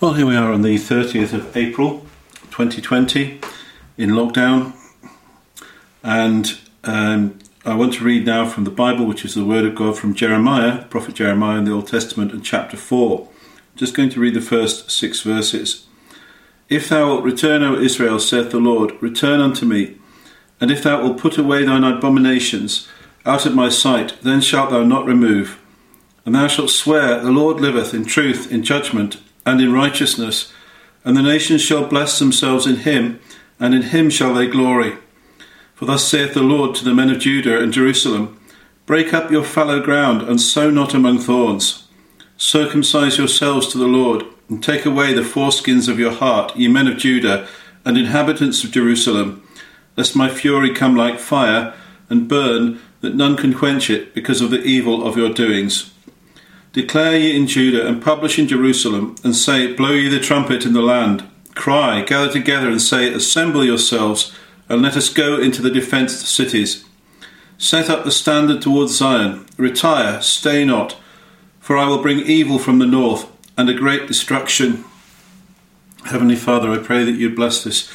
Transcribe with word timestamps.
Well, 0.00 0.14
here 0.14 0.24
we 0.24 0.34
are 0.34 0.50
on 0.50 0.62
the 0.62 0.76
30th 0.76 1.34
of 1.34 1.54
April 1.54 2.06
2020 2.52 3.38
in 3.98 4.08
lockdown, 4.12 4.72
and 6.02 6.58
um, 6.84 7.38
I 7.66 7.74
want 7.74 7.92
to 7.92 8.04
read 8.04 8.24
now 8.24 8.48
from 8.48 8.64
the 8.64 8.70
Bible, 8.70 9.04
which 9.04 9.26
is 9.26 9.34
the 9.34 9.44
Word 9.44 9.66
of 9.66 9.74
God 9.74 9.98
from 9.98 10.14
Jeremiah, 10.14 10.86
Prophet 10.86 11.16
Jeremiah 11.16 11.58
in 11.58 11.64
the 11.64 11.72
Old 11.72 11.86
Testament, 11.86 12.32
and 12.32 12.42
chapter 12.42 12.78
4. 12.78 13.28
Just 13.76 13.94
going 13.94 14.08
to 14.08 14.20
read 14.20 14.32
the 14.32 14.40
first 14.40 14.90
six 14.90 15.20
verses. 15.20 15.86
If 16.70 16.88
thou 16.88 17.06
wilt 17.06 17.24
return, 17.24 17.62
O 17.62 17.78
Israel, 17.78 18.18
saith 18.18 18.52
the 18.52 18.58
Lord, 18.58 18.94
return 19.02 19.38
unto 19.38 19.66
me. 19.66 19.98
And 20.62 20.70
if 20.70 20.82
thou 20.82 21.02
wilt 21.02 21.18
put 21.18 21.36
away 21.36 21.66
thine 21.66 21.84
abominations 21.84 22.88
out 23.26 23.44
of 23.44 23.54
my 23.54 23.68
sight, 23.68 24.16
then 24.22 24.40
shalt 24.40 24.70
thou 24.70 24.82
not 24.82 25.04
remove. 25.04 25.60
And 26.24 26.34
thou 26.34 26.48
shalt 26.48 26.70
swear, 26.70 27.20
The 27.20 27.30
Lord 27.30 27.60
liveth 27.60 27.92
in 27.92 28.06
truth, 28.06 28.50
in 28.50 28.62
judgment, 28.62 29.18
and 29.44 29.60
in 29.60 29.72
righteousness, 29.72 30.52
and 31.04 31.16
the 31.16 31.22
nations 31.22 31.62
shall 31.62 31.86
bless 31.86 32.18
themselves 32.18 32.66
in 32.66 32.76
him, 32.76 33.20
and 33.58 33.74
in 33.74 33.82
him 33.82 34.10
shall 34.10 34.34
they 34.34 34.46
glory. 34.46 34.94
For 35.74 35.86
thus 35.86 36.06
saith 36.06 36.34
the 36.34 36.42
Lord 36.42 36.74
to 36.76 36.84
the 36.84 36.94
men 36.94 37.10
of 37.10 37.20
Judah 37.20 37.60
and 37.60 37.72
Jerusalem 37.72 38.38
Break 38.86 39.14
up 39.14 39.30
your 39.30 39.44
fallow 39.44 39.80
ground, 39.80 40.22
and 40.22 40.40
sow 40.40 40.68
not 40.68 40.94
among 40.94 41.20
thorns. 41.20 41.86
Circumcise 42.36 43.18
yourselves 43.18 43.68
to 43.68 43.78
the 43.78 43.86
Lord, 43.86 44.24
and 44.48 44.60
take 44.60 44.84
away 44.84 45.12
the 45.12 45.22
foreskins 45.22 45.88
of 45.88 46.00
your 46.00 46.10
heart, 46.10 46.56
ye 46.56 46.66
men 46.66 46.88
of 46.88 46.98
Judah, 46.98 47.46
and 47.84 47.96
inhabitants 47.96 48.64
of 48.64 48.72
Jerusalem, 48.72 49.46
lest 49.96 50.16
my 50.16 50.28
fury 50.28 50.74
come 50.74 50.96
like 50.96 51.20
fire, 51.20 51.72
and 52.08 52.28
burn, 52.28 52.80
that 53.00 53.14
none 53.14 53.36
can 53.36 53.54
quench 53.54 53.90
it, 53.90 54.12
because 54.12 54.40
of 54.40 54.50
the 54.50 54.62
evil 54.62 55.06
of 55.06 55.16
your 55.16 55.32
doings. 55.32 55.94
Declare 56.72 57.18
ye 57.18 57.36
in 57.36 57.46
Judah, 57.46 57.86
and 57.86 58.02
publish 58.02 58.38
in 58.38 58.46
Jerusalem, 58.46 59.16
and 59.24 59.34
say, 59.34 59.72
Blow 59.72 59.92
ye 59.92 60.08
the 60.08 60.20
trumpet 60.20 60.64
in 60.64 60.72
the 60.72 60.82
land. 60.82 61.28
Cry, 61.54 62.02
gather 62.02 62.32
together, 62.32 62.68
and 62.68 62.80
say, 62.80 63.12
Assemble 63.12 63.64
yourselves, 63.64 64.32
and 64.68 64.80
let 64.80 64.96
us 64.96 65.08
go 65.08 65.40
into 65.40 65.62
the 65.62 65.70
defenced 65.70 66.26
cities. 66.26 66.84
Set 67.58 67.90
up 67.90 68.04
the 68.04 68.12
standard 68.12 68.62
towards 68.62 68.96
Zion. 68.96 69.46
Retire, 69.56 70.22
stay 70.22 70.64
not, 70.64 70.96
for 71.58 71.76
I 71.76 71.88
will 71.88 72.00
bring 72.00 72.20
evil 72.20 72.58
from 72.58 72.78
the 72.78 72.86
north, 72.86 73.30
and 73.58 73.68
a 73.68 73.74
great 73.74 74.06
destruction. 74.06 74.84
Heavenly 76.06 76.36
Father, 76.36 76.70
I 76.70 76.78
pray 76.78 77.04
that 77.04 77.16
you 77.16 77.34
bless 77.34 77.64
this 77.64 77.90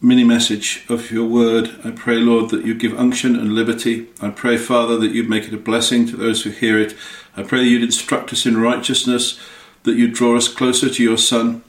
mini 0.00 0.24
message 0.24 0.84
of 0.88 1.10
your 1.10 1.26
word. 1.26 1.70
I 1.84 1.90
pray, 1.90 2.16
Lord, 2.16 2.50
that 2.50 2.64
you 2.64 2.74
give 2.74 2.98
unction 2.98 3.36
and 3.36 3.54
liberty. 3.54 4.06
I 4.22 4.30
pray, 4.30 4.56
Father, 4.56 4.96
that 4.98 5.12
you'd 5.12 5.28
make 5.28 5.44
it 5.44 5.54
a 5.54 5.58
blessing 5.58 6.06
to 6.06 6.16
those 6.16 6.44
who 6.44 6.50
hear 6.50 6.78
it. 6.78 6.94
I 7.36 7.42
pray 7.42 7.60
that 7.60 7.68
you'd 7.68 7.82
instruct 7.82 8.32
us 8.32 8.46
in 8.46 8.60
righteousness, 8.60 9.38
that 9.82 9.96
you'd 9.96 10.14
draw 10.14 10.36
us 10.36 10.48
closer 10.48 10.88
to 10.88 11.02
your 11.02 11.18
Son, 11.18 11.62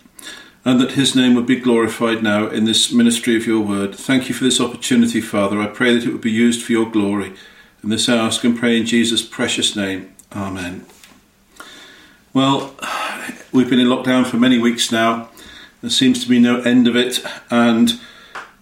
and 0.63 0.79
that 0.81 0.91
his 0.91 1.15
name 1.15 1.35
would 1.35 1.45
be 1.45 1.59
glorified 1.59 2.23
now 2.23 2.47
in 2.47 2.65
this 2.65 2.91
ministry 2.91 3.35
of 3.35 3.45
your 3.45 3.61
word. 3.61 3.95
Thank 3.95 4.27
you 4.29 4.35
for 4.35 4.43
this 4.43 4.59
opportunity, 4.59 5.21
Father. 5.21 5.61
I 5.61 5.67
pray 5.67 5.93
that 5.93 6.05
it 6.05 6.11
would 6.11 6.21
be 6.21 6.31
used 6.31 6.63
for 6.63 6.71
your 6.71 6.89
glory. 6.89 7.33
And 7.81 7.91
this 7.91 8.09
I 8.09 8.17
ask 8.17 8.43
and 8.43 8.57
pray 8.57 8.77
in 8.77 8.85
Jesus' 8.85 9.25
precious 9.25 9.75
name. 9.75 10.13
Amen. 10.35 10.85
Well, 12.33 12.75
we've 13.51 13.69
been 13.69 13.79
in 13.79 13.87
lockdown 13.87 14.25
for 14.25 14.37
many 14.37 14.57
weeks 14.57 14.91
now. 14.91 15.29
There 15.81 15.89
seems 15.89 16.21
to 16.23 16.29
be 16.29 16.39
no 16.39 16.61
end 16.61 16.87
of 16.87 16.95
it, 16.95 17.23
and 17.49 17.99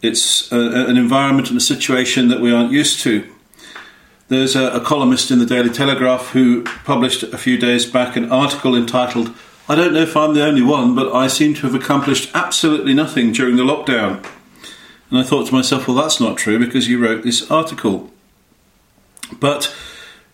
it's 0.01 0.51
a, 0.51 0.59
an 0.87 0.97
environment 0.97 1.49
and 1.49 1.57
a 1.57 1.61
situation 1.61 2.27
that 2.27 2.41
we 2.41 2.51
aren't 2.51 2.71
used 2.71 2.99
to. 3.01 3.34
There's 4.27 4.55
a, 4.55 4.71
a, 4.71 4.79
columnist 4.79 5.29
in 5.29 5.37
the 5.37 5.45
Daily 5.45 5.69
Telegraph 5.69 6.29
who 6.29 6.63
published 6.63 7.21
a 7.21 7.37
few 7.37 7.59
days 7.59 7.85
back 7.85 8.15
an 8.15 8.31
article 8.31 8.75
entitled, 8.75 9.31
I 9.69 9.75
don't 9.75 9.93
know 9.93 10.01
if 10.01 10.17
I'm 10.17 10.33
the 10.33 10.43
only 10.43 10.63
one, 10.63 10.95
but 10.95 11.13
I 11.13 11.27
seem 11.27 11.53
to 11.55 11.61
have 11.61 11.75
accomplished 11.75 12.31
absolutely 12.33 12.95
nothing 12.95 13.31
during 13.31 13.55
the 13.55 13.63
lockdown. 13.63 14.25
And 15.11 15.19
I 15.19 15.23
thought 15.23 15.47
to 15.47 15.53
myself, 15.53 15.87
well, 15.87 15.97
that's 15.97 16.19
not 16.19 16.37
true 16.37 16.57
because 16.57 16.89
you 16.89 16.99
wrote 16.99 17.23
this 17.23 17.51
article. 17.51 18.11
But 19.39 19.75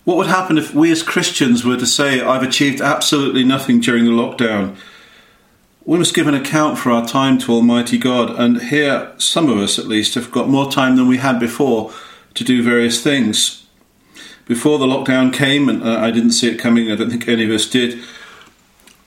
what 0.06 0.16
would 0.16 0.28
happen 0.28 0.58
if 0.58 0.74
we 0.74 0.90
as 0.90 1.04
Christians 1.04 1.66
were 1.66 1.78
to 1.78 1.86
say, 1.86 2.22
I've 2.22 2.44
achieved 2.44 2.80
absolutely 2.80 3.44
nothing 3.44 3.82
during 3.82 4.06
the 4.06 4.12
lockdown? 4.12 4.78
We 5.84 5.98
must 5.98 6.16
give 6.16 6.28
an 6.28 6.34
account 6.34 6.78
for 6.78 6.92
our 6.92 7.06
time 7.06 7.40
to 7.40 7.52
Almighty 7.52 7.98
God, 7.98 8.40
and 8.40 8.62
here, 8.62 9.12
some 9.18 9.50
of 9.50 9.58
us 9.58 9.78
at 9.78 9.88
least, 9.88 10.16
have 10.16 10.32
got 10.32 10.48
more 10.48 10.72
time 10.72 10.96
than 10.96 11.08
we 11.08 11.18
had 11.18 11.40
before 11.40 11.92
to 12.36 12.44
do 12.46 12.64
various 12.64 13.04
things. 13.04 13.62
Before 14.52 14.78
the 14.78 14.86
lockdown 14.86 15.32
came, 15.32 15.70
and 15.70 15.82
uh, 15.82 15.98
I 16.00 16.12
didn't 16.12 16.32
see 16.32 16.50
it 16.50 16.60
coming, 16.60 16.92
I 16.92 16.96
don't 16.96 17.10
think 17.10 17.26
any 17.26 17.46
of 17.46 17.52
us 17.52 17.70
did, 17.70 18.04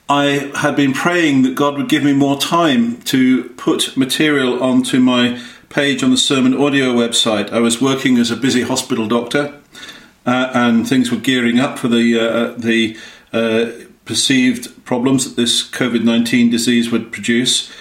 I 0.09 0.51
had 0.55 0.75
been 0.75 0.91
praying 0.91 1.43
that 1.43 1.53
God 1.53 1.77
would 1.77 1.87
give 1.87 2.03
me 2.03 2.13
more 2.13 2.39
time 2.39 2.99
to 3.03 3.43
put 3.49 3.95
material 3.95 4.63
onto 4.63 4.99
my 4.99 5.39
page 5.69 6.01
on 6.01 6.09
the 6.09 6.17
Sermon 6.17 6.59
Audio 6.59 6.95
website. 6.95 7.51
I 7.51 7.59
was 7.59 7.79
working 7.79 8.17
as 8.17 8.31
a 8.31 8.35
busy 8.35 8.63
hospital 8.63 9.07
doctor, 9.07 9.61
uh, 10.25 10.49
and 10.55 10.89
things 10.89 11.11
were 11.11 11.17
gearing 11.17 11.59
up 11.59 11.77
for 11.77 11.89
the 11.89 12.19
uh, 12.19 12.53
the 12.57 12.97
uh, 13.31 13.69
perceived 14.03 14.83
problems 14.83 15.25
that 15.25 15.39
this 15.39 15.61
COVID 15.69 16.03
19 16.03 16.49
disease 16.49 16.89
would 16.89 17.11
produce. 17.11 17.71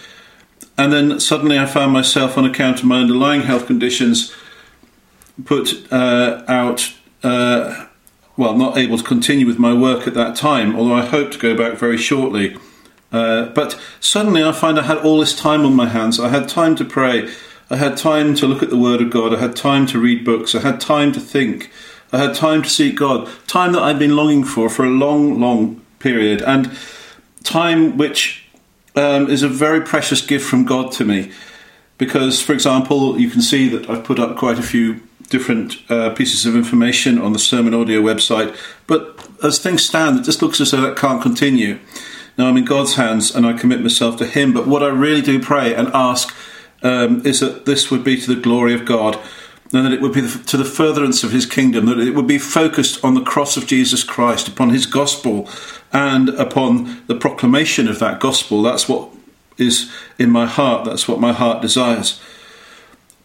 And 0.76 0.92
then 0.92 1.18
suddenly 1.18 1.58
I 1.58 1.64
found 1.64 1.94
myself, 1.94 2.36
on 2.36 2.44
account 2.44 2.80
of 2.80 2.84
my 2.84 3.00
underlying 3.00 3.40
health 3.40 3.66
conditions, 3.66 4.34
put 5.46 5.90
uh, 5.90 6.44
out, 6.46 6.92
uh, 7.24 7.86
well, 8.36 8.56
not 8.56 8.76
able 8.76 8.98
to 8.98 9.04
continue 9.04 9.46
with 9.46 9.58
my 9.58 9.72
work 9.72 10.06
at 10.06 10.14
that 10.14 10.36
time, 10.36 10.76
although 10.76 10.94
I 10.94 11.04
hope 11.04 11.30
to 11.32 11.38
go 11.38 11.56
back 11.56 11.78
very 11.78 11.96
shortly. 11.96 12.56
Uh, 13.12 13.46
but 13.46 13.80
suddenly 14.00 14.42
I 14.42 14.52
find 14.52 14.78
I 14.78 14.82
had 14.82 14.98
all 14.98 15.18
this 15.18 15.36
time 15.36 15.64
on 15.64 15.74
my 15.74 15.88
hands. 15.88 16.18
I 16.18 16.28
had 16.28 16.48
time 16.48 16.74
to 16.76 16.84
pray. 16.84 17.32
I 17.70 17.76
had 17.76 17.96
time 17.96 18.34
to 18.36 18.46
look 18.46 18.62
at 18.62 18.70
the 18.70 18.76
Word 18.76 19.00
of 19.00 19.10
God. 19.10 19.32
I 19.32 19.38
had 19.38 19.54
time 19.56 19.86
to 19.86 19.98
read 19.98 20.24
books. 20.24 20.54
I 20.54 20.60
had 20.60 20.80
time 20.80 21.12
to 21.12 21.20
think. 21.20 21.70
I 22.12 22.18
had 22.18 22.34
time 22.34 22.62
to 22.62 22.68
seek 22.68 22.96
God. 22.96 23.28
Time 23.46 23.72
that 23.72 23.82
I'd 23.82 23.98
been 23.98 24.16
longing 24.16 24.44
for 24.44 24.68
for 24.68 24.84
a 24.84 24.90
long, 24.90 25.40
long 25.40 25.80
period, 26.00 26.42
and 26.42 26.76
time 27.44 27.96
which 27.96 28.44
um, 28.96 29.30
is 29.30 29.42
a 29.42 29.48
very 29.48 29.80
precious 29.80 30.20
gift 30.20 30.44
from 30.44 30.64
God 30.64 30.92
to 30.92 31.04
me. 31.04 31.30
Because, 31.96 32.42
for 32.42 32.52
example, 32.52 33.18
you 33.18 33.30
can 33.30 33.40
see 33.40 33.68
that 33.68 33.88
I've 33.88 34.04
put 34.04 34.18
up 34.18 34.36
quite 34.36 34.58
a 34.58 34.62
few 34.62 35.00
different 35.28 35.76
uh, 35.90 36.10
pieces 36.10 36.46
of 36.46 36.54
information 36.54 37.18
on 37.18 37.32
the 37.32 37.38
Sermon 37.38 37.74
Audio 37.74 38.00
website, 38.00 38.56
but 38.86 39.28
as 39.42 39.58
things 39.58 39.84
stand, 39.84 40.18
it 40.18 40.24
just 40.24 40.42
looks 40.42 40.60
as 40.60 40.70
though 40.70 40.80
that 40.80 40.96
can't 40.96 41.22
continue. 41.22 41.78
Now, 42.36 42.48
I'm 42.48 42.56
in 42.56 42.64
God's 42.64 42.94
hands 42.94 43.34
and 43.34 43.46
I 43.46 43.52
commit 43.52 43.80
myself 43.80 44.16
to 44.18 44.26
Him, 44.26 44.52
but 44.52 44.66
what 44.66 44.82
I 44.82 44.88
really 44.88 45.22
do 45.22 45.40
pray 45.40 45.74
and 45.74 45.88
ask 45.88 46.34
um, 46.82 47.24
is 47.24 47.40
that 47.40 47.64
this 47.64 47.90
would 47.90 48.04
be 48.04 48.20
to 48.20 48.34
the 48.34 48.40
glory 48.40 48.74
of 48.74 48.84
God 48.84 49.18
and 49.72 49.86
that 49.86 49.92
it 49.92 50.00
would 50.00 50.12
be 50.12 50.20
to 50.20 50.56
the 50.56 50.64
furtherance 50.64 51.24
of 51.24 51.32
his 51.32 51.46
kingdom, 51.46 51.86
that 51.86 51.98
it 51.98 52.14
would 52.14 52.28
be 52.28 52.38
focused 52.38 53.02
on 53.04 53.14
the 53.14 53.22
cross 53.22 53.56
of 53.56 53.66
Jesus 53.66 54.04
Christ, 54.04 54.46
upon 54.46 54.70
his 54.70 54.86
gospel, 54.86 55.48
and 55.92 56.28
upon 56.28 57.02
the 57.08 57.14
proclamation 57.16 57.88
of 57.88 57.98
that 57.98 58.20
gospel. 58.20 58.62
That's 58.62 58.88
what 58.88 59.10
is 59.58 59.90
in 60.18 60.30
my 60.30 60.46
heart, 60.46 60.84
that's 60.84 61.08
what 61.08 61.18
my 61.18 61.32
heart 61.32 61.60
desires. 61.60 62.20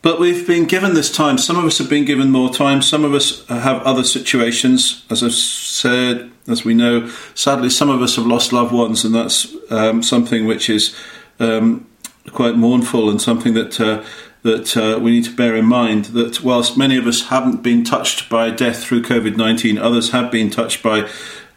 But 0.02 0.20
we've 0.20 0.48
been 0.48 0.66
given 0.66 0.94
this 0.94 1.12
time. 1.12 1.38
Some 1.38 1.58
of 1.58 1.66
us 1.66 1.78
have 1.78 1.90
been 1.90 2.06
given 2.06 2.32
more 2.32 2.50
time. 2.50 2.82
Some 2.82 3.04
of 3.04 3.14
us 3.14 3.46
have 3.48 3.82
other 3.84 4.06
situations. 4.06 5.06
As 5.10 5.22
I've 5.22 5.34
said, 5.34 6.32
as 6.48 6.64
we 6.64 6.74
know, 6.74 7.10
sadly, 7.36 7.70
some 7.70 7.90
of 7.90 8.02
us 8.02 8.16
have 8.16 8.26
lost 8.26 8.54
loved 8.54 8.74
ones, 8.74 9.04
and 9.04 9.14
that's 9.14 9.54
um, 9.70 10.02
something 10.02 10.48
which 10.48 10.70
is 10.70 10.96
um, 11.40 11.86
quite 12.32 12.56
mournful 12.56 13.10
and 13.10 13.22
something 13.22 13.54
that 13.56 13.80
uh, 13.82 14.04
that 14.42 14.78
uh, 14.78 14.98
we 15.00 15.12
need 15.12 15.26
to 15.26 15.36
bear 15.36 15.56
in 15.56 15.66
mind 15.66 16.06
that 16.06 16.42
whilst 16.42 16.78
many 16.78 16.96
of 16.96 17.06
us 17.06 17.28
haven't 17.28 17.62
been 17.62 17.84
touched 17.84 18.30
by 18.30 18.50
death 18.50 18.82
through 18.82 19.02
COVID 19.02 19.36
19, 19.36 19.78
others 19.78 20.12
have 20.12 20.32
been 20.32 20.50
touched 20.50 20.82
by 20.82 21.10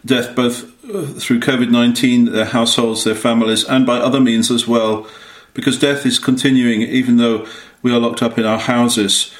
death 0.04 0.34
both 0.34 0.64
uh, 0.92 1.06
through 1.18 1.38
COVID 1.38 1.70
19, 1.70 2.32
their 2.32 2.44
households, 2.46 3.04
their 3.04 3.14
families, 3.14 3.64
and 3.64 3.86
by 3.86 3.98
other 3.98 4.20
means 4.20 4.50
as 4.50 4.66
well, 4.66 5.06
because 5.54 5.78
death 5.78 6.06
is 6.06 6.18
continuing 6.18 6.82
even 6.82 7.16
though 7.16 7.46
we 7.82 7.92
are 7.92 7.98
locked 7.98 8.22
up 8.22 8.38
in 8.38 8.44
our 8.44 8.58
houses. 8.58 9.34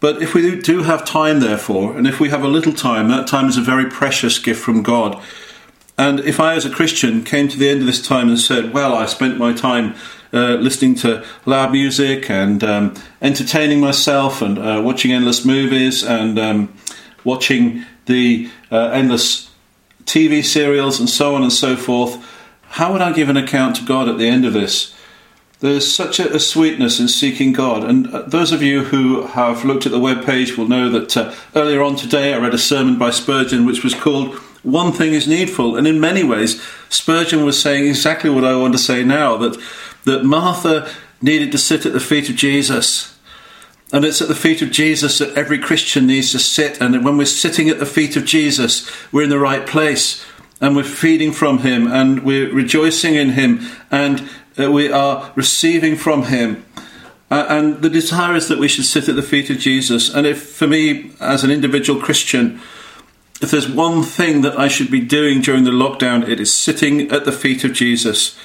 But 0.00 0.20
if 0.20 0.34
we 0.34 0.60
do 0.60 0.82
have 0.82 1.04
time, 1.04 1.40
therefore, 1.40 1.96
and 1.96 2.06
if 2.06 2.20
we 2.20 2.28
have 2.28 2.42
a 2.42 2.48
little 2.48 2.72
time, 2.72 3.08
that 3.08 3.26
time 3.26 3.48
is 3.48 3.56
a 3.56 3.62
very 3.62 3.86
precious 3.86 4.38
gift 4.38 4.62
from 4.62 4.82
God. 4.82 5.22
And 5.96 6.20
if 6.20 6.40
I, 6.40 6.54
as 6.54 6.66
a 6.66 6.70
Christian, 6.70 7.24
came 7.24 7.48
to 7.48 7.58
the 7.58 7.68
end 7.68 7.80
of 7.80 7.86
this 7.86 8.06
time 8.06 8.28
and 8.28 8.38
said, 8.38 8.74
Well, 8.74 8.92
I 8.92 9.06
spent 9.06 9.38
my 9.38 9.52
time 9.52 9.94
uh, 10.32 10.56
listening 10.56 10.96
to 10.96 11.24
loud 11.46 11.70
music 11.72 12.28
and 12.28 12.62
um, 12.64 12.94
entertaining 13.22 13.80
myself 13.80 14.42
and 14.42 14.58
uh, 14.58 14.82
watching 14.84 15.12
endless 15.12 15.44
movies 15.44 16.02
and 16.02 16.38
um, 16.38 16.74
watching 17.22 17.84
the 18.06 18.50
uh, 18.70 18.88
endless 18.88 19.50
TV 20.04 20.44
serials 20.44 20.98
and 20.98 21.08
so 21.08 21.34
on 21.34 21.42
and 21.42 21.52
so 21.52 21.76
forth. 21.76 22.22
How 22.62 22.92
would 22.92 23.00
I 23.00 23.12
give 23.12 23.28
an 23.28 23.36
account 23.36 23.76
to 23.76 23.84
God 23.84 24.08
at 24.08 24.18
the 24.18 24.28
end 24.28 24.44
of 24.44 24.52
this? 24.52 24.94
There's 25.64 25.90
such 25.90 26.20
a, 26.20 26.34
a 26.34 26.40
sweetness 26.40 27.00
in 27.00 27.08
seeking 27.08 27.54
God, 27.54 27.84
and 27.84 28.14
uh, 28.14 28.20
those 28.26 28.52
of 28.52 28.62
you 28.62 28.84
who 28.84 29.22
have 29.22 29.64
looked 29.64 29.86
at 29.86 29.92
the 29.92 29.98
web 29.98 30.22
page 30.22 30.58
will 30.58 30.68
know 30.68 30.90
that 30.90 31.16
uh, 31.16 31.34
earlier 31.56 31.80
on 31.80 31.96
today 31.96 32.34
I 32.34 32.38
read 32.38 32.52
a 32.52 32.58
sermon 32.58 32.98
by 32.98 33.08
Spurgeon 33.08 33.64
which 33.64 33.82
was 33.82 33.94
called 33.94 34.34
one 34.62 34.92
thing 34.92 35.14
is 35.14 35.26
needful. 35.26 35.74
And 35.74 35.86
in 35.86 35.98
many 35.98 36.22
ways, 36.22 36.62
Spurgeon 36.90 37.46
was 37.46 37.58
saying 37.58 37.86
exactly 37.86 38.28
what 38.28 38.44
I 38.44 38.54
want 38.56 38.74
to 38.74 38.78
say 38.78 39.04
now 39.04 39.38
that, 39.38 39.58
that 40.04 40.22
Martha 40.22 40.86
needed 41.22 41.50
to 41.52 41.58
sit 41.58 41.86
at 41.86 41.94
the 41.94 41.98
feet 41.98 42.28
of 42.28 42.36
Jesus. 42.36 43.18
And 43.90 44.04
it's 44.04 44.20
at 44.20 44.28
the 44.28 44.34
feet 44.34 44.60
of 44.60 44.70
Jesus 44.70 45.16
that 45.16 45.34
every 45.34 45.58
Christian 45.58 46.06
needs 46.06 46.30
to 46.32 46.38
sit. 46.38 46.78
And 46.78 47.02
when 47.02 47.16
we're 47.16 47.24
sitting 47.24 47.70
at 47.70 47.78
the 47.78 47.86
feet 47.86 48.18
of 48.18 48.26
Jesus, 48.26 48.86
we're 49.10 49.24
in 49.24 49.30
the 49.30 49.38
right 49.38 49.66
place 49.66 50.22
and 50.60 50.76
we're 50.76 50.84
feeding 50.84 51.32
from 51.32 51.60
Him 51.60 51.90
and 51.90 52.22
we're 52.22 52.52
rejoicing 52.52 53.14
in 53.14 53.30
Him 53.30 53.66
and 53.90 54.28
uh, 54.58 54.70
we 54.70 54.90
are 54.90 55.32
receiving 55.34 55.96
from 55.96 56.24
Him. 56.24 56.64
Uh, 57.30 57.46
and 57.48 57.82
the 57.82 57.90
desire 57.90 58.36
is 58.36 58.48
that 58.48 58.58
we 58.58 58.68
should 58.68 58.84
sit 58.84 59.08
at 59.08 59.16
the 59.16 59.22
feet 59.22 59.50
of 59.50 59.58
Jesus. 59.58 60.14
And 60.14 60.26
if, 60.26 60.50
for 60.50 60.66
me, 60.66 61.12
as 61.20 61.42
an 61.42 61.50
individual 61.50 62.00
Christian, 62.00 62.60
if 63.40 63.50
there's 63.50 63.68
one 63.68 64.02
thing 64.02 64.42
that 64.42 64.58
I 64.58 64.68
should 64.68 64.90
be 64.90 65.00
doing 65.00 65.40
during 65.40 65.64
the 65.64 65.70
lockdown, 65.70 66.28
it 66.28 66.40
is 66.40 66.54
sitting 66.54 67.10
at 67.10 67.24
the 67.24 67.32
feet 67.32 67.64
of 67.64 67.72
Jesus. 67.72 68.38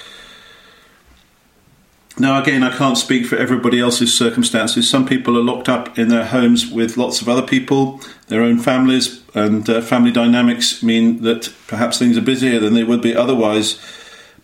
Now, 2.18 2.42
again, 2.42 2.64
I 2.64 2.76
can't 2.76 2.98
speak 2.98 3.28
for 3.28 3.38
everybody 3.38 3.80
else's 3.80 4.18
circumstances. 4.18 4.90
Some 4.90 5.06
people 5.06 5.38
are 5.38 5.44
locked 5.44 5.70
up 5.70 5.98
in 5.98 6.10
their 6.10 6.26
homes 6.26 6.70
with 6.70 6.98
lots 6.98 7.22
of 7.22 7.30
other 7.30 7.42
people, 7.42 8.02
their 8.28 8.42
own 8.42 8.60
families, 8.60 9.24
and 9.34 9.70
uh, 9.70 9.82
family 9.82 10.12
dynamics 10.12 10.84
mean 10.84 11.22
that 11.22 11.54
perhaps 11.68 11.98
things 11.98 12.18
are 12.18 12.22
busier 12.22 12.60
than 12.60 12.74
they 12.74 12.84
would 12.84 13.02
be 13.02 13.16
otherwise. 13.16 13.80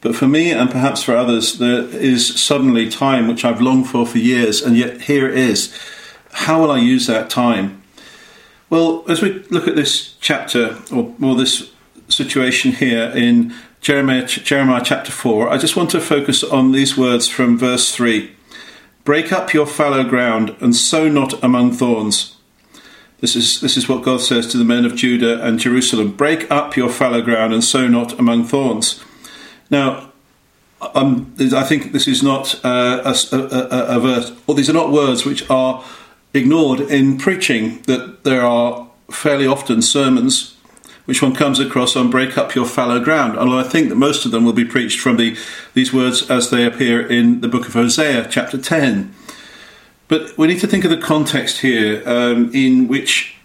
But 0.01 0.15
for 0.15 0.27
me, 0.27 0.51
and 0.51 0.69
perhaps 0.69 1.03
for 1.03 1.15
others, 1.15 1.57
there 1.57 1.83
is 1.83 2.39
suddenly 2.39 2.89
time 2.89 3.27
which 3.27 3.45
I've 3.45 3.61
longed 3.61 3.89
for 3.89 4.05
for 4.05 4.17
years, 4.17 4.61
and 4.61 4.77
yet 4.77 5.01
here 5.01 5.27
it 5.27 5.37
is. 5.37 5.77
How 6.31 6.61
will 6.61 6.71
I 6.71 6.79
use 6.79 7.07
that 7.07 7.29
time? 7.29 7.81
Well, 8.69 9.03
as 9.07 9.21
we 9.21 9.43
look 9.49 9.67
at 9.67 9.75
this 9.75 10.15
chapter, 10.19 10.77
or, 10.91 11.13
or 11.21 11.35
this 11.35 11.71
situation 12.09 12.73
here 12.73 13.11
in 13.15 13.53
Jeremiah, 13.81 14.25
Jeremiah 14.25 14.81
chapter 14.83 15.11
4, 15.11 15.49
I 15.49 15.57
just 15.57 15.75
want 15.75 15.91
to 15.91 16.01
focus 16.01 16.43
on 16.43 16.71
these 16.71 16.97
words 16.97 17.27
from 17.27 17.57
verse 17.57 17.93
3 17.93 18.31
Break 19.03 19.31
up 19.31 19.53
your 19.53 19.67
fallow 19.67 20.03
ground 20.03 20.55
and 20.59 20.75
sow 20.75 21.07
not 21.07 21.41
among 21.43 21.71
thorns. 21.71 22.35
This 23.21 23.35
is, 23.35 23.61
this 23.61 23.77
is 23.77 23.87
what 23.87 24.03
God 24.03 24.21
says 24.21 24.47
to 24.47 24.57
the 24.57 24.65
men 24.65 24.85
of 24.85 24.95
Judah 24.95 25.43
and 25.45 25.59
Jerusalem 25.59 26.11
Break 26.11 26.49
up 26.49 26.75
your 26.75 26.89
fallow 26.89 27.21
ground 27.21 27.53
and 27.53 27.63
sow 27.63 27.87
not 27.87 28.17
among 28.19 28.45
thorns. 28.45 29.03
Now, 29.69 30.11
um, 30.93 31.33
I 31.39 31.63
think 31.63 31.91
this 31.91 32.07
is 32.07 32.21
not 32.21 32.63
uh, 32.63 33.01
a, 33.05 33.35
a, 33.35 33.97
a, 33.97 33.99
verse, 33.99 34.31
or 34.45 34.55
these 34.55 34.69
are 34.69 34.73
not 34.73 34.91
words 34.91 35.25
which 35.25 35.49
are 35.49 35.83
ignored 36.33 36.81
in 36.81 37.17
preaching, 37.17 37.81
that 37.83 38.23
there 38.23 38.43
are 38.43 38.87
fairly 39.09 39.47
often 39.47 39.81
sermons 39.81 40.55
which 41.05 41.21
one 41.21 41.35
comes 41.35 41.59
across 41.59 41.95
on 41.95 42.09
break 42.09 42.37
up 42.37 42.55
your 42.55 42.65
fallow 42.65 42.99
ground. 42.99 43.37
Although 43.37 43.59
I 43.59 43.63
think 43.63 43.89
that 43.89 43.95
most 43.95 44.25
of 44.25 44.31
them 44.31 44.43
will 44.43 44.53
be 44.53 44.65
preached 44.65 44.99
from 44.99 45.17
the, 45.17 45.37
these 45.73 45.93
words 45.93 46.29
as 46.29 46.49
they 46.49 46.65
appear 46.65 47.05
in 47.05 47.41
the 47.41 47.47
book 47.47 47.67
of 47.67 47.73
Hosea, 47.73 48.27
chapter 48.29 48.57
10. 48.57 49.13
But 50.07 50.37
we 50.37 50.47
need 50.47 50.59
to 50.59 50.67
think 50.67 50.83
of 50.83 50.91
the 50.91 50.97
context 50.97 51.59
here 51.59 52.01
um, 52.07 52.51
in 52.53 52.87
which 52.87 53.35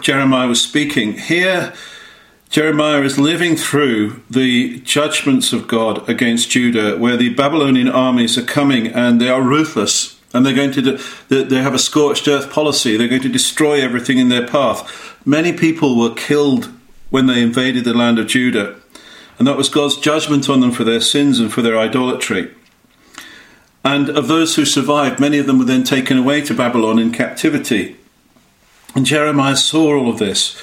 Jeremiah 0.00 0.48
was 0.48 0.60
speaking. 0.60 1.14
Here, 1.14 1.72
Jeremiah 2.54 3.02
is 3.02 3.18
living 3.18 3.56
through 3.56 4.22
the 4.30 4.78
judgments 4.82 5.52
of 5.52 5.66
God 5.66 6.08
against 6.08 6.50
Judah, 6.50 6.96
where 6.96 7.16
the 7.16 7.34
Babylonian 7.34 7.88
armies 7.88 8.38
are 8.38 8.44
coming 8.44 8.86
and 8.86 9.20
they 9.20 9.28
are 9.28 9.42
ruthless 9.42 10.20
and 10.32 10.46
they're 10.46 10.54
going 10.54 10.70
to 10.70 10.80
do, 10.80 11.44
they 11.44 11.60
have 11.60 11.74
a 11.74 11.80
scorched 11.80 12.28
earth 12.28 12.52
policy. 12.52 12.96
They're 12.96 13.08
going 13.08 13.22
to 13.22 13.28
destroy 13.28 13.80
everything 13.80 14.18
in 14.18 14.28
their 14.28 14.46
path. 14.46 15.18
Many 15.26 15.52
people 15.52 15.98
were 15.98 16.14
killed 16.14 16.70
when 17.10 17.26
they 17.26 17.42
invaded 17.42 17.82
the 17.82 17.92
land 17.92 18.20
of 18.20 18.28
Judah. 18.28 18.76
And 19.36 19.48
that 19.48 19.56
was 19.56 19.68
God's 19.68 19.96
judgment 19.96 20.48
on 20.48 20.60
them 20.60 20.70
for 20.70 20.84
their 20.84 21.00
sins 21.00 21.40
and 21.40 21.52
for 21.52 21.60
their 21.60 21.76
idolatry. 21.76 22.54
And 23.84 24.08
of 24.10 24.28
those 24.28 24.54
who 24.54 24.64
survived, 24.64 25.18
many 25.18 25.38
of 25.38 25.46
them 25.46 25.58
were 25.58 25.64
then 25.64 25.82
taken 25.82 26.18
away 26.18 26.40
to 26.42 26.54
Babylon 26.54 27.00
in 27.00 27.10
captivity. 27.10 27.96
And 28.94 29.04
Jeremiah 29.04 29.56
saw 29.56 29.98
all 29.98 30.08
of 30.08 30.20
this. 30.20 30.56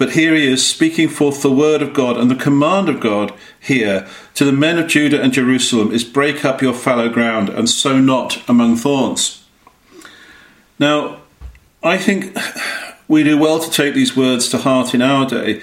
But 0.00 0.12
here 0.12 0.34
he 0.34 0.46
is 0.46 0.66
speaking 0.66 1.10
forth 1.10 1.42
the 1.42 1.50
word 1.52 1.82
of 1.82 1.92
God, 1.92 2.16
and 2.16 2.30
the 2.30 2.34
command 2.34 2.88
of 2.88 3.00
God 3.00 3.34
here 3.60 4.08
to 4.32 4.46
the 4.46 4.50
men 4.50 4.78
of 4.78 4.88
Judah 4.88 5.20
and 5.20 5.30
Jerusalem 5.30 5.92
is 5.92 6.04
break 6.04 6.42
up 6.42 6.62
your 6.62 6.72
fallow 6.72 7.10
ground 7.10 7.50
and 7.50 7.68
sow 7.68 8.00
not 8.00 8.42
among 8.48 8.76
thorns. 8.76 9.44
Now, 10.78 11.20
I 11.82 11.98
think 11.98 12.34
we 13.08 13.24
do 13.24 13.36
well 13.36 13.58
to 13.60 13.70
take 13.70 13.92
these 13.92 14.16
words 14.16 14.48
to 14.48 14.56
heart 14.56 14.94
in 14.94 15.02
our 15.02 15.26
day 15.26 15.60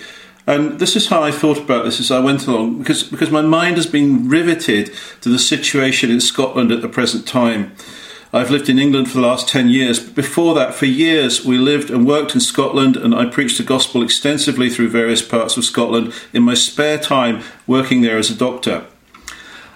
and 0.47 0.79
this 0.79 0.95
is 0.95 1.07
how 1.07 1.21
I 1.21 1.31
thought 1.31 1.57
about 1.57 1.83
this 1.83 1.99
as 1.99 2.09
I 2.09 2.19
went 2.19 2.47
along, 2.47 2.77
because, 2.77 3.03
because 3.03 3.29
my 3.29 3.41
mind 3.41 3.75
has 3.75 3.85
been 3.85 4.29
riveted 4.29 4.93
to 5.21 5.29
the 5.29 5.37
situation 5.37 6.09
in 6.09 6.21
Scotland 6.21 6.71
at 6.71 6.81
the 6.81 6.87
present 6.87 7.27
time. 7.27 7.73
I've 8.33 8.51
lived 8.51 8.67
in 8.67 8.77
England 8.77 9.09
for 9.09 9.15
the 9.15 9.27
last 9.27 9.47
10 9.47 9.69
years, 9.69 9.99
but 9.99 10.15
before 10.15 10.53
that, 10.55 10.73
for 10.73 10.85
years, 10.85 11.45
we 11.45 11.57
lived 11.57 11.89
and 11.89 12.05
worked 12.05 12.35
in 12.35 12.41
Scotland, 12.41 12.97
and 12.97 13.15
I 13.15 13.25
preached 13.25 13.57
the 13.57 13.63
gospel 13.63 14.03
extensively 14.03 14.69
through 14.69 14.89
various 14.89 15.21
parts 15.21 15.55
of 15.55 15.63
Scotland 15.63 16.13
in 16.33 16.43
my 16.43 16.53
spare 16.53 16.97
time 16.97 17.41
working 17.65 18.01
there 18.01 18.17
as 18.17 18.29
a 18.29 18.35
doctor. 18.35 18.85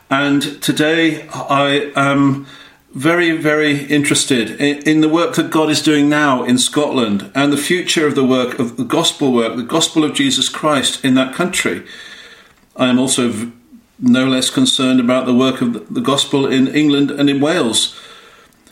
And 0.10 0.62
today, 0.62 1.28
I 1.30 1.94
am 1.96 2.46
very, 2.94 3.32
very 3.38 3.86
interested 3.86 4.60
in, 4.60 4.80
in, 4.80 5.00
the 5.00 5.08
work 5.08 5.36
that 5.36 5.50
God 5.50 5.70
is 5.70 5.82
doing 5.82 6.10
now 6.10 6.44
in 6.44 6.58
Scotland 6.58 7.32
and 7.34 7.54
the 7.54 7.58
future 7.58 8.06
of 8.06 8.16
the 8.16 8.26
work 8.26 8.60
of 8.60 8.76
the 8.76 8.84
gospel 8.84 9.32
work, 9.32 9.56
the 9.56 9.64
gospel 9.64 10.04
of 10.04 10.14
Jesus 10.14 10.50
Christ 10.50 11.04
in 11.06 11.14
that 11.14 11.34
country. 11.34 11.86
I 12.76 12.88
am 12.88 13.00
also 13.00 13.54
no 13.98 14.26
less 14.26 14.50
concerned 14.50 15.00
about 15.00 15.26
the 15.26 15.34
work 15.34 15.62
of 15.62 15.94
the 15.94 16.02
gospel 16.02 16.46
in 16.46 16.68
England 16.68 17.12
and 17.12 17.30
in 17.30 17.40
Wales. 17.40 17.98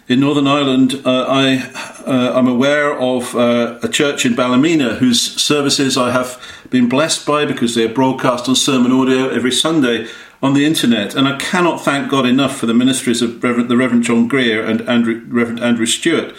In 0.09 0.21
Northern 0.21 0.47
Ireland, 0.47 1.03
uh, 1.06 1.25
I 1.29 1.57
uh, 2.03 2.35
am 2.35 2.47
aware 2.47 3.00
of 3.00 3.35
uh, 3.35 3.77
a 3.83 3.88
church 3.88 4.25
in 4.25 4.35
Ballymena 4.35 4.95
whose 4.95 5.21
services 5.21 5.97
I 5.97 6.09
have 6.09 6.41
been 6.71 6.89
blessed 6.89 7.27
by 7.27 7.45
because 7.45 7.75
they 7.75 7.85
are 7.85 7.94
broadcast 7.94 8.50
on 8.50 8.56
sermon 8.56 8.91
audio 8.91 9.29
every 9.29 9.51
Sunday 9.51 10.07
on 10.41 10.56
the 10.56 10.65
internet. 10.65 11.13
And 11.13 11.27
I 11.27 11.38
cannot 11.38 11.81
thank 11.81 12.09
God 12.09 12.25
enough 12.25 12.57
for 12.57 12.65
the 12.65 12.73
ministries 12.73 13.21
of 13.21 13.44
Reverend, 13.44 13.69
the 13.69 13.77
Reverend 13.77 14.03
John 14.03 14.27
Greer 14.27 14.65
and 14.65 14.81
Andrew, 14.89 15.23
Reverend 15.27 15.59
Andrew 15.59 15.85
Stewart. 15.85 16.33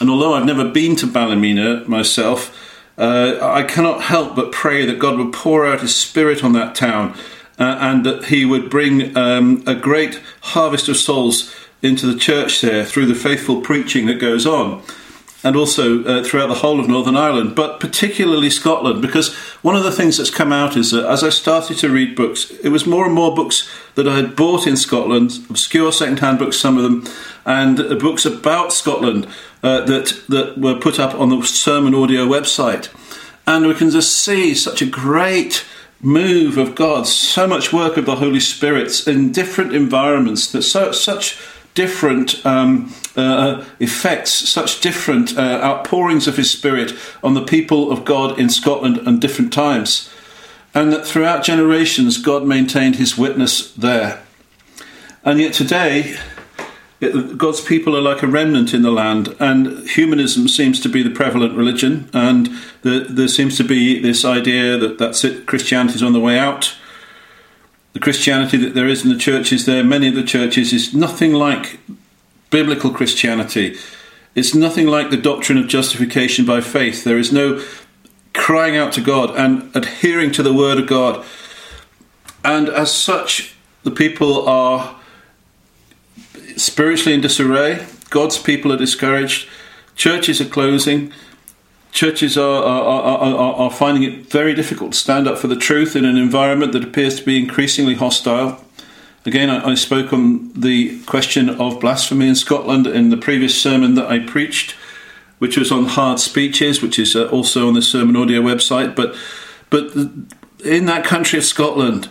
And 0.00 0.10
although 0.10 0.34
I've 0.34 0.44
never 0.44 0.68
been 0.68 0.96
to 0.96 1.06
Ballymena 1.06 1.84
myself, 1.88 2.52
uh, 2.98 3.38
I 3.40 3.62
cannot 3.62 4.02
help 4.02 4.34
but 4.34 4.50
pray 4.50 4.84
that 4.84 4.98
God 4.98 5.18
would 5.18 5.32
pour 5.32 5.64
out 5.64 5.82
His 5.82 5.94
Spirit 5.94 6.42
on 6.42 6.52
that 6.54 6.74
town 6.74 7.16
uh, 7.60 7.78
and 7.80 8.04
that 8.04 8.24
He 8.24 8.44
would 8.44 8.68
bring 8.68 9.16
um, 9.16 9.62
a 9.68 9.76
great 9.76 10.20
harvest 10.40 10.88
of 10.88 10.96
souls 10.96 11.54
into 11.82 12.06
the 12.06 12.18
church 12.18 12.60
there 12.60 12.84
through 12.84 13.06
the 13.06 13.14
faithful 13.14 13.60
preaching 13.60 14.06
that 14.06 14.20
goes 14.20 14.46
on 14.46 14.82
and 15.44 15.54
also 15.54 16.04
uh, 16.04 16.24
throughout 16.24 16.48
the 16.48 16.54
whole 16.54 16.80
of 16.80 16.88
Northern 16.88 17.16
Ireland, 17.16 17.54
but 17.54 17.78
particularly 17.78 18.50
Scotland, 18.50 19.00
because 19.00 19.34
one 19.62 19.76
of 19.76 19.84
the 19.84 19.92
things 19.92 20.16
that's 20.16 20.30
come 20.30 20.52
out 20.52 20.76
is 20.76 20.90
that 20.90 21.08
as 21.08 21.22
I 21.22 21.28
started 21.28 21.78
to 21.78 21.90
read 21.90 22.16
books, 22.16 22.50
it 22.62 22.70
was 22.70 22.86
more 22.86 23.06
and 23.06 23.14
more 23.14 23.34
books 23.34 23.70
that 23.94 24.08
I 24.08 24.16
had 24.16 24.34
bought 24.34 24.66
in 24.66 24.76
Scotland, 24.76 25.38
obscure 25.48 25.92
second-hand 25.92 26.40
books, 26.40 26.58
some 26.58 26.76
of 26.76 26.82
them, 26.82 27.06
and 27.46 27.78
uh, 27.78 27.94
books 27.94 28.26
about 28.26 28.72
Scotland 28.72 29.28
uh, 29.62 29.84
that 29.84 30.22
that 30.28 30.58
were 30.58 30.78
put 30.78 30.98
up 30.98 31.14
on 31.14 31.28
the 31.28 31.42
Sermon 31.42 31.94
Audio 31.94 32.26
website, 32.26 32.88
and 33.46 33.66
we 33.66 33.74
can 33.74 33.90
just 33.90 34.16
see 34.16 34.54
such 34.54 34.82
a 34.82 34.86
great 34.86 35.64
move 36.00 36.58
of 36.58 36.74
God, 36.74 37.06
so 37.06 37.46
much 37.46 37.72
work 37.72 37.96
of 37.96 38.06
the 38.06 38.16
Holy 38.16 38.40
Spirit 38.40 39.06
in 39.06 39.32
different 39.32 39.74
environments, 39.74 40.50
that 40.52 40.62
so, 40.62 40.92
such 40.92 41.40
different 41.78 42.44
um, 42.44 42.92
uh, 43.14 43.64
effects, 43.78 44.32
such 44.32 44.80
different 44.80 45.38
uh, 45.38 45.60
outpourings 45.62 46.26
of 46.26 46.36
His 46.36 46.50
Spirit 46.50 46.92
on 47.22 47.34
the 47.34 47.44
people 47.44 47.92
of 47.92 48.04
God 48.04 48.36
in 48.36 48.50
Scotland 48.50 48.98
and 49.06 49.20
different 49.20 49.52
times. 49.52 50.10
And 50.74 50.92
that 50.92 51.06
throughout 51.06 51.44
generations, 51.44 52.18
God 52.18 52.44
maintained 52.44 52.96
His 52.96 53.16
witness 53.16 53.72
there. 53.74 54.24
And 55.24 55.38
yet 55.38 55.52
today, 55.52 56.18
it, 57.00 57.38
God's 57.38 57.60
people 57.60 57.96
are 57.96 58.00
like 58.00 58.24
a 58.24 58.26
remnant 58.26 58.74
in 58.74 58.82
the 58.82 58.90
land, 58.90 59.36
and 59.38 59.88
humanism 59.88 60.48
seems 60.48 60.80
to 60.80 60.88
be 60.88 61.04
the 61.04 61.14
prevalent 61.14 61.56
religion, 61.56 62.10
and 62.12 62.48
the, 62.82 63.06
there 63.08 63.28
seems 63.28 63.56
to 63.56 63.62
be 63.62 64.00
this 64.00 64.24
idea 64.24 64.76
that 64.78 64.98
that's 64.98 65.22
it, 65.22 65.46
Christianity 65.46 65.94
is 65.94 66.02
on 66.02 66.12
the 66.12 66.26
way 66.28 66.40
out 66.40 66.74
the 67.92 68.00
Christianity 68.00 68.56
that 68.58 68.74
there 68.74 68.88
is 68.88 69.04
in 69.04 69.10
the 69.10 69.18
churches 69.18 69.66
there, 69.66 69.82
many 69.82 70.08
of 70.08 70.14
the 70.14 70.22
churches, 70.22 70.72
is 70.72 70.94
nothing 70.94 71.32
like 71.32 71.78
biblical 72.50 72.90
Christianity. 72.90 73.76
It's 74.34 74.54
nothing 74.54 74.86
like 74.86 75.10
the 75.10 75.16
doctrine 75.16 75.58
of 75.58 75.68
justification 75.68 76.44
by 76.44 76.60
faith. 76.60 77.04
There 77.04 77.18
is 77.18 77.32
no 77.32 77.64
crying 78.34 78.76
out 78.76 78.92
to 78.92 79.00
God 79.00 79.30
and 79.36 79.74
adhering 79.74 80.32
to 80.32 80.42
the 80.42 80.52
Word 80.52 80.78
of 80.78 80.86
God. 80.86 81.24
And 82.44 82.68
as 82.68 82.94
such, 82.94 83.56
the 83.82 83.90
people 83.90 84.48
are 84.48 84.96
spiritually 86.56 87.14
in 87.14 87.20
disarray. 87.20 87.86
God's 88.10 88.38
people 88.38 88.72
are 88.72 88.76
discouraged. 88.76 89.48
Churches 89.96 90.40
are 90.40 90.48
closing. 90.48 91.12
Churches 91.92 92.36
are, 92.36 92.62
are, 92.62 93.18
are, 93.18 93.54
are, 93.54 93.70
finding 93.70 94.02
it 94.02 94.30
very 94.30 94.54
difficult 94.54 94.92
to 94.92 94.98
stand 94.98 95.26
up 95.26 95.38
for 95.38 95.46
the 95.46 95.56
truth 95.56 95.96
in 95.96 96.04
an 96.04 96.16
environment 96.16 96.72
that 96.72 96.84
appears 96.84 97.16
to 97.18 97.24
be 97.24 97.38
increasingly 97.38 97.94
hostile. 97.94 98.62
Again, 99.24 99.50
I, 99.50 99.70
I 99.70 99.74
spoke 99.74 100.12
on 100.12 100.52
the 100.52 101.02
question 101.04 101.48
of 101.48 101.80
blasphemy 101.80 102.28
in 102.28 102.34
Scotland 102.34 102.86
in 102.86 103.10
the 103.10 103.16
previous 103.16 103.60
sermon 103.60 103.94
that 103.94 104.06
I 104.06 104.18
preached, 104.18 104.72
which 105.38 105.56
was 105.56 105.72
on 105.72 105.86
hard 105.86 106.20
speeches, 106.20 106.82
which 106.82 106.98
is 106.98 107.16
uh, 107.16 107.28
also 107.28 107.68
on 107.68 107.74
the 107.74 107.82
sermon 107.82 108.16
audio 108.16 108.40
website. 108.42 108.94
But, 108.94 109.16
but 109.70 109.94
in 110.64 110.86
that 110.86 111.04
country 111.04 111.38
of 111.38 111.44
Scotland, 111.44 112.10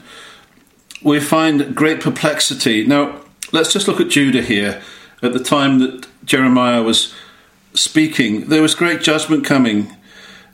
we 1.04 1.20
find 1.20 1.76
great 1.76 2.02
perplexity. 2.02 2.86
Now, 2.86 3.22
let's 3.52 3.72
just 3.72 3.88
look 3.88 4.00
at 4.00 4.10
Judah 4.10 4.42
here. 4.42 4.82
At 5.22 5.34
the 5.34 5.44
time 5.44 5.80
that 5.80 6.08
Jeremiah 6.26 6.84
was 6.84 7.14
speaking, 7.78 8.50
there 8.50 8.62
was 8.62 8.76
great 8.76 9.02
judgment 9.02 9.46
coming. 9.46 9.96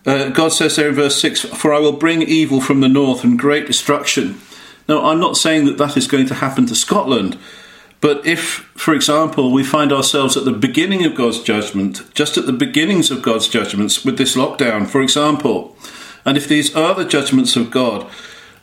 Uh, 0.05 0.29
God 0.29 0.49
says 0.49 0.75
there 0.75 0.89
in 0.89 0.95
verse 0.95 1.19
6 1.21 1.41
For 1.41 1.73
I 1.73 1.79
will 1.79 1.93
bring 1.93 2.21
evil 2.21 2.61
from 2.61 2.81
the 2.81 2.89
north 2.89 3.23
and 3.23 3.39
great 3.39 3.67
destruction. 3.67 4.39
Now, 4.87 5.05
I'm 5.05 5.19
not 5.19 5.37
saying 5.37 5.65
that 5.65 5.77
that 5.77 5.95
is 5.95 6.07
going 6.07 6.27
to 6.27 6.35
happen 6.35 6.65
to 6.65 6.75
Scotland, 6.75 7.39
but 8.01 8.25
if, 8.27 8.69
for 8.75 8.93
example, 8.93 9.53
we 9.53 9.63
find 9.63 9.93
ourselves 9.93 10.35
at 10.35 10.43
the 10.43 10.51
beginning 10.51 11.05
of 11.05 11.15
God's 11.15 11.41
judgment, 11.41 12.03
just 12.13 12.37
at 12.37 12.45
the 12.45 12.51
beginnings 12.51 13.09
of 13.09 13.21
God's 13.21 13.47
judgments 13.47 14.03
with 14.03 14.17
this 14.17 14.35
lockdown, 14.35 14.87
for 14.87 15.01
example, 15.01 15.77
and 16.25 16.35
if 16.35 16.47
these 16.47 16.75
are 16.75 16.93
the 16.93 17.05
judgments 17.05 17.55
of 17.55 17.71
God, 17.71 18.09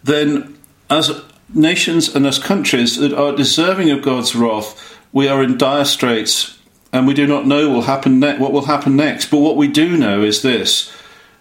then 0.04 0.58
as 0.90 1.22
nations 1.54 2.14
and 2.14 2.26
as 2.26 2.38
countries 2.38 2.96
that 2.98 3.14
are 3.14 3.34
deserving 3.34 3.90
of 3.90 4.02
God's 4.02 4.34
wrath, 4.34 4.98
we 5.12 5.26
are 5.26 5.42
in 5.42 5.56
dire 5.56 5.86
straits 5.86 6.59
and 6.92 7.06
we 7.06 7.14
do 7.14 7.26
not 7.26 7.46
know 7.46 7.68
will 7.70 7.82
happen 7.82 8.20
ne- 8.20 8.38
what 8.38 8.52
will 8.52 8.66
happen 8.66 8.96
next. 8.96 9.30
But 9.30 9.38
what 9.38 9.56
we 9.56 9.68
do 9.68 9.96
know 9.96 10.22
is 10.22 10.42
this 10.42 10.92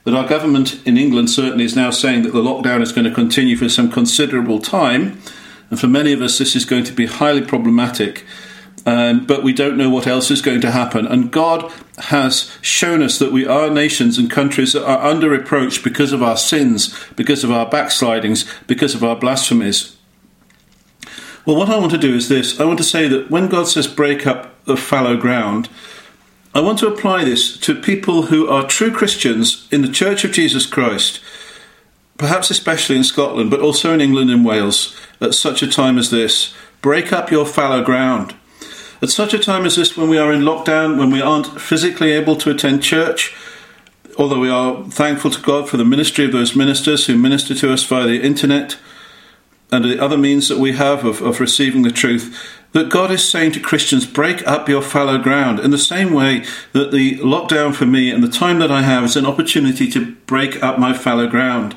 that 0.06 0.16
our 0.16 0.28
government 0.28 0.82
in 0.88 0.98
England 0.98 1.30
certainly 1.30 1.66
is 1.66 1.76
now 1.76 1.92
saying 1.92 2.24
that 2.24 2.32
the 2.32 2.42
lockdown 2.42 2.82
is 2.82 2.92
going 2.92 3.06
to 3.06 3.14
continue 3.14 3.58
for 3.58 3.70
some 3.70 3.92
considerable 3.92 4.60
time. 4.60 5.22
And 5.70 5.80
for 5.80 5.88
many 5.88 6.14
of 6.14 6.22
us, 6.22 6.38
this 6.38 6.56
is 6.56 6.66
going 6.66 6.86
to 6.86 6.94
be 6.94 7.06
highly 7.06 7.42
problematic. 7.42 8.26
Um, 8.86 9.26
but 9.26 9.44
we 9.44 9.54
don't 9.54 9.78
know 9.78 9.90
what 9.90 10.08
else 10.08 10.32
is 10.32 10.42
going 10.42 10.62
to 10.62 10.72
happen. 10.72 11.06
And 11.06 11.32
God 11.32 11.72
has 11.98 12.58
shown 12.62 13.04
us 13.04 13.20
that 13.20 13.32
we 13.32 13.46
are 13.46 13.70
nations 13.70 14.18
and 14.18 14.32
countries 14.32 14.74
that 14.74 14.88
are 14.88 15.04
under 15.06 15.30
reproach 15.30 15.84
because 15.84 16.14
of 16.14 16.24
our 16.24 16.38
sins, 16.38 16.98
because 17.16 17.44
of 17.44 17.52
our 17.52 17.70
backslidings, 17.70 18.52
because 18.68 18.96
of 18.96 19.04
our 19.04 19.18
blasphemies. 19.18 19.99
Well, 21.46 21.56
what 21.56 21.70
I 21.70 21.78
want 21.78 21.92
to 21.92 21.98
do 21.98 22.16
is 22.16 22.30
this 22.30 22.60
I 22.60 22.66
want 22.66 22.78
to 22.80 22.84
say 22.84 23.08
that 23.08 23.32
when 23.32 23.48
God 23.48 23.68
says 23.68 23.88
break 23.88 24.28
up 24.28 24.64
the 24.66 24.78
fallow 24.78 25.18
ground, 25.18 25.70
I 26.54 26.62
want 26.62 26.80
to 26.80 26.88
apply 26.88 27.24
this 27.26 27.58
to 27.60 27.76
people 27.76 28.24
who 28.24 28.48
are 28.48 28.66
true 28.66 28.92
Christians 28.92 29.68
in 29.72 29.82
the 29.82 29.88
Church 29.88 30.24
of 30.24 30.32
Jesus 30.32 30.66
Christ, 30.66 31.22
perhaps 32.18 32.50
especially 32.50 32.98
in 32.98 33.04
Scotland, 33.04 33.52
but 33.52 33.62
also 33.62 33.94
in 33.94 34.02
England 34.02 34.32
and 34.32 34.44
Wales, 34.44 34.96
at 35.22 35.36
such 35.36 35.62
a 35.62 35.70
time 35.70 35.98
as 35.98 36.10
this. 36.10 36.54
Break 36.82 37.14
up 37.14 37.30
your 37.30 37.46
fallow 37.46 37.84
ground. 37.84 38.34
At 39.02 39.10
such 39.10 39.34
a 39.34 39.40
time 39.40 39.66
as 39.66 39.76
this, 39.76 39.96
when 39.96 40.10
we 40.10 40.18
are 40.18 40.34
in 40.34 40.42
lockdown, 40.42 40.98
when 40.98 41.12
we 41.12 41.22
aren't 41.22 41.62
physically 41.62 42.12
able 42.12 42.36
to 42.38 42.50
attend 42.50 42.84
church, 42.84 43.36
although 44.18 44.40
we 44.40 44.50
are 44.50 44.84
thankful 44.86 45.32
to 45.32 45.42
God 45.42 45.70
for 45.70 45.78
the 45.78 45.86
ministry 45.86 46.26
of 46.26 46.32
those 46.32 46.56
ministers 46.56 47.06
who 47.06 47.16
minister 47.16 47.54
to 47.56 47.72
us 47.72 47.84
via 47.84 48.08
the 48.08 48.22
internet, 48.22 48.78
and 49.72 49.86
the 49.86 50.02
other 50.02 50.18
means 50.18 50.50
that 50.50 50.58
we 50.58 50.74
have 50.74 51.06
of, 51.06 51.22
of 51.22 51.40
receiving 51.40 51.84
the 51.84 51.92
truth, 51.92 52.36
that 52.72 52.90
God 52.90 53.12
is 53.12 53.28
saying 53.28 53.52
to 53.54 53.60
Christians, 53.60 54.06
break 54.06 54.46
up 54.48 54.70
your 54.70 54.82
fallow 54.82 55.18
ground 55.18 55.60
in 55.60 55.72
the 55.72 55.78
same 55.78 56.14
way 56.14 56.46
that 56.74 56.92
the 56.92 57.18
lockdown 57.18 57.74
for 57.74 57.86
me 57.86 58.12
and 58.12 58.24
the 58.24 58.30
time 58.30 58.60
that 58.60 58.72
I 58.72 58.82
have 58.82 59.04
is 59.04 59.16
an 59.16 59.26
opportunity 59.26 59.90
to 59.92 60.16
break 60.28 60.62
up 60.64 60.80
my 60.80 60.94
fallow 60.94 61.28
ground. 61.28 61.76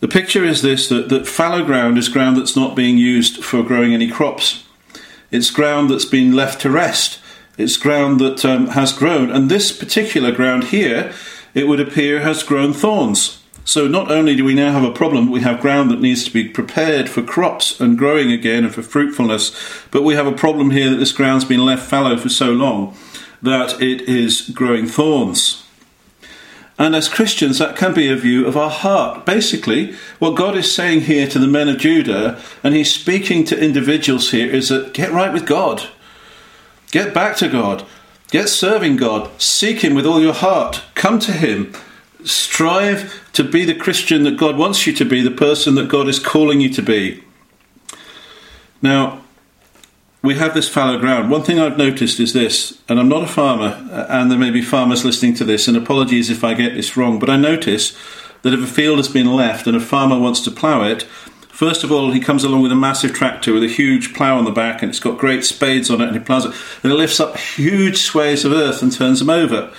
The 0.00 0.08
picture 0.08 0.44
is 0.44 0.62
this 0.62 0.88
that, 0.88 1.08
that 1.10 1.28
fallow 1.28 1.64
ground 1.64 1.98
is 1.98 2.08
ground 2.08 2.36
that's 2.36 2.56
not 2.56 2.74
being 2.74 2.98
used 2.98 3.44
for 3.44 3.62
growing 3.62 3.94
any 3.94 4.10
crops. 4.10 4.64
It's 5.30 5.50
ground 5.50 5.90
that's 5.90 6.04
been 6.04 6.32
left 6.32 6.60
to 6.62 6.70
rest. 6.70 7.20
It's 7.56 7.76
ground 7.76 8.18
that 8.20 8.44
um, 8.44 8.68
has 8.68 8.92
grown. 8.92 9.30
And 9.30 9.48
this 9.48 9.76
particular 9.76 10.32
ground 10.32 10.64
here, 10.64 11.12
it 11.54 11.68
would 11.68 11.80
appear, 11.80 12.20
has 12.20 12.42
grown 12.42 12.72
thorns. 12.72 13.41
So 13.64 13.86
not 13.86 14.10
only 14.10 14.34
do 14.34 14.44
we 14.44 14.54
now 14.54 14.72
have 14.72 14.82
a 14.82 14.92
problem, 14.92 15.30
we 15.30 15.42
have 15.42 15.60
ground 15.60 15.90
that 15.90 16.00
needs 16.00 16.24
to 16.24 16.32
be 16.32 16.48
prepared 16.48 17.08
for 17.08 17.22
crops 17.22 17.80
and 17.80 17.96
growing 17.96 18.32
again 18.32 18.64
and 18.64 18.74
for 18.74 18.82
fruitfulness, 18.82 19.56
but 19.90 20.02
we 20.02 20.14
have 20.14 20.26
a 20.26 20.32
problem 20.32 20.70
here 20.70 20.90
that 20.90 20.96
this 20.96 21.12
ground's 21.12 21.44
been 21.44 21.64
left 21.64 21.88
fallow 21.88 22.16
for 22.16 22.28
so 22.28 22.50
long 22.50 22.96
that 23.40 23.80
it 23.80 24.02
is 24.02 24.48
growing 24.50 24.86
thorns. 24.86 25.64
And 26.78 26.96
as 26.96 27.08
Christians, 27.08 27.58
that 27.58 27.76
can 27.76 27.94
be 27.94 28.08
a 28.08 28.16
view 28.16 28.46
of 28.46 28.56
our 28.56 28.70
heart. 28.70 29.24
Basically, 29.24 29.94
what 30.18 30.36
God 30.36 30.56
is 30.56 30.74
saying 30.74 31.02
here 31.02 31.28
to 31.28 31.38
the 31.38 31.46
men 31.46 31.68
of 31.68 31.78
Judah, 31.78 32.40
and 32.64 32.74
He's 32.74 32.92
speaking 32.92 33.44
to 33.44 33.60
individuals 33.60 34.30
here, 34.30 34.50
is 34.50 34.70
that 34.70 34.94
get 34.94 35.12
right 35.12 35.32
with 35.32 35.46
God. 35.46 35.88
Get 36.90 37.14
back 37.14 37.36
to 37.36 37.48
God. 37.48 37.84
Get 38.30 38.48
serving 38.48 38.96
God. 38.96 39.30
Seek 39.40 39.84
Him 39.84 39.94
with 39.94 40.06
all 40.06 40.20
your 40.20 40.34
heart. 40.34 40.82
Come 40.94 41.18
to 41.20 41.32
Him 41.32 41.72
strive 42.24 43.30
to 43.32 43.44
be 43.44 43.64
the 43.64 43.74
Christian 43.74 44.24
that 44.24 44.36
God 44.36 44.56
wants 44.56 44.86
you 44.86 44.92
to 44.94 45.04
be, 45.04 45.22
the 45.22 45.30
person 45.30 45.74
that 45.76 45.88
God 45.88 46.08
is 46.08 46.18
calling 46.18 46.60
you 46.60 46.68
to 46.70 46.82
be. 46.82 47.22
Now, 48.80 49.22
we 50.22 50.36
have 50.36 50.54
this 50.54 50.68
fallow 50.68 50.98
ground. 50.98 51.30
One 51.30 51.42
thing 51.42 51.58
I've 51.58 51.78
noticed 51.78 52.20
is 52.20 52.32
this, 52.32 52.80
and 52.88 53.00
I'm 53.00 53.08
not 53.08 53.24
a 53.24 53.28
farmer, 53.28 53.88
uh, 53.90 54.06
and 54.08 54.30
there 54.30 54.38
may 54.38 54.50
be 54.50 54.62
farmers 54.62 55.04
listening 55.04 55.34
to 55.34 55.44
this, 55.44 55.66
and 55.66 55.76
apologies 55.76 56.30
if 56.30 56.44
I 56.44 56.54
get 56.54 56.74
this 56.74 56.96
wrong, 56.96 57.18
but 57.18 57.28
I 57.28 57.36
notice 57.36 57.96
that 58.42 58.54
if 58.54 58.62
a 58.62 58.66
field 58.66 58.98
has 58.98 59.08
been 59.08 59.34
left 59.34 59.66
and 59.66 59.76
a 59.76 59.80
farmer 59.80 60.18
wants 60.18 60.40
to 60.42 60.50
plough 60.50 60.84
it, 60.84 61.02
first 61.48 61.82
of 61.82 61.90
all, 61.90 62.12
he 62.12 62.20
comes 62.20 62.44
along 62.44 62.62
with 62.62 62.72
a 62.72 62.76
massive 62.76 63.12
tractor 63.12 63.52
with 63.52 63.64
a 63.64 63.68
huge 63.68 64.14
plough 64.14 64.38
on 64.38 64.44
the 64.44 64.52
back, 64.52 64.82
and 64.82 64.90
it's 64.90 65.00
got 65.00 65.18
great 65.18 65.44
spades 65.44 65.90
on 65.90 66.00
it, 66.00 66.06
and 66.06 66.16
he 66.16 66.22
ploughs 66.22 66.44
it, 66.44 66.54
and 66.82 66.92
it 66.92 66.96
lifts 66.96 67.18
up 67.18 67.36
huge 67.36 67.98
swathes 67.98 68.44
of 68.44 68.52
earth 68.52 68.80
and 68.80 68.92
turns 68.92 69.18
them 69.18 69.30
over. 69.30 69.72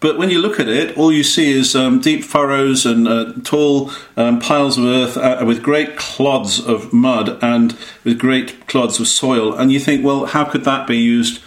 But 0.00 0.16
when 0.16 0.30
you 0.30 0.38
look 0.38 0.60
at 0.60 0.68
it, 0.68 0.96
all 0.96 1.12
you 1.12 1.24
see 1.24 1.50
is 1.50 1.74
um, 1.74 2.00
deep 2.00 2.22
furrows 2.22 2.86
and 2.86 3.08
uh, 3.08 3.32
tall 3.42 3.90
um, 4.16 4.38
piles 4.38 4.78
of 4.78 4.84
earth 4.84 5.16
uh, 5.16 5.42
with 5.44 5.62
great 5.62 5.96
clods 5.96 6.64
of 6.64 6.92
mud 6.92 7.42
and 7.42 7.76
with 8.04 8.18
great 8.18 8.68
clods 8.68 9.00
of 9.00 9.08
soil. 9.08 9.52
And 9.52 9.72
you 9.72 9.80
think, 9.80 10.04
well, 10.04 10.26
how 10.26 10.44
could 10.44 10.64
that 10.64 10.86
be 10.86 10.98
used 10.98 11.40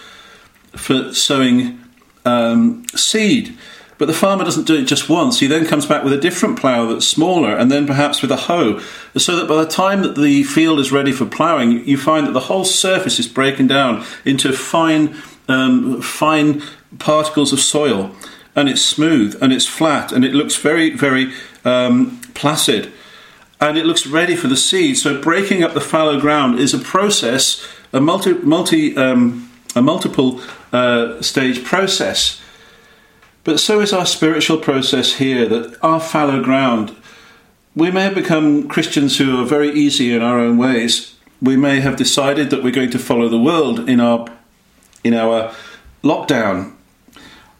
for 0.75 1.13
sowing 1.13 1.79
um, 2.25 2.85
seed? 2.89 3.57
But 3.97 4.07
the 4.07 4.13
farmer 4.13 4.43
doesn't 4.43 4.67
do 4.67 4.75
it 4.75 4.85
just 4.85 5.07
once. 5.07 5.39
He 5.39 5.47
then 5.47 5.65
comes 5.65 5.85
back 5.85 6.03
with 6.03 6.11
a 6.11 6.17
different 6.17 6.59
plough 6.59 6.87
that's 6.87 7.07
smaller 7.07 7.55
and 7.55 7.71
then 7.71 7.85
perhaps 7.87 8.21
with 8.21 8.31
a 8.31 8.35
hoe. 8.35 8.81
So 9.15 9.35
that 9.37 9.47
by 9.47 9.63
the 9.63 9.69
time 9.69 10.01
that 10.01 10.15
the 10.15 10.43
field 10.43 10.79
is 10.79 10.91
ready 10.91 11.11
for 11.11 11.25
ploughing, 11.25 11.87
you 11.87 11.97
find 11.97 12.27
that 12.27 12.31
the 12.33 12.39
whole 12.41 12.65
surface 12.65 13.19
is 13.19 13.27
breaking 13.27 13.67
down 13.67 14.03
into 14.25 14.51
fine, 14.51 15.15
um, 15.47 16.01
fine 16.01 16.63
particles 16.97 17.53
of 17.53 17.59
soil 17.59 18.13
and 18.55 18.69
it's 18.69 18.81
smooth 18.81 19.37
and 19.41 19.53
it's 19.53 19.67
flat 19.67 20.11
and 20.11 20.25
it 20.25 20.33
looks 20.33 20.55
very, 20.55 20.89
very 20.91 21.33
um, 21.63 22.21
placid 22.33 22.91
and 23.61 23.77
it 23.77 23.85
looks 23.85 24.07
ready 24.07 24.35
for 24.35 24.47
the 24.47 24.57
seed. 24.57 24.97
So 24.97 25.21
breaking 25.21 25.63
up 25.63 25.73
the 25.73 25.81
fallow 25.81 26.19
ground 26.19 26.59
is 26.59 26.73
a 26.73 26.79
process, 26.79 27.65
a 27.93 28.01
multi, 28.01 28.33
multi 28.33 28.97
um, 28.97 29.51
a 29.75 29.81
multiple 29.81 30.41
uh, 30.73 31.21
stage 31.21 31.63
process. 31.63 32.41
But 33.43 33.59
so 33.59 33.79
is 33.79 33.93
our 33.93 34.05
spiritual 34.05 34.57
process 34.57 35.13
here. 35.13 35.47
That 35.47 35.77
our 35.83 35.99
fallow 35.99 36.43
ground, 36.43 36.95
we 37.75 37.91
may 37.91 38.03
have 38.03 38.15
become 38.15 38.67
Christians 38.67 39.17
who 39.17 39.39
are 39.41 39.45
very 39.45 39.71
easy 39.71 40.13
in 40.13 40.21
our 40.21 40.39
own 40.39 40.57
ways. 40.57 41.15
We 41.41 41.55
may 41.55 41.79
have 41.79 41.95
decided 41.95 42.49
that 42.49 42.63
we're 42.63 42.71
going 42.71 42.91
to 42.91 42.99
follow 42.99 43.29
the 43.29 43.39
world 43.39 43.89
in 43.89 43.99
our 43.99 44.27
in 45.03 45.13
our 45.13 45.53
lockdown 46.03 46.73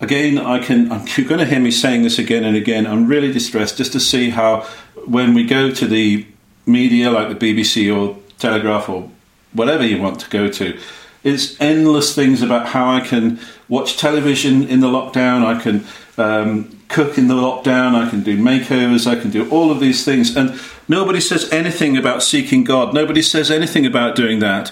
again, 0.02 0.38
I 0.38 0.60
can. 0.60 0.92
I'm, 0.92 1.06
you're 1.16 1.28
going 1.28 1.40
to 1.40 1.46
hear 1.46 1.60
me 1.60 1.72
saying 1.72 2.04
this 2.04 2.20
again 2.20 2.44
and 2.44 2.58
again. 2.58 2.86
I'm 2.86 3.08
really 3.08 3.32
distressed 3.32 3.78
just 3.78 3.94
to 3.94 4.00
see 4.00 4.32
how 4.32 4.62
when 5.06 5.34
we 5.34 5.46
go 5.46 5.72
to 5.72 5.88
the 5.88 6.26
media 6.66 7.12
like 7.12 7.38
the 7.38 7.54
BBC 7.54 7.96
or 7.96 8.18
Telegraph 8.38 8.90
or 8.90 9.10
whatever 9.54 9.86
you 9.86 10.02
want 10.02 10.20
to 10.22 10.30
go 10.30 10.50
to, 10.50 10.80
it's 11.24 11.60
endless 11.62 12.16
things 12.16 12.42
about 12.42 12.68
how 12.68 12.92
I 12.92 13.02
can 13.02 13.40
watch 13.70 13.98
television 13.98 14.64
in 14.64 14.80
the 14.80 14.88
lockdown. 14.88 15.46
I 15.46 15.62
can 15.62 15.86
um, 16.18 16.80
cook 16.90 17.18
in 17.18 17.28
the 17.28 17.36
lockdown. 17.36 17.96
I 17.96 18.10
can 18.10 18.24
do 18.24 18.38
makeovers. 18.38 19.06
I 19.06 19.20
can 19.20 19.30
do 19.30 19.50
all 19.50 19.72
of 19.72 19.80
these 19.80 20.04
things, 20.04 20.36
and 20.36 20.60
nobody 20.88 21.22
says 21.22 21.52
anything 21.52 21.96
about 21.96 22.24
seeking 22.24 22.64
God. 22.64 22.94
Nobody 22.94 23.22
says 23.22 23.52
anything 23.52 23.86
about 23.86 24.16
doing 24.16 24.40
that. 24.40 24.72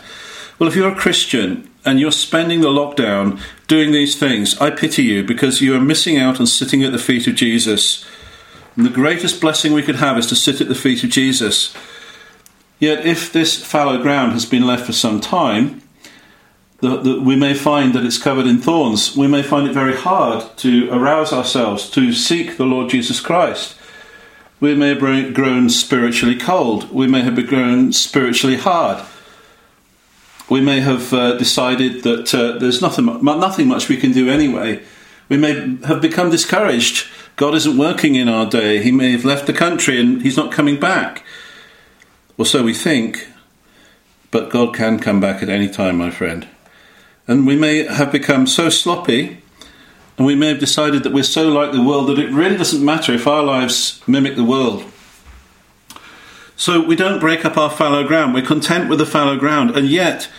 Well, 0.57 0.67
if 0.67 0.75
you're 0.75 0.91
a 0.91 0.95
Christian 0.95 1.68
and 1.85 1.99
you're 1.99 2.11
spending 2.11 2.61
the 2.61 2.67
lockdown 2.67 3.39
doing 3.67 3.91
these 3.91 4.15
things, 4.15 4.57
I 4.59 4.69
pity 4.69 5.03
you 5.03 5.23
because 5.23 5.61
you 5.61 5.75
are 5.75 5.81
missing 5.81 6.17
out 6.17 6.39
on 6.39 6.47
sitting 6.47 6.83
at 6.83 6.91
the 6.91 6.97
feet 6.97 7.27
of 7.27 7.35
Jesus. 7.35 8.05
And 8.75 8.85
the 8.85 8.89
greatest 8.89 9.41
blessing 9.41 9.73
we 9.73 9.83
could 9.83 9.95
have 9.95 10.17
is 10.17 10.27
to 10.27 10.35
sit 10.35 10.61
at 10.61 10.67
the 10.67 10.75
feet 10.75 11.03
of 11.03 11.09
Jesus. 11.09 11.75
Yet, 12.79 13.05
if 13.05 13.31
this 13.33 13.63
fallow 13.63 14.01
ground 14.01 14.33
has 14.33 14.45
been 14.45 14.65
left 14.65 14.85
for 14.85 14.93
some 14.93 15.19
time, 15.19 15.81
that, 16.81 17.03
that 17.03 17.21
we 17.21 17.35
may 17.35 17.53
find 17.53 17.93
that 17.93 18.05
it's 18.05 18.17
covered 18.17 18.47
in 18.47 18.59
thorns. 18.59 19.15
We 19.15 19.27
may 19.27 19.43
find 19.43 19.67
it 19.67 19.73
very 19.73 19.95
hard 19.95 20.57
to 20.57 20.89
arouse 20.91 21.33
ourselves 21.33 21.89
to 21.91 22.13
seek 22.13 22.55
the 22.55 22.65
Lord 22.65 22.89
Jesus 22.89 23.19
Christ. 23.19 23.75
We 24.61 24.75
may 24.75 24.89
have 24.89 25.33
grown 25.33 25.69
spiritually 25.69 26.37
cold. 26.37 26.91
We 26.91 27.07
may 27.07 27.21
have 27.21 27.47
grown 27.47 27.93
spiritually 27.93 28.57
hard. 28.57 29.05
We 30.49 30.61
may 30.61 30.79
have 30.79 31.13
uh, 31.13 31.37
decided 31.37 32.03
that 32.03 32.33
uh, 32.33 32.57
there's 32.57 32.81
nothing, 32.81 33.05
nothing 33.23 33.67
much 33.67 33.87
we 33.87 33.97
can 33.97 34.11
do 34.11 34.29
anyway. 34.29 34.81
We 35.29 35.37
may 35.37 35.77
have 35.85 36.01
become 36.01 36.31
discouraged. 36.31 37.07
God 37.35 37.53
isn't 37.53 37.77
working 37.77 38.15
in 38.15 38.27
our 38.27 38.47
day. 38.47 38.81
He 38.81 38.91
may 38.91 39.11
have 39.11 39.25
left 39.25 39.45
the 39.45 39.53
country 39.53 39.99
and 39.99 40.21
he's 40.23 40.35
not 40.35 40.51
coming 40.51 40.79
back. 40.79 41.23
Or 42.37 42.45
so 42.45 42.63
we 42.63 42.73
think. 42.73 43.27
But 44.31 44.49
God 44.49 44.73
can 44.73 44.99
come 44.99 45.19
back 45.19 45.43
at 45.43 45.49
any 45.49 45.69
time, 45.69 45.97
my 45.97 46.09
friend. 46.09 46.47
And 47.27 47.45
we 47.45 47.55
may 47.55 47.85
have 47.85 48.11
become 48.11 48.47
so 48.47 48.69
sloppy 48.69 49.41
and 50.17 50.25
we 50.25 50.35
may 50.35 50.49
have 50.49 50.59
decided 50.59 51.03
that 51.03 51.13
we're 51.13 51.23
so 51.23 51.47
like 51.47 51.71
the 51.71 51.81
world 51.81 52.09
that 52.09 52.19
it 52.19 52.31
really 52.31 52.57
doesn't 52.57 52.83
matter 52.83 53.13
if 53.13 53.25
our 53.25 53.43
lives 53.43 54.01
mimic 54.05 54.35
the 54.35 54.43
world. 54.43 54.83
So 56.59 56.81
we 56.81 56.97
don't 56.97 57.21
break 57.21 57.45
up 57.45 57.57
our 57.57 57.69
fallow 57.69 58.03
ground. 58.03 58.33
We're 58.33 58.45
content 58.45 58.89
with 58.89 58.99
the 58.99 59.05
fallow 59.05 59.37
ground. 59.37 59.71
And 59.77 59.87
yet, 59.87 60.29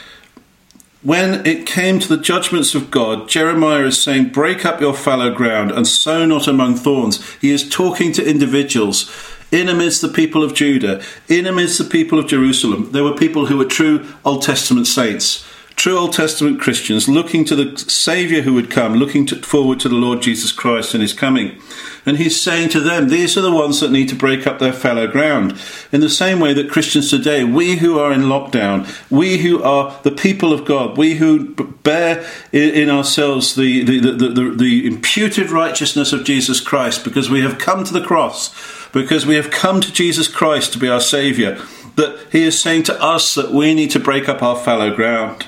when 1.03 1.47
it 1.47 1.65
came 1.65 1.99
to 1.99 2.09
the 2.09 2.23
judgments 2.23 2.75
of 2.75 2.91
God, 2.91 3.27
Jeremiah 3.27 3.87
is 3.87 4.03
saying, 4.03 4.29
Break 4.29 4.67
up 4.67 4.83
your 4.83 4.93
fallow 4.93 5.33
ground 5.33 5.71
and 5.73 5.89
sow 5.89 6.27
not 6.27 6.47
among 6.47 6.77
thorns. 6.77 7.27
He 7.37 7.51
is 7.51 7.67
talking 7.67 8.13
to 8.13 8.29
individuals 8.29 9.11
in 9.51 9.67
amidst 9.71 10.03
the 10.03 10.09
people 10.09 10.45
of 10.45 10.53
Judah, 10.53 11.03
in 11.27 11.47
amidst 11.47 11.79
the 11.79 11.85
people 11.85 12.19
of 12.19 12.29
Jerusalem. 12.29 12.93
There 12.93 13.03
were 13.03 13.17
people 13.17 13.47
who 13.47 13.57
were 13.57 13.65
true 13.65 14.07
Old 14.23 14.43
Testament 14.43 14.89
saints 14.89 15.43
true 15.81 15.97
Old 15.97 16.13
Testament 16.13 16.61
Christians 16.61 17.09
looking 17.09 17.43
to 17.47 17.57
the 17.57 17.75
Saviour 17.79 18.43
who 18.43 18.53
would 18.53 18.71
come, 18.71 18.97
looking 18.97 19.25
to, 19.25 19.37
forward 19.37 19.81
to 19.81 19.89
the 19.89 19.95
Lord 19.95 20.21
Jesus 20.21 20.53
Christ 20.53 20.93
and 20.93 21.01
his 21.01 21.15
coming. 21.15 21.59
And 22.05 22.19
he's 22.19 22.39
saying 22.39 22.69
to 22.71 22.81
them, 22.81 23.09
these 23.09 23.39
are 23.39 23.41
the 23.41 23.51
ones 23.51 23.81
that 23.81 23.91
need 23.91 24.11
to 24.11 24.15
break 24.15 24.47
up 24.47 24.59
their 24.59 24.75
fallow 24.75 25.07
ground. 25.07 25.59
In 25.91 26.03
the 26.03 26.11
same 26.11 26.39
way 26.39 26.53
that 26.53 26.69
Christians 26.69 27.09
today, 27.09 27.45
we 27.45 27.77
who 27.77 27.99
are 27.99 28.13
in 28.13 28.23
lockdown, 28.23 28.87
we 29.11 29.39
who 29.39 29.63
are 29.63 29.99
the 30.03 30.11
people 30.11 30.53
of 30.53 30.67
God, 30.67 30.99
we 30.99 31.15
who 31.15 31.55
bear 31.55 32.27
in, 32.53 32.91
ourselves 32.91 33.55
the, 33.55 33.83
the, 33.83 34.01
the, 34.01 34.29
the, 34.29 34.51
the 34.51 34.87
imputed 34.87 35.51
righteousness 35.51 36.13
of 36.13 36.25
Jesus 36.25 36.61
Christ 36.61 37.05
because 37.05 37.31
we 37.31 37.41
have 37.41 37.59
come 37.59 37.85
to 37.85 37.93
the 37.95 38.05
cross, 38.05 38.55
because 38.93 39.25
we 39.25 39.37
have 39.37 39.51
come 39.51 39.81
to 39.81 39.91
Jesus 39.91 40.29
Christ 40.29 40.75
to 40.75 40.79
be 40.79 40.91
our 40.91 41.01
Saviour, 41.01 41.57
that 41.97 42.19
he 42.31 42.43
is 42.43 42.61
saying 42.61 42.83
to 42.83 43.03
us 43.03 43.35
that 43.35 43.51
we 43.51 43.73
need 43.73 43.91
to 43.93 43.99
break 43.99 44.29
up 44.29 44.43
our 44.43 44.57
fallow 44.57 44.95
ground. 44.95 45.47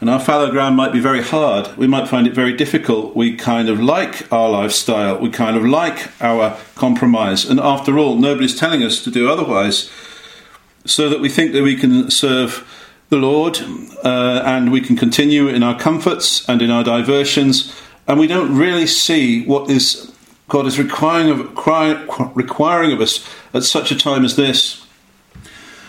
And 0.00 0.08
our 0.08 0.20
fallow 0.20 0.50
ground 0.50 0.76
might 0.76 0.92
be 0.92 1.00
very 1.00 1.22
hard. 1.22 1.76
We 1.76 1.88
might 1.88 2.08
find 2.08 2.26
it 2.26 2.32
very 2.32 2.52
difficult. 2.52 3.16
We 3.16 3.34
kind 3.34 3.68
of 3.68 3.80
like 3.80 4.32
our 4.32 4.48
lifestyle. 4.48 5.18
We 5.18 5.30
kind 5.30 5.56
of 5.56 5.64
like 5.64 6.08
our 6.22 6.56
compromise. 6.76 7.44
And 7.44 7.58
after 7.58 7.98
all, 7.98 8.14
nobody's 8.14 8.56
telling 8.56 8.84
us 8.84 9.02
to 9.04 9.10
do 9.10 9.28
otherwise. 9.28 9.90
So 10.84 11.08
that 11.08 11.20
we 11.20 11.28
think 11.28 11.52
that 11.52 11.64
we 11.64 11.76
can 11.76 12.10
serve 12.10 12.66
the 13.08 13.16
Lord 13.16 13.58
uh, 14.04 14.42
and 14.44 14.70
we 14.70 14.80
can 14.80 14.96
continue 14.96 15.48
in 15.48 15.62
our 15.64 15.78
comforts 15.78 16.48
and 16.48 16.62
in 16.62 16.70
our 16.70 16.84
diversions. 16.84 17.74
And 18.06 18.20
we 18.20 18.28
don't 18.28 18.56
really 18.56 18.86
see 18.86 19.44
what 19.44 19.68
is 19.68 20.12
God 20.48 20.66
is 20.66 20.78
requiring 20.78 21.28
of, 21.28 22.36
requiring 22.36 22.92
of 22.92 23.00
us 23.00 23.28
at 23.52 23.64
such 23.64 23.90
a 23.90 23.96
time 23.96 24.24
as 24.24 24.36
this. 24.36 24.86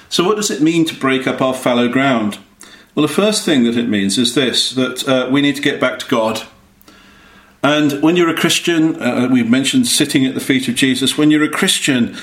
So, 0.09 0.23
what 0.23 0.35
does 0.35 0.51
it 0.51 0.61
mean 0.61 0.85
to 0.85 0.95
break 0.95 1.27
up 1.27 1.41
our 1.41 1.53
fallow 1.53 1.87
ground? 1.87 2.39
Well, 2.95 3.07
the 3.07 3.13
first 3.13 3.45
thing 3.45 3.63
that 3.63 3.77
it 3.77 3.87
means 3.87 4.17
is 4.17 4.35
this 4.35 4.71
that 4.71 5.07
uh, 5.07 5.29
we 5.31 5.41
need 5.41 5.55
to 5.55 5.61
get 5.61 5.79
back 5.79 5.99
to 5.99 6.07
God. 6.07 6.47
And 7.61 8.01
when 8.01 8.15
you're 8.15 8.29
a 8.29 8.37
Christian, 8.37 9.01
uh, 9.01 9.27
we've 9.29 9.49
mentioned 9.49 9.87
sitting 9.87 10.25
at 10.25 10.33
the 10.33 10.39
feet 10.39 10.67
of 10.67 10.75
Jesus. 10.75 11.17
When 11.17 11.29
you're 11.29 11.43
a 11.43 11.49
Christian, 11.49 12.15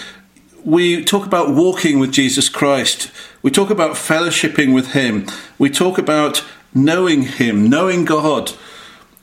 we 0.65 1.05
talk 1.05 1.27
about 1.27 1.55
walking 1.55 1.99
with 1.99 2.11
Jesus 2.11 2.49
Christ. 2.49 3.13
We 3.43 3.51
talk 3.51 3.71
about 3.71 3.93
fellowshipping 3.93 4.75
with 4.75 4.93
Him. 4.93 5.27
We 5.59 5.71
talk 5.71 5.99
about 5.99 6.45
knowing 6.75 7.23
Him, 7.23 7.69
knowing 7.69 8.05
God. 8.05 8.52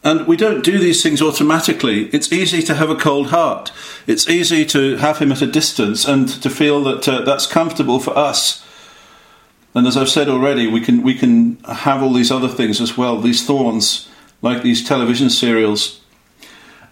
And 0.03 0.27
we 0.27 0.37
don't 0.37 0.63
do 0.63 0.79
these 0.79 1.01
things 1.01 1.21
automatically. 1.21 2.05
It's 2.07 2.31
easy 2.31 2.61
to 2.63 2.75
have 2.75 2.89
a 2.89 2.95
cold 2.95 3.29
heart. 3.31 3.71
It's 4.05 4.29
easy 4.29 4.65
to 4.67 4.97
have 4.97 5.19
Him 5.19 5.31
at 5.31 5.41
a 5.41 5.47
distance 5.47 6.05
and 6.05 6.29
to 6.41 6.49
feel 6.49 6.83
that 6.83 7.07
uh, 7.07 7.21
that's 7.21 7.47
comfortable 7.47 7.99
for 7.99 8.17
us. 8.17 8.63
And 9.75 9.87
as 9.87 9.97
I've 9.97 10.09
said 10.09 10.29
already, 10.29 10.67
we 10.67 10.81
can 10.81 11.01
we 11.01 11.15
can 11.15 11.57
have 11.63 12.03
all 12.03 12.13
these 12.13 12.31
other 12.31 12.47
things 12.47 12.79
as 12.79 12.97
well, 12.97 13.19
these 13.19 13.45
thorns, 13.45 14.07
like 14.41 14.61
these 14.61 14.87
television 14.87 15.29
serials. 15.29 15.99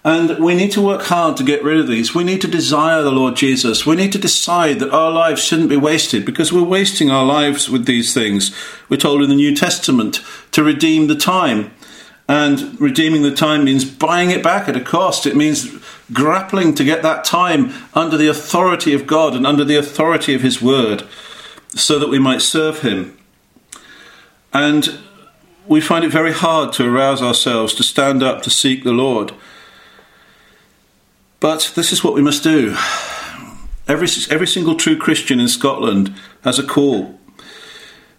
And 0.04 0.40
we 0.40 0.56
need 0.56 0.72
to 0.72 0.82
work 0.82 1.04
hard 1.04 1.38
to 1.38 1.44
get 1.44 1.64
rid 1.64 1.80
of 1.80 1.88
these. 1.88 2.16
We 2.16 2.24
need 2.24 2.42
to 2.42 2.48
desire 2.48 3.04
the 3.04 3.12
Lord 3.12 3.36
Jesus. 3.36 3.86
We 3.86 3.96
need 3.96 4.12
to 4.14 4.18
decide 4.18 4.80
that 4.80 4.92
our 4.92 5.12
lives 5.12 5.44
shouldn't 5.44 5.70
be 5.70 5.78
wasted 5.78 6.26
because 6.26 6.52
we're 6.52 6.64
wasting 6.64 7.12
our 7.12 7.24
lives 7.24 7.70
with 7.70 7.86
these 7.86 8.12
things. 8.12 8.56
We're 8.90 8.98
told 8.98 9.22
in 9.22 9.30
the 9.30 9.36
New 9.36 9.56
Testament 9.56 10.22
to 10.54 10.64
redeem 10.64 11.06
the 11.06 11.16
time. 11.16 11.72
And 12.28 12.80
redeeming 12.82 13.22
the 13.22 13.36
time 13.36 13.64
means 13.64 13.86
buying 13.86 14.32
it 14.32 14.42
back 14.42 14.68
at 14.68 14.78
a 14.78 14.82
cost. 14.82 15.28
It 15.28 15.36
means 15.36 15.68
grappling 16.12 16.74
to 16.76 16.84
get 16.84 17.04
that 17.04 17.24
time 17.24 17.72
under 17.94 18.18
the 18.18 18.30
authority 18.30 18.94
of 18.94 19.06
God 19.06 19.36
and 19.36 19.46
under 19.46 19.66
the 19.66 19.76
authority 19.76 20.34
of 20.34 20.42
His 20.42 20.62
Word 20.64 21.04
so 21.76 22.00
that 22.00 22.10
we 22.10 22.20
might 22.20 22.42
serve 22.42 22.82
Him. 22.82 23.18
And 24.54 25.00
we 25.68 25.80
find 25.80 26.04
it 26.04 26.12
very 26.12 26.34
hard 26.34 26.74
to 26.74 26.88
arouse 26.88 27.22
ourselves 27.22 27.74
to 27.76 27.84
stand 27.84 28.22
up 28.22 28.42
to 28.42 28.50
seek 28.50 28.84
the 28.84 28.92
Lord. 28.92 29.34
But 31.40 31.72
this 31.76 31.92
is 31.92 32.04
what 32.04 32.14
we 32.14 32.22
must 32.22 32.44
do. 32.44 32.76
Every, 33.88 34.08
every 34.30 34.48
single 34.48 34.76
true 34.76 34.98
Christian 34.98 35.40
in 35.40 35.48
Scotland 35.48 36.14
has 36.44 36.60
a 36.60 36.64
call. 36.64 37.20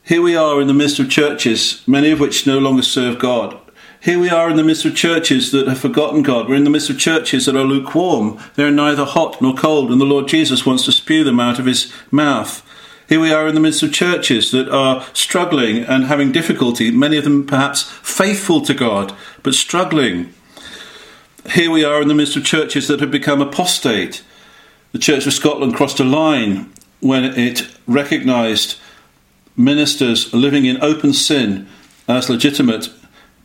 Here 0.02 0.20
we 0.20 0.34
are 0.34 0.60
in 0.60 0.66
the 0.66 0.74
midst 0.74 0.98
of 0.98 1.08
churches, 1.08 1.82
many 1.86 2.10
of 2.10 2.18
which 2.18 2.46
no 2.46 2.58
longer 2.58 2.82
serve 2.82 3.18
God. 3.18 3.56
Here 4.00 4.18
we 4.18 4.30
are 4.30 4.50
in 4.50 4.56
the 4.56 4.64
midst 4.64 4.84
of 4.84 4.96
churches 4.96 5.52
that 5.52 5.68
have 5.68 5.78
forgotten 5.78 6.24
God. 6.24 6.48
We're 6.48 6.56
in 6.56 6.64
the 6.64 6.70
midst 6.70 6.90
of 6.90 6.98
churches 6.98 7.46
that 7.46 7.54
are 7.54 7.62
lukewarm. 7.62 8.40
They're 8.56 8.72
neither 8.72 9.04
hot 9.04 9.40
nor 9.40 9.54
cold, 9.54 9.92
and 9.92 10.00
the 10.00 10.04
Lord 10.04 10.26
Jesus 10.26 10.66
wants 10.66 10.84
to 10.86 10.92
spew 10.92 11.22
them 11.22 11.38
out 11.38 11.60
of 11.60 11.66
his 11.66 11.92
mouth. 12.10 12.68
Here 13.12 13.20
we 13.20 13.30
are 13.30 13.46
in 13.46 13.54
the 13.54 13.60
midst 13.60 13.82
of 13.82 13.92
churches 13.92 14.52
that 14.52 14.70
are 14.70 15.04
struggling 15.12 15.84
and 15.84 16.04
having 16.04 16.32
difficulty, 16.32 16.90
many 16.90 17.18
of 17.18 17.24
them 17.24 17.46
perhaps 17.46 17.82
faithful 17.82 18.62
to 18.62 18.72
God, 18.72 19.14
but 19.42 19.52
struggling. 19.52 20.32
Here 21.50 21.70
we 21.70 21.84
are 21.84 22.00
in 22.00 22.08
the 22.08 22.14
midst 22.14 22.36
of 22.36 22.44
churches 22.46 22.88
that 22.88 23.00
have 23.00 23.10
become 23.10 23.42
apostate. 23.42 24.24
The 24.92 24.98
Church 24.98 25.26
of 25.26 25.34
Scotland 25.34 25.74
crossed 25.74 26.00
a 26.00 26.04
line 26.04 26.72
when 27.00 27.24
it 27.24 27.68
recognised 27.86 28.78
ministers 29.58 30.32
living 30.32 30.64
in 30.64 30.82
open 30.82 31.12
sin 31.12 31.68
as 32.08 32.30
legitimate 32.30 32.88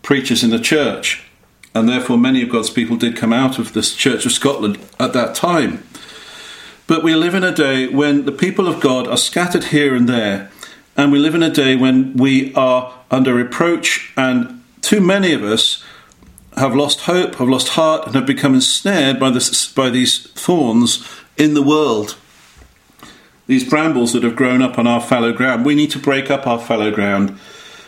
preachers 0.01 0.45
in 0.45 0.49
the 0.49 0.59
church. 0.59 1.29
And 1.75 1.89
therefore, 1.89 2.17
many 2.17 2.41
of 2.41 2.47
God's 2.47 2.69
people 2.69 2.95
did 2.95 3.17
come 3.17 3.33
out 3.33 3.59
of 3.59 3.73
this 3.73 3.93
Church 3.93 4.25
of 4.25 4.31
Scotland 4.31 4.79
at 4.97 5.11
that 5.11 5.35
time. 5.35 5.83
But 6.87 7.03
we 7.03 7.15
live 7.15 7.35
in 7.35 7.43
a 7.43 7.53
day 7.53 7.87
when 7.89 8.23
the 8.23 8.31
people 8.31 8.67
of 8.67 8.79
God 8.79 9.07
are 9.07 9.17
scattered 9.17 9.65
here 9.65 9.93
and 9.93 10.07
there, 10.07 10.49
and 10.95 11.11
we 11.11 11.19
live 11.19 11.35
in 11.35 11.43
a 11.43 11.49
day 11.49 11.75
when 11.75 12.13
we 12.13 12.53
are 12.55 12.93
under 13.11 13.33
reproach, 13.33 14.13
and 14.15 14.63
too 14.81 15.01
many 15.01 15.33
of 15.33 15.43
us 15.43 15.83
have 16.55 16.73
lost 16.73 17.01
hope, 17.01 17.35
have 17.35 17.49
lost 17.49 17.69
heart, 17.69 18.07
and 18.07 18.15
have 18.15 18.25
become 18.25 18.55
ensnared 18.55 19.19
by, 19.19 19.29
this, 19.29 19.71
by 19.73 19.89
these 19.89 20.27
thorns 20.31 21.05
in 21.37 21.53
the 21.53 21.61
world. 21.61 22.15
These 23.47 23.69
brambles 23.69 24.13
that 24.13 24.23
have 24.23 24.35
grown 24.35 24.61
up 24.61 24.79
on 24.79 24.87
our 24.87 25.01
fallow 25.01 25.33
ground. 25.33 25.65
We 25.65 25.75
need 25.75 25.91
to 25.91 25.99
break 25.99 26.31
up 26.31 26.47
our 26.47 26.59
fallow 26.59 26.91
ground. 26.91 27.37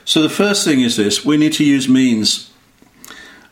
So 0.06 0.22
the 0.22 0.30
first 0.30 0.66
thing 0.66 0.82
is 0.82 0.98
this 0.98 1.26
we 1.26 1.38
need 1.38 1.54
to 1.54 1.64
use 1.64 1.88
means. 1.88 2.49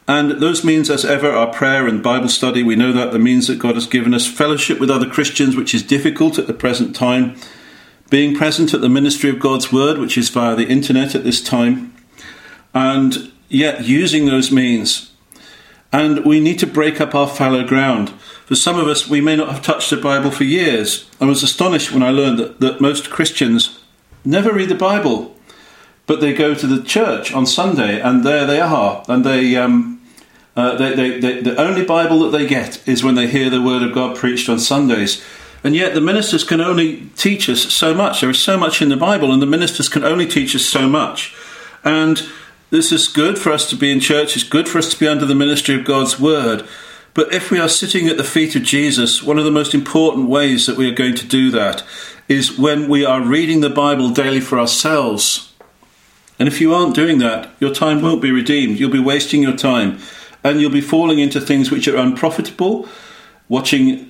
And 0.07 0.31
those 0.31 0.63
means, 0.63 0.89
as 0.89 1.03
ever, 1.03 1.29
are 1.29 1.51
prayer 1.51 1.85
and 1.85 2.01
Bible 2.01 2.29
study. 2.29 2.63
We 2.63 2.77
know 2.77 2.93
that 2.93 3.11
the 3.11 3.19
means 3.19 3.47
that 3.47 3.59
God 3.59 3.75
has 3.75 3.85
given 3.85 4.13
us 4.13 4.25
fellowship 4.25 4.79
with 4.79 4.89
other 4.89 5.09
Christians, 5.09 5.57
which 5.57 5.73
is 5.73 5.83
difficult 5.83 6.39
at 6.39 6.47
the 6.47 6.53
present 6.53 6.95
time, 6.95 7.35
being 8.09 8.33
present 8.33 8.73
at 8.73 8.79
the 8.79 8.87
ministry 8.87 9.29
of 9.29 9.39
God's 9.39 9.71
Word, 9.71 9.97
which 9.97 10.17
is 10.17 10.29
via 10.29 10.55
the 10.55 10.67
internet 10.67 11.13
at 11.13 11.25
this 11.25 11.43
time, 11.43 11.93
and 12.73 13.33
yet 13.49 13.83
using 13.83 14.25
those 14.25 14.49
means. 14.49 15.11
And 15.91 16.25
we 16.25 16.39
need 16.39 16.59
to 16.59 16.67
break 16.67 17.01
up 17.01 17.13
our 17.13 17.27
fallow 17.27 17.65
ground. 17.65 18.09
For 18.45 18.55
some 18.55 18.79
of 18.79 18.87
us, 18.87 19.09
we 19.09 19.19
may 19.19 19.35
not 19.35 19.49
have 19.49 19.61
touched 19.61 19.89
the 19.89 19.97
Bible 19.97 20.31
for 20.31 20.45
years. 20.45 21.09
I 21.19 21.25
was 21.25 21.43
astonished 21.43 21.91
when 21.91 22.03
I 22.03 22.11
learned 22.11 22.39
that, 22.39 22.59
that 22.61 22.81
most 22.81 23.09
Christians 23.09 23.79
never 24.23 24.53
read 24.53 24.69
the 24.69 24.75
Bible, 24.75 25.35
but 26.05 26.21
they 26.21 26.33
go 26.33 26.53
to 26.53 26.67
the 26.67 26.81
church 26.81 27.33
on 27.33 27.45
Sunday, 27.45 27.99
and 27.99 28.23
there 28.23 28.45
they 28.45 28.61
are, 28.61 29.03
and 29.09 29.25
they 29.25 29.57
um, 29.57 29.96
uh, 30.57 30.75
they, 30.75 30.95
they, 30.95 31.19
they, 31.19 31.41
the 31.41 31.61
only 31.61 31.85
Bible 31.85 32.19
that 32.21 32.35
they 32.35 32.47
get 32.47 32.85
is 32.87 33.03
when 33.03 33.13
they 33.13 33.27
hear 33.27 33.47
the 33.47 33.61
Word 33.61 33.83
of 33.83 33.93
God 33.93 34.17
preached 34.17 34.49
on 34.49 34.59
Sundays. 34.59 35.23
And 35.63 35.75
yet, 35.75 35.93
the 35.93 36.01
ministers 36.01 36.43
can 36.43 36.59
only 36.59 37.09
teach 37.15 37.47
us 37.47 37.71
so 37.71 37.93
much. 37.93 38.21
There 38.21 38.29
is 38.31 38.41
so 38.41 38.57
much 38.57 38.81
in 38.81 38.89
the 38.89 38.97
Bible, 38.97 39.31
and 39.31 39.39
the 39.39 39.45
ministers 39.45 39.87
can 39.87 40.03
only 40.03 40.25
teach 40.25 40.55
us 40.55 40.65
so 40.65 40.89
much. 40.89 41.35
And 41.83 42.27
this 42.71 42.91
is 42.91 43.07
good 43.07 43.37
for 43.37 43.51
us 43.51 43.69
to 43.69 43.75
be 43.75 43.91
in 43.91 43.99
church, 43.99 44.35
it's 44.35 44.43
good 44.43 44.67
for 44.67 44.79
us 44.79 44.89
to 44.89 44.99
be 44.99 45.07
under 45.07 45.27
the 45.27 45.35
ministry 45.35 45.75
of 45.75 45.85
God's 45.85 46.19
word. 46.19 46.67
But 47.13 47.31
if 47.31 47.51
we 47.51 47.59
are 47.59 47.69
sitting 47.69 48.07
at 48.07 48.17
the 48.17 48.23
feet 48.23 48.55
of 48.55 48.63
Jesus, 48.63 49.21
one 49.21 49.37
of 49.37 49.45
the 49.45 49.51
most 49.51 49.75
important 49.75 50.27
ways 50.27 50.65
that 50.65 50.77
we 50.77 50.89
are 50.89 50.95
going 50.95 51.15
to 51.15 51.27
do 51.27 51.51
that 51.51 51.83
is 52.27 52.57
when 52.57 52.89
we 52.89 53.05
are 53.05 53.21
reading 53.21 53.61
the 53.61 53.69
Bible 53.69 54.09
daily 54.09 54.39
for 54.39 54.59
ourselves. 54.59 55.53
And 56.39 56.47
if 56.47 56.59
you 56.59 56.73
aren't 56.73 56.95
doing 56.95 57.19
that, 57.19 57.49
your 57.59 57.73
time 57.73 58.01
won't 58.01 58.21
be 58.23 58.31
redeemed. 58.31 58.79
You'll 58.79 58.91
be 58.91 58.99
wasting 58.99 59.43
your 59.43 59.55
time 59.55 59.99
and 60.47 60.61
you'll 60.61 60.71
be 60.71 60.81
falling 60.81 61.19
into 61.19 61.41
things 61.41 61.69
which 61.69 61.87
are 61.87 61.97
unprofitable, 61.97 62.87
watching 63.49 64.09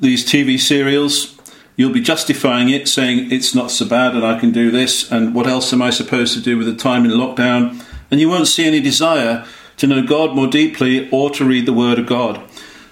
these 0.00 0.24
TV 0.24 0.58
serials. 0.58 1.36
You'll 1.76 1.92
be 1.92 2.00
justifying 2.00 2.68
it, 2.68 2.86
saying 2.88 3.32
it's 3.32 3.54
not 3.54 3.70
so 3.70 3.88
bad 3.88 4.14
and 4.14 4.24
I 4.24 4.38
can 4.38 4.52
do 4.52 4.70
this, 4.70 5.10
and 5.10 5.34
what 5.34 5.46
else 5.46 5.72
am 5.72 5.82
I 5.82 5.90
supposed 5.90 6.34
to 6.34 6.40
do 6.40 6.56
with 6.56 6.66
the 6.66 6.76
time 6.76 7.04
in 7.04 7.10
lockdown? 7.10 7.82
And 8.10 8.20
you 8.20 8.28
won't 8.28 8.46
see 8.46 8.64
any 8.64 8.80
desire 8.80 9.44
to 9.78 9.86
know 9.86 10.06
God 10.06 10.36
more 10.36 10.46
deeply 10.46 11.10
or 11.10 11.30
to 11.30 11.44
read 11.44 11.66
the 11.66 11.72
Word 11.72 11.98
of 11.98 12.06
God. 12.06 12.40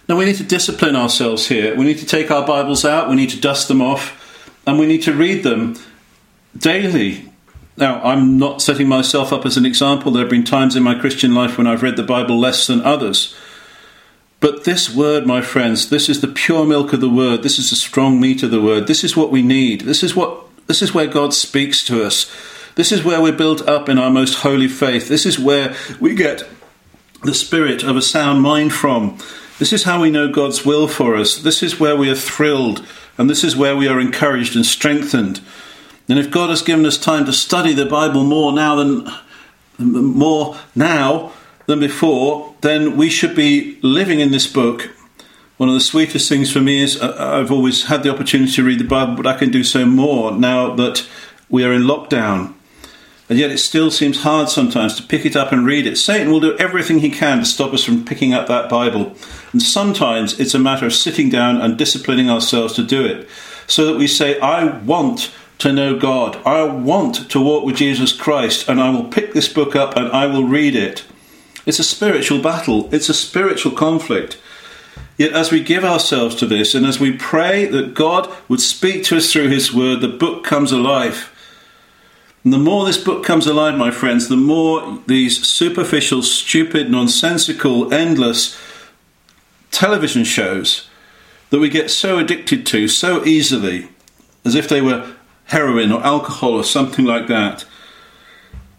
Now, 0.09 0.17
we 0.17 0.25
need 0.25 0.37
to 0.37 0.45
discipline 0.45 0.97
ourselves 0.97 1.47
here. 1.47 1.77
We 1.77 1.85
need 1.85 1.99
to 1.99 2.07
take 2.07 2.33
our 2.33 2.45
Bibles 2.45 2.85
out, 2.85 3.09
we 3.09 3.15
need 3.15 3.31
to 3.31 3.41
dust 3.41 3.69
them 3.69 3.81
off, 3.81 4.57
and 4.67 4.79
we 4.79 4.87
need 4.87 5.03
to 5.03 5.13
read 5.13 5.45
them 5.45 5.77
daily. 6.57 7.30
Now, 7.81 8.01
I'm 8.03 8.37
not 8.37 8.61
setting 8.61 8.89
myself 8.89 9.33
up 9.33 9.47
as 9.47 9.57
an 9.57 9.65
example. 9.65 10.13
There 10.13 10.23
have 10.23 10.31
been 10.31 10.45
times 10.45 10.77
in 10.77 10.83
my 10.83 10.95
Christian 10.95 11.35
life 11.35 11.57
when 11.57 11.67
I've 11.67 11.83
read 11.83 11.97
the 11.97 12.03
Bible 12.03 12.39
less 12.39 12.67
than 12.67 12.83
others. 12.83 13.35
But 14.39 14.65
this 14.65 14.95
word, 14.95 15.27
my 15.27 15.41
friends, 15.41 15.89
this 15.89 16.09
is 16.09 16.21
the 16.21 16.29
pure 16.29 16.67
milk 16.67 16.93
of 16.93 17.01
the 17.01 17.09
word. 17.09 17.43
This 17.43 17.59
is 17.59 17.71
the 17.71 17.77
strong 17.77 18.21
meat 18.21 18.43
of 18.43 18.51
the 18.51 18.61
word. 18.61 18.87
This 18.87 19.03
is 19.03 19.17
what 19.17 19.31
we 19.31 19.43
need. 19.43 19.83
This 19.83 20.03
is 20.03 20.15
what 20.15 20.45
this 20.67 20.83
is 20.83 20.95
where 20.95 21.07
God 21.07 21.35
speaks 21.35 21.85
to 21.87 22.05
us. 22.05 22.31
This 22.77 22.93
is 22.93 23.03
where 23.03 23.21
we're 23.21 23.33
built 23.33 23.67
up 23.67 23.89
in 23.89 23.99
our 23.99 24.11
most 24.11 24.37
holy 24.37 24.69
faith. 24.69 25.09
This 25.09 25.27
is 25.27 25.39
where 25.39 25.75
we 25.99 26.15
get 26.15 26.49
the 27.25 27.35
spirit 27.35 27.83
of 27.83 27.97
a 27.97 28.03
sound 28.03 28.41
mind 28.41 28.73
from. 28.73 29.19
This 29.59 29.73
is 29.73 29.83
how 29.85 30.01
we 30.01 30.11
know 30.11 30.29
God's 30.29 30.65
will 30.65 30.87
for 30.87 31.17
us. 31.17 31.37
This 31.37 31.63
is 31.63 31.81
where 31.81 31.97
we 31.97 32.11
are 32.11 32.15
thrilled 32.15 32.87
and 33.19 33.29
this 33.29 33.45
is 33.45 33.57
where 33.57 33.77
we 33.77 33.89
are 33.89 34.01
encouraged 34.01 34.57
and 34.57 34.65
strengthened. 34.65 35.41
And 36.11 36.19
if 36.19 36.31
God 36.31 36.51
has 36.51 36.61
given 36.61 36.85
us 36.87 36.99
time 36.99 37.25
to 37.27 37.33
study 37.33 37.73
the 37.73 37.87
Bible 37.87 38.25
more 38.25 38.53
now 38.53 38.75
than 38.75 39.09
more 39.79 40.57
now 40.75 41.33
than 41.67 41.79
before, 41.79 42.55
then 42.63 42.97
we 42.97 43.09
should 43.09 43.37
be 43.37 43.79
living 43.81 44.19
in 44.19 44.33
this 44.33 44.49
book. 44.49 44.91
One 45.57 45.69
of 45.69 45.75
the 45.75 45.81
sweetest 45.81 46.29
things 46.29 46.53
for 46.53 46.61
me 46.61 46.83
is 46.83 47.01
uh, 47.01 47.15
I've 47.17 47.53
always 47.53 47.85
had 47.85 48.03
the 48.03 48.11
opportunity 48.11 48.51
to 48.53 48.65
read 48.65 48.81
the 48.81 48.85
Bible, 48.85 49.15
but 49.15 49.27
I 49.27 49.39
can 49.39 49.53
do 49.53 49.63
so 49.63 49.87
more 49.87 50.33
now 50.33 50.75
that 50.75 51.07
we 51.49 51.65
are 51.65 51.73
in 51.73 51.83
lockdown. 51.83 52.55
And 53.29 53.39
yet 53.39 53.53
it 53.53 53.59
still 53.59 53.93
seems 53.93 54.23
hard 54.23 54.49
sometimes 54.49 54.97
to 54.97 55.05
pick 55.05 55.25
it 55.25 55.37
up 55.37 55.53
and 55.53 55.65
read 55.65 55.87
it. 55.87 55.97
Satan 55.97 56.33
will 56.33 56.41
do 56.41 56.59
everything 56.59 56.99
he 56.99 57.11
can 57.11 57.39
to 57.39 57.45
stop 57.45 57.73
us 57.73 57.85
from 57.85 58.05
picking 58.05 58.35
up 58.35 58.49
that 58.49 58.69
Bible. 58.69 59.15
And 59.53 59.63
sometimes 59.63 60.41
it's 60.41 60.55
a 60.55 60.59
matter 60.59 60.87
of 60.87 60.93
sitting 60.93 61.31
down 61.31 61.61
and 61.61 61.79
disciplining 61.79 62.29
ourselves 62.29 62.75
to 62.75 62.83
do 62.83 63.05
it 63.05 63.29
so 63.69 63.87
that 63.87 63.97
we 63.97 64.09
say, 64.09 64.41
I 64.41 64.65
want 64.79 65.31
to 65.61 65.73
know 65.73 65.99
God. 65.99 66.37
I 66.47 66.63
want 66.65 67.31
to 67.31 67.41
walk 67.41 67.65
with 67.65 67.77
Jesus 67.77 68.13
Christ, 68.13 68.69
and 68.69 68.81
I 68.81 68.91
will 68.91 69.05
pick 69.05 69.33
this 69.33 69.53
book 69.53 69.77
up 69.77 69.97
and 69.97 70.09
I 70.09 70.27
will 70.27 70.45
read 70.45 70.75
it. 70.75 71.05
It's 71.67 71.79
a 71.79 71.85
spiritual 71.85 72.41
battle, 72.41 72.89
it's 72.93 73.09
a 73.09 73.15
spiritual 73.15 73.73
conflict. 73.73 74.39
Yet, 75.17 75.33
as 75.33 75.53
we 75.53 75.63
give 75.63 75.85
ourselves 75.85 76.35
to 76.37 76.47
this 76.47 76.75
and 76.75 76.87
as 76.87 76.99
we 76.99 77.13
pray 77.13 77.67
that 77.67 77.93
God 77.93 78.31
would 78.49 78.61
speak 78.61 79.05
to 79.05 79.19
us 79.19 79.31
through 79.31 79.49
His 79.49 79.73
Word, 79.73 80.01
the 80.01 80.09
book 80.09 80.45
comes 80.45 80.73
alive. 80.73 81.31
And 82.43 82.55
the 82.55 82.59
more 82.59 82.87
this 82.87 82.97
book 82.97 83.23
comes 83.23 83.47
alive, 83.47 83.77
my 83.77 83.91
friends, 83.91 84.29
the 84.29 84.37
more 84.37 84.99
these 85.07 85.47
superficial, 85.47 86.23
stupid, 86.23 86.91
nonsensical, 86.91 87.93
endless 87.93 88.59
television 89.71 90.25
shows 90.25 90.89
that 91.51 91.59
we 91.59 91.69
get 91.69 91.91
so 91.91 92.19
addicted 92.19 92.65
to 92.67 92.89
so 92.89 93.25
easily, 93.27 93.89
as 94.45 94.55
if 94.55 94.69
they 94.69 94.81
were 94.81 95.15
heroin 95.51 95.91
or 95.93 96.03
alcohol 96.05 96.53
or 96.53 96.65
something 96.65 97.05
like 97.05 97.27
that, 97.27 97.65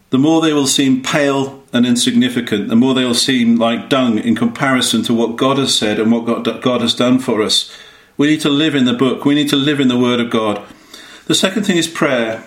the 0.09 0.17
more 0.17 0.41
they 0.41 0.53
will 0.53 0.67
seem 0.67 1.01
pale 1.01 1.63
and 1.71 1.85
insignificant, 1.85 2.69
the 2.69 2.75
more 2.75 2.93
they 2.93 3.05
will 3.05 3.13
seem 3.13 3.57
like 3.57 3.89
dung 3.89 4.17
in 4.17 4.35
comparison 4.35 5.03
to 5.03 5.13
what 5.13 5.37
God 5.37 5.57
has 5.57 5.77
said 5.77 5.99
and 5.99 6.11
what 6.11 6.43
God, 6.61 6.81
has 6.81 6.93
done 6.93 7.19
for 7.19 7.41
us. 7.41 7.71
We 8.17 8.27
need 8.27 8.41
to 8.41 8.49
live 8.49 8.75
in 8.75 8.85
the 8.85 8.93
book, 8.93 9.23
we 9.25 9.35
need 9.35 9.49
to 9.49 9.55
live 9.55 9.79
in 9.79 9.87
the 9.87 9.99
Word 9.99 10.19
of 10.19 10.29
God. 10.29 10.61
The 11.27 11.35
second 11.35 11.63
thing 11.63 11.77
is 11.77 11.87
prayer. 11.87 12.43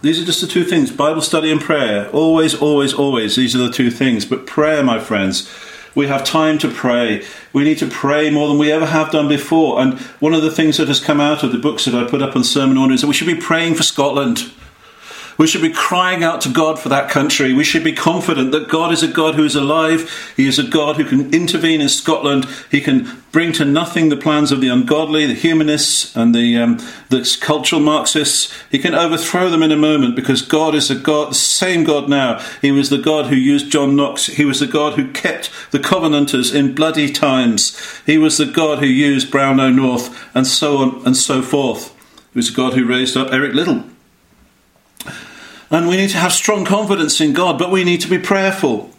These 0.00 0.22
are 0.22 0.24
just 0.24 0.40
the 0.40 0.46
two 0.46 0.64
things 0.64 0.90
Bible 0.90 1.20
study 1.20 1.50
and 1.50 1.60
prayer. 1.60 2.08
Always, 2.10 2.54
always, 2.54 2.94
always. 2.94 3.36
These 3.36 3.54
are 3.54 3.66
the 3.66 3.72
two 3.72 3.90
things. 3.90 4.24
But 4.24 4.46
prayer, 4.46 4.82
my 4.82 4.98
friends, 4.98 5.50
we 5.94 6.06
have 6.08 6.24
time 6.24 6.58
to 6.58 6.70
pray. 6.70 7.24
We 7.52 7.64
need 7.64 7.78
to 7.78 7.86
pray 7.86 8.30
more 8.30 8.48
than 8.48 8.58
we 8.58 8.72
ever 8.72 8.86
have 8.86 9.12
done 9.12 9.28
before. 9.28 9.80
And 9.80 9.98
one 10.20 10.34
of 10.34 10.42
the 10.42 10.50
things 10.50 10.76
that 10.78 10.88
has 10.88 11.00
come 11.00 11.20
out 11.20 11.42
of 11.42 11.52
the 11.52 11.58
books 11.58 11.84
that 11.84 11.94
I 11.94 12.08
put 12.08 12.22
up 12.22 12.34
on 12.34 12.44
sermon 12.44 12.78
audio 12.78 12.94
is 12.94 13.00
that 13.02 13.06
we 13.06 13.14
should 13.14 13.26
be 13.26 13.34
praying 13.34 13.74
for 13.74 13.82
Scotland. 13.82 14.52
We 15.36 15.46
should 15.48 15.62
be 15.62 15.72
crying 15.72 16.22
out 16.22 16.40
to 16.42 16.48
God 16.48 16.78
for 16.78 16.88
that 16.90 17.10
country. 17.10 17.52
We 17.52 17.64
should 17.64 17.82
be 17.82 17.92
confident 17.92 18.52
that 18.52 18.68
God 18.68 18.92
is 18.92 19.02
a 19.02 19.08
God 19.08 19.34
who 19.34 19.44
is 19.44 19.56
alive. 19.56 20.32
He 20.36 20.46
is 20.46 20.58
a 20.58 20.64
God 20.64 20.96
who 20.96 21.04
can 21.04 21.34
intervene 21.34 21.80
in 21.80 21.88
Scotland. 21.88 22.46
He 22.70 22.80
can 22.80 23.10
bring 23.32 23.52
to 23.54 23.64
nothing 23.64 24.08
the 24.08 24.16
plans 24.16 24.52
of 24.52 24.60
the 24.60 24.68
ungodly, 24.68 25.26
the 25.26 25.34
humanists, 25.34 26.14
and 26.14 26.32
the, 26.32 26.56
um, 26.56 26.78
the 27.08 27.38
cultural 27.40 27.80
Marxists. 27.80 28.54
He 28.70 28.78
can 28.78 28.94
overthrow 28.94 29.50
them 29.50 29.62
in 29.64 29.72
a 29.72 29.76
moment 29.76 30.14
because 30.14 30.40
God 30.40 30.74
is 30.74 30.88
a 30.88 30.94
God, 30.94 31.30
the 31.30 31.34
same 31.34 31.82
God 31.82 32.08
now. 32.08 32.38
He 32.62 32.70
was 32.70 32.90
the 32.90 32.98
God 32.98 33.26
who 33.26 33.36
used 33.36 33.72
John 33.72 33.96
Knox. 33.96 34.26
He 34.26 34.44
was 34.44 34.60
the 34.60 34.68
God 34.68 34.94
who 34.94 35.10
kept 35.10 35.50
the 35.72 35.80
Covenanters 35.80 36.54
in 36.54 36.76
bloody 36.76 37.10
times. 37.10 37.76
He 38.06 38.18
was 38.18 38.38
the 38.38 38.46
God 38.46 38.78
who 38.78 38.86
used 38.86 39.32
Brownlow 39.32 39.70
North, 39.70 40.16
and 40.32 40.46
so 40.46 40.76
on 40.78 41.04
and 41.04 41.16
so 41.16 41.42
forth. 41.42 41.92
He 42.32 42.38
was 42.38 42.50
the 42.50 42.56
God 42.56 42.74
who 42.74 42.86
raised 42.86 43.16
up 43.16 43.32
Eric 43.32 43.54
Liddell 43.54 43.84
and 45.70 45.88
we 45.88 45.96
need 45.96 46.10
to 46.10 46.18
have 46.18 46.32
strong 46.32 46.64
confidence 46.64 47.20
in 47.20 47.32
God, 47.32 47.58
but 47.58 47.70
we 47.70 47.84
need 47.84 48.00
to 48.02 48.08
be 48.08 48.18
prayerful. 48.18 48.90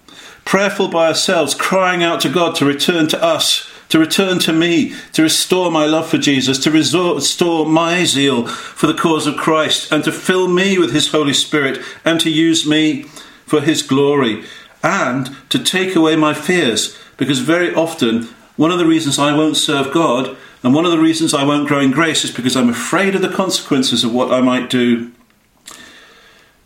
Prayerful 0.46 0.90
by 0.90 1.08
ourselves, 1.08 1.54
crying 1.54 2.04
out 2.04 2.22
to 2.22 2.30
God 2.30 2.56
to 2.56 2.66
return 2.66 3.08
to 3.08 3.24
us, 3.24 3.70
to 3.90 4.00
return 4.00 4.40
to 4.40 4.54
me, 4.54 4.96
to 5.14 5.24
restore 5.24 5.72
my 5.72 5.86
love 5.86 6.08
for 6.08 6.18
Jesus, 6.18 6.60
to 6.60 6.72
restore 6.72 7.66
my 7.66 8.04
zeal 8.04 8.46
for 8.48 8.88
the 8.88 8.94
cause 8.94 9.28
of 9.28 9.38
Christ, 9.38 9.92
and 9.92 10.04
to 10.04 10.12
fill 10.12 10.48
me 10.48 10.78
with 10.78 10.92
His 10.92 11.12
Holy 11.12 11.34
Spirit, 11.34 11.80
and 12.04 12.20
to 12.20 12.30
use 12.30 12.68
me 12.68 13.04
for 13.46 13.62
His 13.62 13.82
glory, 13.82 14.44
and 14.84 15.36
to 15.50 15.58
take 15.58 15.96
away 15.96 16.16
my 16.16 16.34
fears. 16.34 16.98
Because 17.18 17.40
very 17.40 17.74
often, 17.74 18.24
one 18.56 18.72
of 18.72 18.78
the 18.78 18.86
reasons 18.86 19.18
I 19.18 19.36
won't 19.36 19.58
serve 19.58 19.94
God, 19.94 20.36
and 20.62 20.74
one 20.74 20.86
of 20.86 20.92
the 20.92 21.00
reasons 21.00 21.34
I 21.34 21.44
won't 21.44 21.68
grow 21.68 21.80
in 21.80 21.92
grace, 21.92 22.24
is 22.24 22.32
because 22.32 22.56
I'm 22.56 22.70
afraid 22.70 23.16
of 23.16 23.22
the 23.22 23.30
consequences 23.30 24.04
of 24.04 24.14
what 24.14 24.32
I 24.32 24.42
might 24.42 24.70
do 24.70 25.12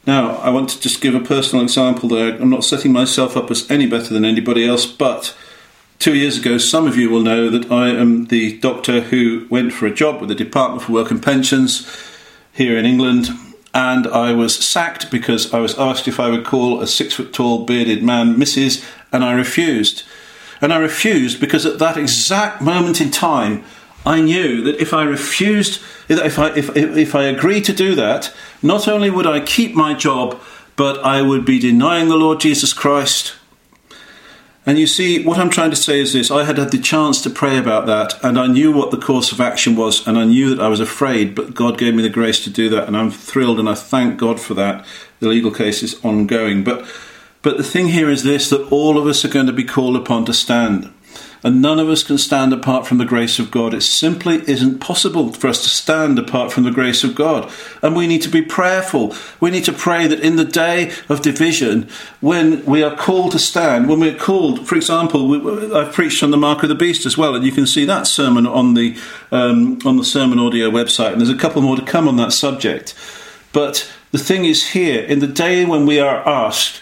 now, 0.10 0.38
I 0.38 0.50
want 0.50 0.72
to 0.72 0.80
just 0.80 1.02
give 1.02 1.14
a 1.14 1.20
personal 1.20 1.64
example 1.64 2.10
there. 2.10 2.34
I'm 2.34 2.50
not 2.50 2.64
setting 2.64 2.92
myself 2.92 3.38
up 3.38 3.52
as 3.52 3.70
any 3.70 3.86
better 3.86 4.12
than 4.12 4.26
anybody 4.26 4.68
else, 4.68 4.88
but 4.88 5.38
two 6.00 6.16
years 6.16 6.40
ago, 6.40 6.58
some 6.58 6.88
of 6.88 6.98
you 6.98 7.12
will 7.12 7.22
know 7.22 7.48
that 7.52 7.72
I 7.72 7.90
am 7.90 8.26
the 8.26 8.58
doctor 8.58 9.02
who 9.02 9.46
went 9.52 9.72
for 9.72 9.86
a 9.86 9.94
job 9.94 10.20
with 10.20 10.30
the 10.30 10.34
Department 10.34 10.82
for 10.82 10.94
Work 10.94 11.12
and 11.12 11.22
Pensions 11.22 11.88
here 12.52 12.76
in 12.76 12.88
England, 12.88 13.30
and 13.76 14.08
I 14.08 14.34
was 14.34 14.56
sacked 14.56 15.12
because 15.12 15.54
I 15.54 15.60
was 15.60 15.78
asked 15.78 16.08
if 16.08 16.20
I 16.20 16.32
would 16.32 16.44
call 16.44 16.82
a 16.82 16.88
six 16.88 17.14
foot 17.14 17.32
tall 17.32 17.66
bearded 17.66 18.02
man 18.02 18.34
Mrs., 18.34 18.84
and 19.12 19.24
I 19.24 19.34
refused. 19.34 20.02
And 20.60 20.74
I 20.74 20.78
refused 20.78 21.40
because 21.40 21.68
at 21.68 21.78
that 21.78 21.98
exact 21.98 22.64
moment 22.64 23.00
in 23.00 23.12
time, 23.12 23.64
I 24.06 24.22
knew 24.22 24.64
that 24.64 24.80
if 24.80 24.94
I 24.94 25.04
refused, 25.04 25.82
if 26.08 26.40
I, 26.40 26.56
if, 26.56 26.76
if 26.76 27.16
I 27.16 27.24
agreed 27.26 27.66
to 27.66 27.74
do 27.74 27.96
that, 27.96 28.34
not 28.62 28.88
only 28.88 29.10
would 29.10 29.28
I 29.28 29.40
keep 29.40 29.76
my 29.76 29.94
job, 29.94 30.40
but 30.76 31.04
I 31.04 31.22
would 31.22 31.46
be 31.46 31.60
denying 31.60 32.08
the 32.08 32.16
Lord 32.16 32.40
Jesus 32.40 32.74
Christ. 32.74 33.36
And 34.66 34.78
you 34.78 34.88
see, 34.88 35.24
what 35.26 35.38
I'm 35.38 35.50
trying 35.50 35.72
to 35.72 35.76
say 35.76 36.00
is 36.00 36.14
this 36.14 36.32
I 36.32 36.44
had 36.44 36.58
had 36.58 36.72
the 36.72 36.78
chance 36.78 37.22
to 37.24 37.30
pray 37.30 37.58
about 37.58 37.86
that, 37.88 38.24
and 38.24 38.38
I 38.38 38.48
knew 38.48 38.72
what 38.72 38.92
the 38.92 38.98
course 38.98 39.32
of 39.32 39.42
action 39.42 39.76
was, 39.76 40.08
and 40.08 40.18
I 40.18 40.26
knew 40.26 40.54
that 40.54 40.64
I 40.64 40.68
was 40.68 40.80
afraid, 40.80 41.36
but 41.36 41.54
God 41.54 41.78
gave 41.78 41.96
me 41.96 42.04
the 42.04 42.10
grace 42.10 42.44
to 42.44 42.50
do 42.50 42.70
that, 42.70 42.88
and 42.88 42.96
I'm 42.96 43.12
thrilled, 43.12 43.60
and 43.60 43.68
I 43.68 43.76
thank 43.76 44.20
God 44.20 44.40
for 44.40 44.54
that. 44.54 44.86
The 45.20 45.28
legal 45.28 45.52
case 45.52 45.84
is 45.84 46.04
ongoing. 46.06 46.64
But, 46.64 46.86
but 47.42 47.58
the 47.58 47.64
thing 47.64 47.88
here 47.88 48.10
is 48.10 48.24
this 48.24 48.50
that 48.50 48.72
all 48.72 48.98
of 48.98 49.08
us 49.08 49.26
are 49.26 49.30
going 49.30 49.48
to 49.48 49.54
be 49.54 49.64
called 49.64 49.96
upon 49.96 50.26
to 50.26 50.34
stand 50.34 50.94
and 51.44 51.62
none 51.62 51.80
of 51.80 51.90
us 51.90 52.04
can 52.04 52.18
stand 52.18 52.52
apart 52.52 52.86
from 52.86 52.98
the 52.98 53.06
grace 53.06 53.40
of 53.40 53.52
God. 53.52 53.74
It 53.74 53.82
simply 53.82 54.44
isn't 54.50 54.80
possible 54.80 55.32
for 55.32 55.48
us 55.48 55.64
to 55.64 55.70
stand 55.70 56.20
apart 56.20 56.52
from 56.52 56.64
the 56.64 56.72
grace 56.72 57.04
of 57.04 57.16
God. 57.16 57.52
And 57.82 57.96
we 57.96 58.08
need 58.08 58.22
to 58.24 58.30
be 58.30 58.42
prayerful. 58.42 59.16
We 59.40 59.50
need 59.50 59.64
to 59.66 59.74
pray 59.74 60.08
that 60.08 60.20
in 60.20 60.36
the 60.36 60.46
day 60.46 60.92
of 61.08 61.22
division, 61.22 61.88
when 62.20 62.66
we 62.66 62.84
are 62.84 62.96
called 62.96 63.32
to 63.32 63.40
stand, 63.40 63.88
when 63.88 64.00
we're 64.00 64.18
called, 64.18 64.68
for 64.68 64.76
example, 64.76 65.76
I've 65.76 65.94
preached 65.94 66.24
on 66.24 66.32
the 66.32 66.38
mark 66.38 66.64
of 66.64 66.70
the 66.70 66.76
beast 66.76 67.06
as 67.06 67.18
well, 67.18 67.36
and 67.36 67.46
you 67.46 67.52
can 67.52 67.66
see 67.68 67.86
that 67.86 68.08
sermon 68.08 68.46
on 68.46 68.74
the 68.74 68.98
um, 69.32 69.80
on 69.86 69.98
the 69.98 70.04
sermon 70.04 70.40
audio 70.40 70.70
website. 70.70 71.12
And 71.12 71.22
there's 71.22 71.30
a 71.30 71.38
couple 71.38 71.62
more 71.62 71.76
to 71.76 71.86
come 71.86 72.08
on 72.08 72.18
that 72.18 72.34
subject. 72.34 72.96
But 73.54 73.90
the 74.12 74.18
thing 74.18 74.46
is, 74.46 74.72
here, 74.72 75.04
in 75.04 75.20
the 75.20 75.28
day 75.28 75.66
when 75.66 75.86
we 75.86 76.00
are 76.00 76.28
asked, 76.28 76.82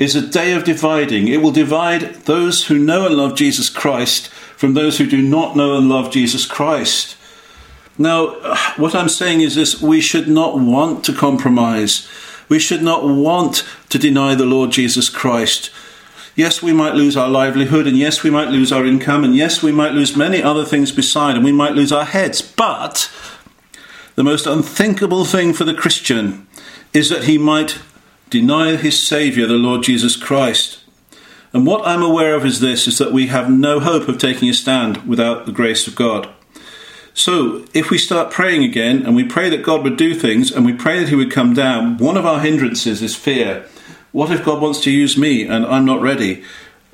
is 0.00 0.16
a 0.16 0.26
day 0.26 0.52
of 0.52 0.64
dividing. 0.64 1.28
It 1.28 1.42
will 1.42 1.52
divide 1.52 2.14
those 2.24 2.66
who 2.66 2.78
know 2.78 3.06
and 3.06 3.14
love 3.14 3.36
Jesus 3.36 3.68
Christ 3.68 4.28
from 4.56 4.74
those 4.74 4.98
who 4.98 5.06
do 5.06 5.22
not 5.22 5.54
know 5.54 5.76
and 5.76 5.88
love 5.88 6.10
Jesus 6.10 6.46
Christ. 6.46 7.16
Now, 7.98 8.30
what 8.76 8.94
I'm 8.94 9.10
saying 9.10 9.42
is 9.42 9.54
this 9.54 9.80
we 9.82 10.00
should 10.00 10.26
not 10.26 10.58
want 10.58 11.04
to 11.04 11.12
compromise. 11.12 12.08
We 12.48 12.58
should 12.58 12.82
not 12.82 13.04
want 13.04 13.62
to 13.90 13.98
deny 13.98 14.34
the 14.34 14.46
Lord 14.46 14.72
Jesus 14.72 15.10
Christ. 15.10 15.70
Yes, 16.34 16.62
we 16.62 16.72
might 16.72 16.94
lose 16.94 17.16
our 17.16 17.28
livelihood, 17.28 17.86
and 17.86 17.98
yes, 17.98 18.22
we 18.22 18.30
might 18.30 18.48
lose 18.48 18.72
our 18.72 18.86
income, 18.86 19.22
and 19.22 19.36
yes, 19.36 19.62
we 19.62 19.70
might 19.70 19.92
lose 19.92 20.16
many 20.16 20.42
other 20.42 20.64
things 20.64 20.92
beside, 20.92 21.36
and 21.36 21.44
we 21.44 21.52
might 21.52 21.74
lose 21.74 21.92
our 21.92 22.06
heads. 22.06 22.40
But 22.40 23.10
the 24.14 24.24
most 24.24 24.46
unthinkable 24.46 25.26
thing 25.26 25.52
for 25.52 25.64
the 25.64 25.74
Christian 25.74 26.46
is 26.94 27.10
that 27.10 27.24
he 27.24 27.36
might 27.36 27.78
deny 28.30 28.76
his 28.76 28.98
Saviour, 28.98 29.46
the 29.46 29.54
Lord 29.54 29.82
Jesus 29.82 30.16
Christ. 30.16 30.78
And 31.52 31.66
what 31.66 31.86
I'm 31.86 32.02
aware 32.02 32.34
of 32.36 32.46
is 32.46 32.60
this 32.60 32.86
is 32.86 32.98
that 32.98 33.12
we 33.12 33.26
have 33.26 33.50
no 33.50 33.80
hope 33.80 34.08
of 34.08 34.18
taking 34.18 34.48
a 34.48 34.54
stand 34.54 35.08
without 35.08 35.46
the 35.46 35.52
grace 35.52 35.88
of 35.88 35.96
God. 35.96 36.28
So, 37.12 37.64
if 37.74 37.90
we 37.90 37.98
start 37.98 38.30
praying 38.30 38.62
again 38.62 39.04
and 39.04 39.16
we 39.16 39.24
pray 39.24 39.50
that 39.50 39.64
God 39.64 39.82
would 39.82 39.96
do 39.96 40.14
things 40.14 40.52
and 40.52 40.64
we 40.64 40.72
pray 40.72 41.00
that 41.00 41.08
He 41.08 41.16
would 41.16 41.32
come 41.32 41.54
down, 41.54 41.98
one 41.98 42.16
of 42.16 42.24
our 42.24 42.38
hindrances 42.38 43.02
is 43.02 43.16
fear. 43.16 43.66
What 44.12 44.30
if 44.30 44.44
God 44.44 44.62
wants 44.62 44.80
to 44.82 44.92
use 44.92 45.18
me 45.18 45.44
and 45.46 45.66
I'm 45.66 45.84
not 45.84 46.00
ready? 46.00 46.44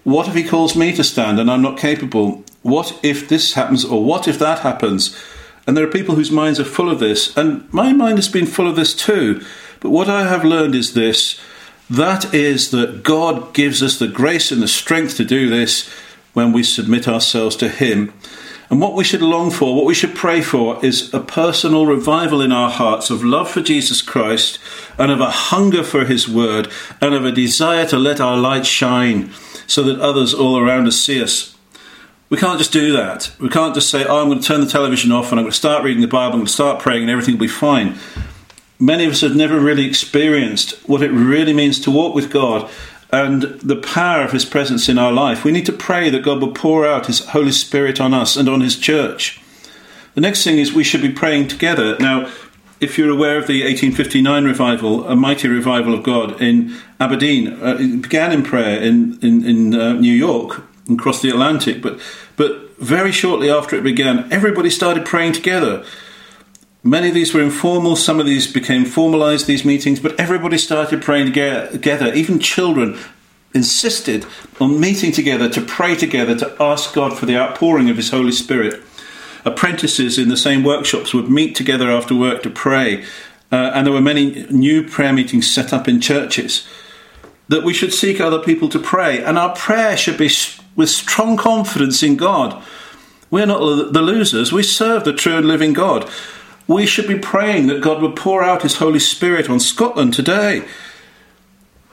What 0.04 0.26
if 0.26 0.34
He 0.34 0.42
calls 0.42 0.74
me 0.74 0.94
to 0.96 1.04
stand 1.04 1.38
and 1.38 1.50
I'm 1.50 1.62
not 1.62 1.78
capable? 1.78 2.42
What 2.62 2.98
if 3.02 3.28
this 3.28 3.52
happens 3.52 3.84
or 3.84 4.02
what 4.02 4.26
if 4.26 4.38
that 4.38 4.60
happens? 4.60 5.22
And 5.66 5.76
there 5.76 5.84
are 5.84 5.90
people 5.90 6.14
whose 6.14 6.30
minds 6.30 6.58
are 6.60 6.64
full 6.64 6.90
of 6.90 7.00
this, 7.00 7.36
and 7.36 7.70
my 7.72 7.92
mind 7.92 8.18
has 8.18 8.28
been 8.28 8.46
full 8.46 8.68
of 8.68 8.76
this 8.76 8.94
too. 8.94 9.44
But 9.80 9.90
what 9.90 10.08
I 10.08 10.28
have 10.28 10.44
learned 10.44 10.74
is 10.74 10.94
this 10.94 11.40
that 11.88 12.34
is 12.34 12.72
that 12.72 13.04
God 13.04 13.54
gives 13.54 13.82
us 13.82 13.98
the 13.98 14.08
grace 14.08 14.50
and 14.50 14.60
the 14.60 14.68
strength 14.68 15.16
to 15.18 15.24
do 15.24 15.48
this 15.48 15.88
when 16.32 16.52
we 16.52 16.62
submit 16.62 17.06
ourselves 17.06 17.54
to 17.56 17.68
Him. 17.68 18.12
And 18.68 18.80
what 18.80 18.94
we 18.94 19.04
should 19.04 19.22
long 19.22 19.52
for, 19.52 19.76
what 19.76 19.84
we 19.84 19.94
should 19.94 20.16
pray 20.16 20.42
for, 20.42 20.84
is 20.84 21.14
a 21.14 21.20
personal 21.20 21.86
revival 21.86 22.40
in 22.40 22.50
our 22.50 22.68
hearts 22.68 23.10
of 23.10 23.22
love 23.22 23.48
for 23.48 23.60
Jesus 23.60 24.02
Christ 24.02 24.58
and 24.98 25.12
of 25.12 25.20
a 25.20 25.30
hunger 25.30 25.84
for 25.84 26.04
His 26.04 26.28
Word 26.28 26.68
and 27.00 27.14
of 27.14 27.24
a 27.24 27.30
desire 27.30 27.86
to 27.86 27.98
let 27.98 28.20
our 28.20 28.36
light 28.36 28.66
shine 28.66 29.32
so 29.68 29.84
that 29.84 30.00
others 30.00 30.34
all 30.34 30.58
around 30.58 30.88
us 30.88 31.00
see 31.00 31.22
us. 31.22 31.56
We 32.28 32.38
can't 32.38 32.58
just 32.58 32.72
do 32.72 32.92
that. 32.94 33.30
We 33.38 33.48
can't 33.48 33.74
just 33.74 33.88
say, 33.88 34.04
oh, 34.04 34.20
I'm 34.20 34.28
going 34.28 34.40
to 34.40 34.46
turn 34.46 34.60
the 34.60 34.66
television 34.66 35.12
off 35.12 35.30
and 35.30 35.38
I'm 35.38 35.44
going 35.44 35.52
to 35.52 35.56
start 35.56 35.84
reading 35.84 36.02
the 36.02 36.08
Bible, 36.08 36.32
I'm 36.32 36.40
going 36.40 36.46
to 36.46 36.52
start 36.52 36.80
praying 36.80 37.02
and 37.02 37.10
everything 37.10 37.34
will 37.34 37.42
be 37.42 37.48
fine. 37.48 37.96
Many 38.78 39.04
of 39.04 39.12
us 39.12 39.22
have 39.22 39.36
never 39.36 39.58
really 39.58 39.86
experienced 39.86 40.76
what 40.88 41.02
it 41.02 41.10
really 41.10 41.52
means 41.52 41.80
to 41.80 41.90
walk 41.90 42.14
with 42.14 42.30
God 42.30 42.70
and 43.10 43.42
the 43.42 43.76
power 43.76 44.22
of 44.22 44.32
His 44.32 44.44
presence 44.44 44.88
in 44.88 44.98
our 44.98 45.12
life. 45.12 45.44
We 45.44 45.52
need 45.52 45.66
to 45.66 45.72
pray 45.72 46.10
that 46.10 46.24
God 46.24 46.40
will 46.40 46.52
pour 46.52 46.86
out 46.86 47.06
His 47.06 47.20
Holy 47.26 47.52
Spirit 47.52 48.00
on 48.00 48.12
us 48.12 48.36
and 48.36 48.48
on 48.48 48.60
His 48.60 48.76
church. 48.76 49.40
The 50.14 50.20
next 50.20 50.44
thing 50.44 50.58
is 50.58 50.72
we 50.72 50.84
should 50.84 51.02
be 51.02 51.12
praying 51.12 51.48
together. 51.48 51.96
Now, 51.98 52.30
if 52.80 52.98
you're 52.98 53.10
aware 53.10 53.38
of 53.38 53.46
the 53.46 53.62
1859 53.62 54.44
revival, 54.44 55.08
a 55.08 55.16
mighty 55.16 55.48
revival 55.48 55.94
of 55.94 56.02
God 56.02 56.40
in 56.42 56.76
Aberdeen, 57.00 57.48
uh, 57.62 57.76
it 57.80 58.02
began 58.02 58.32
in 58.32 58.42
prayer 58.42 58.80
in, 58.80 59.18
in, 59.22 59.44
in 59.44 59.74
uh, 59.74 59.92
New 59.94 60.12
York 60.12 60.62
and 60.86 60.98
crossed 60.98 61.22
the 61.22 61.30
Atlantic, 61.30 61.80
but, 61.80 61.98
but 62.36 62.76
very 62.78 63.12
shortly 63.12 63.50
after 63.50 63.76
it 63.76 63.82
began, 63.82 64.30
everybody 64.30 64.68
started 64.68 65.06
praying 65.06 65.32
together. 65.32 65.84
Many 66.86 67.08
of 67.08 67.14
these 67.14 67.34
were 67.34 67.42
informal, 67.42 67.96
some 67.96 68.20
of 68.20 68.26
these 68.26 68.46
became 68.46 68.84
formalized, 68.84 69.48
these 69.48 69.64
meetings, 69.64 69.98
but 69.98 70.18
everybody 70.20 70.56
started 70.56 71.02
praying 71.02 71.26
together. 71.32 72.14
Even 72.14 72.38
children 72.38 72.96
insisted 73.52 74.24
on 74.60 74.78
meeting 74.78 75.10
together 75.10 75.48
to 75.48 75.60
pray 75.60 75.96
together 75.96 76.36
to 76.36 76.54
ask 76.62 76.94
God 76.94 77.18
for 77.18 77.26
the 77.26 77.36
outpouring 77.36 77.90
of 77.90 77.96
His 77.96 78.10
Holy 78.10 78.30
Spirit. 78.30 78.80
Apprentices 79.44 80.16
in 80.16 80.28
the 80.28 80.36
same 80.36 80.62
workshops 80.62 81.12
would 81.12 81.28
meet 81.28 81.56
together 81.56 81.90
after 81.90 82.14
work 82.14 82.44
to 82.44 82.50
pray, 82.50 83.02
uh, 83.50 83.72
and 83.74 83.84
there 83.84 83.92
were 83.92 84.00
many 84.00 84.46
new 84.50 84.88
prayer 84.88 85.12
meetings 85.12 85.52
set 85.52 85.72
up 85.72 85.88
in 85.88 86.00
churches. 86.00 86.68
That 87.48 87.64
we 87.64 87.74
should 87.74 87.94
seek 87.94 88.20
other 88.20 88.38
people 88.38 88.68
to 88.68 88.78
pray, 88.78 89.24
and 89.24 89.36
our 89.36 89.56
prayer 89.56 89.96
should 89.96 90.18
be 90.18 90.30
with 90.76 90.90
strong 90.90 91.36
confidence 91.36 92.04
in 92.04 92.16
God. 92.16 92.62
We're 93.28 93.46
not 93.46 93.92
the 93.92 94.02
losers, 94.02 94.52
we 94.52 94.62
serve 94.62 95.02
the 95.02 95.12
true 95.12 95.36
and 95.36 95.48
living 95.48 95.72
God 95.72 96.08
we 96.68 96.86
should 96.86 97.06
be 97.06 97.18
praying 97.18 97.68
that 97.68 97.82
God 97.82 98.02
would 98.02 98.16
pour 98.16 98.42
out 98.42 98.62
His 98.62 98.76
Holy 98.76 98.98
Spirit 98.98 99.48
on 99.48 99.60
Scotland 99.60 100.14
today. 100.14 100.66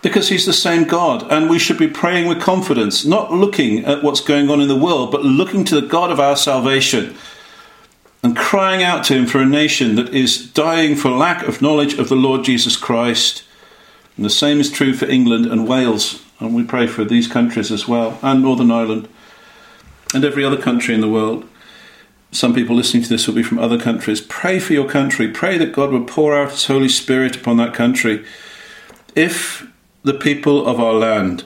Because 0.01 0.29
He's 0.29 0.45
the 0.45 0.53
same 0.53 0.83
God, 0.85 1.31
and 1.31 1.49
we 1.49 1.59
should 1.59 1.77
be 1.77 1.87
praying 1.87 2.27
with 2.27 2.41
confidence, 2.41 3.05
not 3.05 3.31
looking 3.31 3.85
at 3.85 4.03
what's 4.03 4.19
going 4.19 4.49
on 4.49 4.59
in 4.59 4.67
the 4.67 4.75
world, 4.75 5.11
but 5.11 5.23
looking 5.23 5.63
to 5.65 5.79
the 5.79 5.87
God 5.87 6.11
of 6.11 6.19
our 6.19 6.35
salvation 6.35 7.15
and 8.21 8.35
crying 8.35 8.83
out 8.83 9.03
to 9.05 9.13
Him 9.13 9.25
for 9.27 9.39
a 9.39 9.45
nation 9.45 9.95
that 9.95 10.13
is 10.13 10.51
dying 10.51 10.95
for 10.95 11.09
lack 11.09 11.47
of 11.47 11.61
knowledge 11.61 11.93
of 11.93 12.09
the 12.09 12.15
Lord 12.15 12.43
Jesus 12.43 12.75
Christ. 12.75 13.43
And 14.17 14.25
the 14.25 14.29
same 14.29 14.59
is 14.59 14.71
true 14.71 14.93
for 14.93 15.05
England 15.05 15.45
and 15.45 15.67
Wales, 15.67 16.21
and 16.39 16.53
we 16.53 16.63
pray 16.63 16.87
for 16.87 17.05
these 17.05 17.27
countries 17.27 17.71
as 17.71 17.87
well, 17.87 18.19
and 18.21 18.41
Northern 18.41 18.71
Ireland, 18.71 19.07
and 20.13 20.25
every 20.25 20.43
other 20.43 20.61
country 20.61 20.93
in 20.93 21.01
the 21.01 21.09
world 21.09 21.47
some 22.33 22.55
people 22.55 22.75
listening 22.75 23.03
to 23.03 23.09
this 23.09 23.27
will 23.27 23.35
be 23.35 23.43
from 23.43 23.59
other 23.59 23.79
countries. 23.79 24.19
Pray 24.19 24.59
for 24.59 24.73
your 24.73 24.89
country. 24.89 25.27
Pray 25.27 25.57
that 25.57 25.73
God 25.73 25.91
would 25.91 26.07
pour 26.07 26.35
out 26.35 26.51
His 26.51 26.65
Holy 26.65 26.89
Spirit 26.89 27.35
upon 27.35 27.57
that 27.57 27.73
country. 27.73 28.25
If 29.15 29.67
the 30.03 30.13
people 30.13 30.65
of 30.65 30.79
our 30.79 30.93
land 30.93 31.43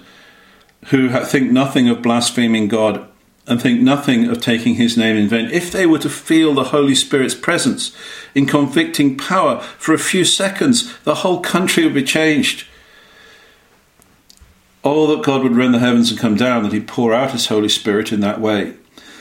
who 0.87 1.09
think 1.25 1.51
nothing 1.51 1.89
of 1.89 2.01
blaspheming 2.01 2.69
God 2.69 3.05
and 3.45 3.61
think 3.61 3.81
nothing 3.81 4.29
of 4.29 4.41
taking 4.41 4.75
His 4.75 4.97
name 4.97 5.17
in 5.17 5.27
vain, 5.27 5.49
if 5.51 5.71
they 5.71 5.85
were 5.85 5.99
to 5.99 6.09
feel 6.09 6.53
the 6.53 6.65
Holy 6.65 6.95
Spirit's 6.95 7.35
presence 7.35 7.95
in 8.33 8.45
convicting 8.45 9.17
power 9.17 9.59
for 9.59 9.93
a 9.93 9.99
few 9.99 10.23
seconds, 10.23 10.97
the 10.99 11.15
whole 11.15 11.41
country 11.41 11.83
would 11.83 11.93
be 11.93 12.03
changed. 12.03 12.65
Oh, 14.83 15.07
that 15.07 15.25
God 15.25 15.43
would 15.43 15.55
rend 15.55 15.73
the 15.73 15.79
heavens 15.79 16.11
and 16.11 16.19
come 16.19 16.35
down, 16.35 16.63
that 16.63 16.71
He'd 16.71 16.87
pour 16.87 17.13
out 17.13 17.31
His 17.31 17.47
Holy 17.47 17.69
Spirit 17.69 18.13
in 18.13 18.21
that 18.21 18.39
way. 18.39 18.75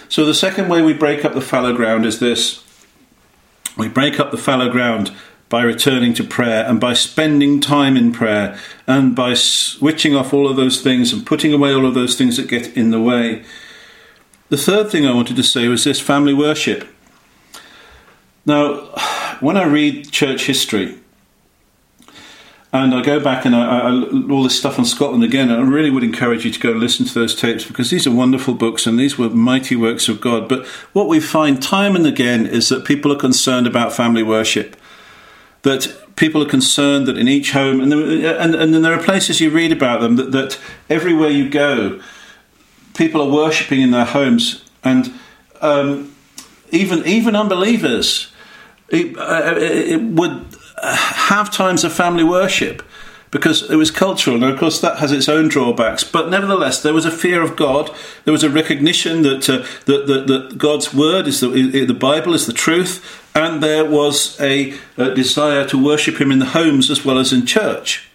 So 0.09 0.25
the 0.25 0.35
second 0.35 0.69
way 0.69 0.83
we 0.83 0.93
break 0.93 1.25
up 1.25 1.35
the 1.35 1.41
fallow 1.41 1.75
ground 1.75 2.07
is 2.07 2.21
this 2.21 2.63
we 3.77 3.89
break 3.89 4.19
up 4.19 4.31
the 4.31 4.39
fallow 4.39 4.71
ground 4.71 5.13
by 5.49 5.63
returning 5.63 6.13
to 6.15 6.25
prayer 6.25 6.65
and 6.67 6.81
by 6.81 6.93
spending 6.93 7.61
time 7.61 7.97
in 7.97 8.13
prayer 8.13 8.59
and 8.87 9.15
by 9.15 9.35
switching 9.35 10.15
off 10.15 10.33
all 10.33 10.49
of 10.49 10.57
those 10.57 10.81
things 10.81 11.13
and 11.13 11.27
putting 11.27 11.53
away 11.53 11.73
all 11.73 11.87
of 11.87 11.95
those 11.95 12.17
things 12.17 12.37
that 12.37 12.49
get 12.49 12.77
in 12.77 12.91
the 12.91 13.01
way. 13.01 13.45
The 14.49 14.57
third 14.57 14.91
thing 14.91 15.07
I 15.07 15.15
wanted 15.15 15.37
to 15.37 15.43
say 15.43 15.69
was 15.69 15.85
this 15.85 16.01
family 16.01 16.35
worship. 16.35 16.89
Now, 18.45 18.77
when 19.41 19.57
I 19.57 19.65
read 19.65 20.11
church 20.11 20.47
history, 20.47 20.99
and 22.73 22.95
I 22.95 23.03
go 23.03 23.21
back 23.21 23.45
and 23.45 23.55
I, 23.55 23.79
I, 23.79 23.91
all 24.31 24.43
this 24.43 24.59
stuff 24.59 24.79
on 24.79 24.85
Scotland 24.85 25.25
again. 25.25 25.51
I 25.51 25.61
really 25.61 25.91
would 25.91 26.03
encourage 26.03 26.45
you 26.45 26.51
to 26.51 26.61
go 26.61 26.73
listen 26.73 27.07
to 27.07 27.15
those 27.15 27.35
tapes 27.35 27.65
because 27.65 27.91
these 27.91 28.07
are 28.07 28.11
wonderful 28.11 28.55
books 28.55 28.87
and 28.87 28.99
these 28.99 29.17
were 29.17 29.31
mighty 29.31 29.77
works 29.77 30.09
of 30.09 30.21
God. 30.21 30.49
But 30.49 30.67
what 30.93 31.09
we 31.09 31.21
find 31.21 31.63
time 31.63 31.97
and 31.97 32.07
again 32.07 32.47
is 32.47 32.69
that 32.69 32.85
people 32.85 33.13
are 33.13 33.19
concerned 33.19 33.67
about 33.67 33.93
family 33.93 34.23
worship. 34.23 34.77
That 35.63 35.97
people 36.17 36.43
are 36.43 36.49
concerned 36.49 37.07
that 37.07 37.17
in 37.17 37.29
each 37.29 37.53
home, 37.53 37.81
and 37.81 37.93
there, 37.93 38.39
and, 38.39 38.55
and 38.55 38.85
there 38.85 38.93
are 38.93 39.03
places 39.03 39.41
you 39.41 39.51
read 39.51 39.73
about 39.73 40.01
them 40.01 40.17
that, 40.17 40.33
that 40.33 40.59
everywhere 40.91 41.31
you 41.31 41.49
go, 41.49 42.01
people 42.95 43.21
are 43.21 43.31
worshipping 43.31 43.81
in 43.81 43.91
their 43.91 44.05
homes, 44.05 44.65
and 44.83 45.13
um, 45.61 46.15
even 46.71 47.05
even 47.07 47.37
unbelievers. 47.37 48.33
It, 48.89 49.19
uh, 49.19 49.57
it 49.59 50.01
would 50.01 50.56
have 50.83 51.51
times 51.51 51.85
of 51.85 51.93
family 51.93 52.25
worship 52.25 52.83
because 53.31 53.69
it 53.69 53.77
was 53.77 53.91
cultural, 53.91 54.37
and 54.37 54.45
of 54.45 54.59
course 54.59 54.81
that 54.81 54.99
has 54.99 55.13
its 55.13 55.29
own 55.29 55.49
drawbacks. 55.49 56.05
But 56.05 56.31
nevertheless, 56.31 56.83
there 56.83 56.95
was 56.95 57.05
a 57.05 57.11
fear 57.11 57.43
of 57.43 57.57
God. 57.57 57.91
There 58.25 58.33
was 58.33 58.45
a 58.45 58.51
recognition 58.51 59.23
that 59.23 59.49
uh, 59.49 59.67
that, 59.87 60.07
that, 60.07 60.27
that, 60.27 60.59
God's 60.59 60.95
word 60.95 61.27
is 61.27 61.41
the, 61.41 61.49
the 61.85 61.95
Bible 61.95 62.35
is 62.35 62.47
the 62.47 62.53
truth, 62.53 63.23
and 63.35 63.63
there 63.63 63.85
was 63.85 64.41
a, 64.41 64.79
a 64.97 65.15
desire 65.15 65.67
to 65.69 65.83
worship 65.83 66.21
Him 66.21 66.31
in 66.31 66.39
the 66.39 66.47
homes 66.47 66.91
as 66.91 67.05
well 67.05 67.19
as 67.19 67.33
in 67.33 67.47
church. 67.47 68.09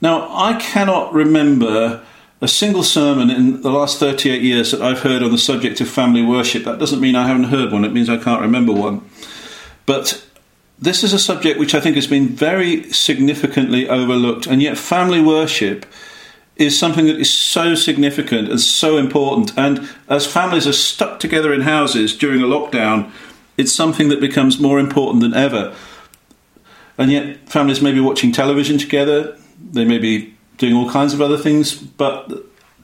Now, 0.00 0.28
I 0.34 0.54
cannot 0.54 1.12
remember 1.12 2.02
a 2.40 2.48
single 2.48 2.82
sermon 2.82 3.30
in 3.30 3.62
the 3.62 3.70
last 3.70 4.00
38 4.00 4.42
years 4.42 4.72
that 4.72 4.82
I've 4.82 5.02
heard 5.02 5.22
on 5.22 5.30
the 5.30 5.38
subject 5.38 5.80
of 5.80 5.88
family 5.88 6.22
worship. 6.22 6.64
That 6.64 6.80
doesn't 6.80 7.00
mean 7.00 7.14
I 7.14 7.28
haven't 7.28 7.44
heard 7.44 7.70
one, 7.70 7.84
it 7.84 7.92
means 7.92 8.08
I 8.08 8.16
can't 8.16 8.40
remember 8.40 8.72
one. 8.72 9.08
But 9.86 10.26
this 10.82 11.04
is 11.04 11.12
a 11.12 11.18
subject 11.18 11.60
which 11.60 11.76
I 11.76 11.80
think 11.80 11.94
has 11.94 12.08
been 12.08 12.26
very 12.28 12.92
significantly 12.92 13.88
overlooked, 13.88 14.48
and 14.48 14.60
yet 14.60 14.76
family 14.76 15.20
worship 15.20 15.86
is 16.56 16.76
something 16.76 17.06
that 17.06 17.20
is 17.20 17.32
so 17.32 17.76
significant 17.76 18.48
and 18.48 18.60
so 18.60 18.96
important. 18.96 19.56
And 19.56 19.88
as 20.08 20.26
families 20.26 20.66
are 20.66 20.72
stuck 20.72 21.20
together 21.20 21.52
in 21.52 21.60
houses 21.60 22.18
during 22.18 22.42
a 22.42 22.46
lockdown, 22.46 23.12
it's 23.56 23.72
something 23.72 24.08
that 24.08 24.20
becomes 24.20 24.58
more 24.58 24.80
important 24.80 25.22
than 25.22 25.34
ever. 25.34 25.72
And 26.98 27.12
yet, 27.12 27.48
families 27.48 27.80
may 27.80 27.92
be 27.92 28.00
watching 28.00 28.32
television 28.32 28.76
together, 28.76 29.38
they 29.58 29.84
may 29.84 29.98
be 29.98 30.34
doing 30.58 30.74
all 30.74 30.90
kinds 30.90 31.14
of 31.14 31.20
other 31.20 31.38
things, 31.38 31.74
but 31.74 32.30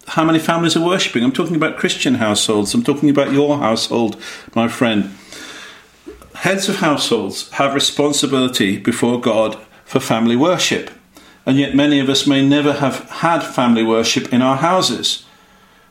how 0.07 0.25
many 0.25 0.39
families 0.39 0.77
are 0.77 0.87
worshipping? 0.87 1.25
I'm 1.25 1.33
talking 1.33 1.57
about 1.57 1.77
Christian 1.77 2.15
households, 2.15 2.73
I'm 2.75 2.85
talking 2.85 3.11
about 3.11 3.33
your 3.33 3.59
household, 3.59 4.23
my 4.55 4.69
friend. 4.69 5.17
Heads 6.43 6.69
of 6.69 6.77
households 6.77 7.51
have 7.51 7.75
responsibility 7.75 8.79
before 8.79 9.21
God 9.21 9.59
for 9.85 9.99
family 9.99 10.37
worship, 10.37 10.89
and 11.45 11.59
yet 11.59 11.75
many 11.75 11.99
of 11.99 12.09
us 12.09 12.29
may 12.29 12.47
never 12.47 12.75
have 12.75 13.11
had 13.11 13.41
family 13.41 13.83
worship 13.83 14.33
in 14.33 14.41
our 14.41 14.59
houses. 14.59 15.27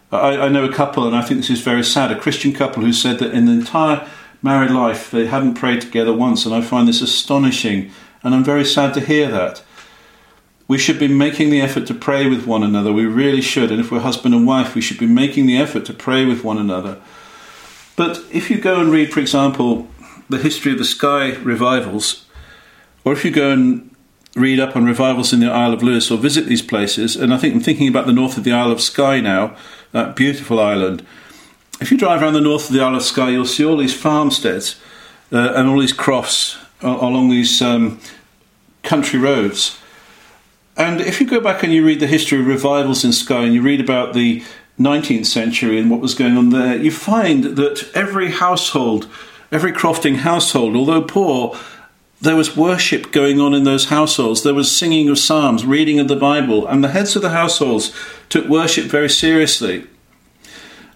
I, 0.10 0.38
I 0.38 0.48
know 0.48 0.64
a 0.64 0.72
couple, 0.72 1.06
and 1.06 1.14
I 1.14 1.22
think 1.22 1.42
this 1.42 1.50
is 1.50 1.60
very 1.60 1.84
sad, 1.84 2.14
a 2.14 2.18
Christian 2.18 2.54
couple 2.54 2.82
who 2.82 2.94
said 2.94 3.20
that 3.20 3.34
in 3.34 3.46
the 3.46 3.52
entire 3.52 4.08
married 4.42 4.72
life 4.72 5.12
they 5.12 5.26
hadn't 5.26 5.56
prayed 5.56 5.82
together 5.82 6.14
once, 6.14 6.46
and 6.46 6.56
I 6.56 6.62
find 6.62 6.88
this 6.88 7.02
astonishing, 7.02 7.92
and 8.24 8.34
I'm 8.34 8.46
very 8.46 8.64
sad 8.64 8.94
to 8.94 9.02
hear 9.02 9.30
that. 9.30 9.62
We 10.70 10.78
should 10.78 10.98
be 10.98 11.10
making 11.10 11.50
the 11.50 11.60
effort 11.60 11.88
to 11.88 11.94
pray 11.94 12.26
with 12.26 12.48
one 12.48 12.64
another. 12.64 12.94
We 12.94 13.06
really 13.06 13.42
should. 13.42 13.70
And 13.70 13.82
if 13.82 13.92
we're 13.92 14.00
husband 14.00 14.34
and 14.34 14.48
wife, 14.48 14.76
we 14.76 14.82
should 14.82 14.98
be 14.98 15.08
making 15.08 15.46
the 15.46 15.58
effort 15.58 15.84
to 15.88 15.94
pray 15.94 16.24
with 16.24 16.46
one 16.46 16.58
another. 16.58 17.02
But 17.98 18.22
if 18.32 18.50
you 18.50 18.60
go 18.60 18.80
and 18.80 18.92
read, 18.92 19.12
for 19.12 19.20
example, 19.20 19.90
the 20.30 20.38
history 20.38 20.72
of 20.72 20.78
the 20.78 20.86
Skye 20.86 21.36
revivals, 21.36 22.26
or 23.04 23.14
if 23.14 23.24
you 23.24 23.32
go 23.32 23.52
and 23.52 23.94
read 24.36 24.60
up 24.60 24.76
on 24.76 24.86
revivals 24.86 25.34
in 25.34 25.40
the 25.40 25.52
Isle 25.52 25.74
of 25.74 25.82
Lewis 25.82 26.12
or 26.12 26.18
visit 26.18 26.46
these 26.46 26.62
places, 26.62 27.16
and 27.16 27.34
I 27.34 27.38
think 27.38 27.56
I'm 27.56 27.62
thinking 27.62 27.88
about 27.88 28.06
the 28.06 28.14
north 28.14 28.38
of 28.38 28.44
the 28.44 28.52
Isle 28.52 28.72
of 28.72 28.82
Skye 28.82 29.20
now, 29.20 29.56
that 29.92 30.16
beautiful 30.16 30.60
island. 30.60 31.06
If 31.80 31.92
you 31.92 31.98
drive 31.98 32.22
around 32.22 32.34
the 32.34 32.42
north 32.42 32.70
of 32.70 32.76
the 32.76 32.82
Isle 32.82 32.96
of 32.96 33.04
Skye, 33.04 33.30
you'll 33.30 33.46
see 33.46 33.66
all 33.66 33.78
these 33.78 33.96
farmsteads 34.00 34.80
uh, 35.32 35.54
and 35.56 35.68
all 35.68 35.80
these 35.80 35.94
crofts 35.94 36.58
along 36.82 37.30
these 37.30 37.62
um, 37.62 38.00
country 38.84 39.20
roads. 39.20 39.78
And 40.76 41.02
if 41.02 41.20
you 41.20 41.28
go 41.28 41.40
back 41.40 41.64
and 41.64 41.74
you 41.74 41.86
read 41.86 42.00
the 42.00 42.08
history 42.08 42.40
of 42.40 42.46
revivals 42.46 43.04
in 43.04 43.12
Skye 43.12 43.44
and 43.44 43.54
you 43.54 43.62
read 43.62 43.82
about 43.82 44.14
the 44.14 44.44
19th 44.80 45.26
century 45.26 45.80
and 45.80 45.90
what 45.90 46.02
was 46.02 46.14
going 46.14 46.38
on 46.38 46.50
there, 46.50 46.76
you 46.78 46.92
find 46.92 47.44
that 47.44 47.90
every 47.96 48.32
household, 48.32 49.10
every 49.52 49.72
crofting 49.72 50.18
household, 50.18 50.76
although 50.76 51.02
poor, 51.02 51.58
there 52.20 52.36
was 52.36 52.58
worship 52.58 53.12
going 53.12 53.40
on 53.40 53.54
in 53.54 53.64
those 53.64 53.86
households. 53.86 54.44
There 54.44 54.54
was 54.54 54.76
singing 54.76 55.10
of 55.10 55.20
psalms, 55.20 55.66
reading 55.66 56.00
of 56.00 56.08
the 56.08 56.16
Bible, 56.16 56.66
and 56.68 56.84
the 56.84 56.90
heads 56.90 57.16
of 57.16 57.22
the 57.22 57.30
households 57.30 57.96
took 58.30 58.48
worship 58.48 58.86
very 58.86 59.10
seriously. 59.10 59.88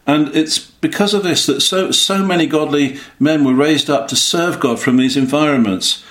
And 0.07 0.35
it's 0.35 0.57
because 0.57 1.13
of 1.13 1.23
this 1.23 1.45
that 1.45 1.61
so, 1.61 1.91
so 1.91 2.25
many 2.25 2.47
godly 2.47 2.99
men 3.19 3.43
were 3.43 3.53
raised 3.53 3.89
up 3.89 4.07
to 4.07 4.15
serve 4.15 4.59
God 4.59 4.79
from 4.79 4.97
these 4.97 5.15
environments. 5.15 6.03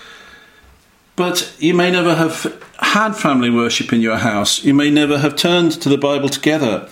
But 1.16 1.54
you 1.58 1.74
may 1.74 1.90
never 1.90 2.14
have 2.14 2.62
had 2.78 3.12
family 3.12 3.50
worship 3.50 3.92
in 3.92 4.00
your 4.00 4.16
house. 4.18 4.64
You 4.64 4.74
may 4.74 4.90
never 4.90 5.18
have 5.18 5.36
turned 5.36 5.72
to 5.82 5.88
the 5.88 5.98
Bible 5.98 6.28
together. 6.28 6.88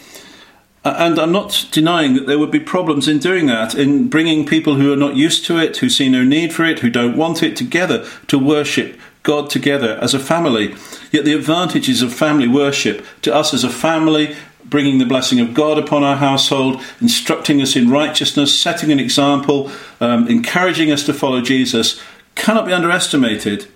And 0.85 1.19
I'm 1.19 1.33
not 1.33 1.67
denying 1.73 2.15
that 2.15 2.27
there 2.27 2.39
would 2.39 2.51
be 2.51 2.61
problems 2.61 3.09
in 3.09 3.19
doing 3.19 3.47
that, 3.47 3.75
in 3.75 4.09
bringing 4.09 4.47
people 4.47 4.77
who 4.77 4.93
are 4.93 4.97
not 4.97 5.17
used 5.17 5.45
to 5.47 5.59
it, 5.59 5.77
who 5.79 5.89
see 5.89 6.09
no 6.09 6.25
need 6.25 6.53
for 6.53 6.65
it, 6.65 6.79
who 6.79 6.91
don't 6.91 7.17
want 7.17 7.43
it 7.43 7.57
together 7.57 8.07
to 8.29 8.39
worship 8.39 8.99
God 9.23 9.51
together 9.51 9.99
as 10.01 10.15
a 10.15 10.19
family. 10.19 10.75
Yet 11.11 11.25
the 11.25 11.35
advantages 11.35 12.01
of 12.01 12.15
family 12.15 12.49
worship 12.49 13.05
to 13.23 13.35
us 13.35 13.53
as 13.53 13.65
a 13.65 13.71
family, 13.71 14.37
bringing 14.65 14.99
the 14.99 15.05
blessing 15.05 15.41
of 15.41 15.53
God 15.53 15.79
upon 15.79 16.05
our 16.05 16.17
household, 16.17 16.81
instructing 17.01 17.61
us 17.61 17.75
in 17.75 17.91
righteousness, 17.91 18.59
setting 18.59 18.93
an 18.93 19.01
example, 19.01 19.71
um, 20.01 20.29
encouraging 20.29 20.93
us 20.93 21.05
to 21.07 21.13
follow 21.13 21.41
Jesus, 21.41 22.01
cannot 22.37 22.67
be 22.67 22.73
underestimated. 22.73 23.67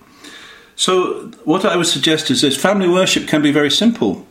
So, 0.77 1.31
what 1.45 1.65
I 1.65 1.77
would 1.77 1.87
suggest 1.87 2.31
is 2.31 2.41
this 2.41 2.57
family 2.57 2.89
worship 2.89 3.29
can 3.29 3.43
be 3.43 3.53
very 3.53 3.71
simple. 3.71 4.27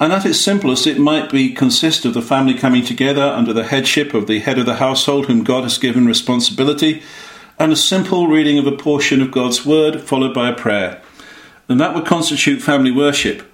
And 0.00 0.12
at 0.12 0.26
its 0.26 0.40
simplest, 0.40 0.86
it 0.86 0.98
might 0.98 1.30
be 1.30 1.52
consist 1.52 2.04
of 2.04 2.14
the 2.14 2.22
family 2.22 2.54
coming 2.54 2.84
together 2.84 3.22
under 3.22 3.52
the 3.52 3.64
headship 3.64 4.12
of 4.12 4.26
the 4.26 4.40
head 4.40 4.58
of 4.58 4.66
the 4.66 4.76
household, 4.76 5.26
whom 5.26 5.44
God 5.44 5.62
has 5.62 5.78
given 5.78 6.06
responsibility, 6.06 7.02
and 7.58 7.72
a 7.72 7.76
simple 7.76 8.26
reading 8.26 8.58
of 8.58 8.66
a 8.66 8.76
portion 8.76 9.22
of 9.22 9.30
God's 9.30 9.64
word, 9.64 10.00
followed 10.00 10.34
by 10.34 10.48
a 10.48 10.56
prayer. 10.56 11.00
And 11.68 11.80
that 11.80 11.94
would 11.94 12.04
constitute 12.04 12.60
family 12.60 12.90
worship. 12.90 13.48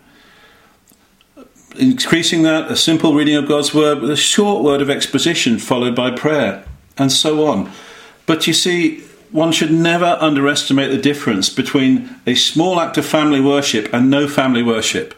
Increasing 1.79 2.43
that, 2.43 2.71
a 2.71 2.77
simple 2.77 3.15
reading 3.15 3.37
of 3.37 3.47
God's 3.47 3.75
word 3.75 4.01
with 4.01 4.11
a 4.11 4.17
short 4.17 4.65
word 4.65 4.81
of 4.81 4.91
exposition, 4.91 5.59
followed 5.59 5.95
by 5.95 6.11
prayer, 6.11 6.65
and 6.97 7.13
so 7.13 7.47
on. 7.47 7.71
But 8.25 8.47
you 8.47 8.55
see, 8.55 9.01
one 9.31 9.53
should 9.53 9.71
never 9.71 10.17
underestimate 10.21 10.91
the 10.91 10.99
difference 10.99 11.51
between 11.51 12.17
a 12.27 12.35
small 12.35 12.81
act 12.81 12.97
of 12.99 13.07
family 13.07 13.41
worship 13.41 13.93
and 13.93 14.11
no 14.11 14.27
family 14.27 14.63
worship. 14.63 15.15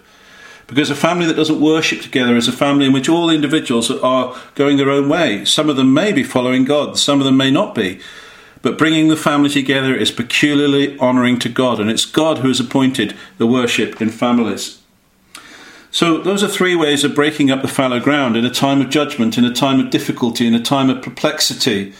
Because 0.66 0.90
a 0.90 0.94
family 0.94 1.26
that 1.26 1.36
doesn't 1.36 1.60
worship 1.60 2.00
together 2.00 2.36
is 2.36 2.48
a 2.48 2.52
family 2.52 2.86
in 2.86 2.92
which 2.92 3.08
all 3.08 3.28
individuals 3.28 3.90
are 3.90 4.36
going 4.54 4.76
their 4.76 4.90
own 4.90 5.08
way. 5.08 5.44
Some 5.44 5.68
of 5.68 5.76
them 5.76 5.92
may 5.92 6.12
be 6.12 6.22
following 6.22 6.64
God, 6.64 6.98
some 6.98 7.18
of 7.18 7.24
them 7.24 7.36
may 7.36 7.50
not 7.50 7.74
be. 7.74 8.00
But 8.62 8.78
bringing 8.78 9.08
the 9.08 9.16
family 9.16 9.50
together 9.50 9.94
is 9.94 10.12
peculiarly 10.12 10.96
honouring 11.00 11.38
to 11.40 11.48
God, 11.48 11.80
and 11.80 11.90
it's 11.90 12.04
God 12.04 12.38
who 12.38 12.48
has 12.48 12.60
appointed 12.60 13.14
the 13.36 13.46
worship 13.46 14.00
in 14.00 14.08
families. 14.08 14.78
So, 15.90 16.18
those 16.18 16.42
are 16.42 16.48
three 16.48 16.74
ways 16.74 17.04
of 17.04 17.14
breaking 17.14 17.50
up 17.50 17.60
the 17.60 17.68
fallow 17.68 18.00
ground 18.00 18.34
in 18.34 18.46
a 18.46 18.50
time 18.50 18.80
of 18.80 18.88
judgment, 18.88 19.36
in 19.36 19.44
a 19.44 19.52
time 19.52 19.78
of 19.78 19.90
difficulty, 19.90 20.46
in 20.46 20.54
a 20.54 20.62
time 20.62 20.88
of 20.88 21.02
perplexity. 21.02 21.92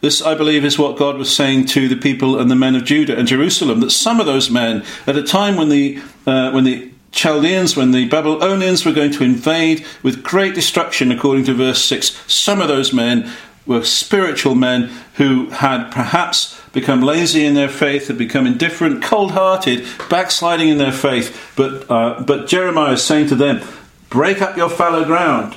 This, 0.00 0.22
I 0.22 0.34
believe, 0.34 0.64
is 0.64 0.78
what 0.78 0.96
God 0.96 1.18
was 1.18 1.34
saying 1.34 1.66
to 1.66 1.88
the 1.88 1.96
people 1.96 2.38
and 2.38 2.50
the 2.50 2.56
men 2.56 2.74
of 2.74 2.84
Judah 2.84 3.18
and 3.18 3.28
Jerusalem. 3.28 3.80
That 3.80 3.90
some 3.90 4.18
of 4.18 4.24
those 4.24 4.50
men, 4.50 4.82
at 5.06 5.16
a 5.16 5.22
time 5.22 5.56
when 5.56 5.68
the 5.68 6.00
uh, 6.26 6.52
when 6.52 6.64
the 6.64 6.90
Chaldeans, 7.14 7.76
when 7.76 7.92
the 7.92 8.06
Babylonians 8.08 8.84
were 8.84 8.92
going 8.92 9.12
to 9.12 9.24
invade 9.24 9.86
with 10.02 10.22
great 10.22 10.54
destruction, 10.54 11.12
according 11.12 11.44
to 11.44 11.54
verse 11.54 11.82
6, 11.84 12.10
some 12.32 12.60
of 12.60 12.68
those 12.68 12.92
men 12.92 13.30
were 13.66 13.84
spiritual 13.84 14.54
men 14.54 14.90
who 15.14 15.48
had 15.50 15.90
perhaps 15.90 16.60
become 16.72 17.00
lazy 17.00 17.46
in 17.46 17.54
their 17.54 17.68
faith, 17.68 18.08
had 18.08 18.18
become 18.18 18.46
indifferent, 18.46 19.02
cold 19.02 19.30
hearted, 19.30 19.86
backsliding 20.10 20.68
in 20.68 20.78
their 20.78 20.92
faith. 20.92 21.52
But, 21.56 21.90
uh, 21.90 22.20
but 22.22 22.48
Jeremiah 22.48 22.92
is 22.92 23.04
saying 23.04 23.28
to 23.28 23.36
them, 23.36 23.66
Break 24.10 24.42
up 24.42 24.56
your 24.56 24.68
fallow 24.68 25.04
ground. 25.04 25.56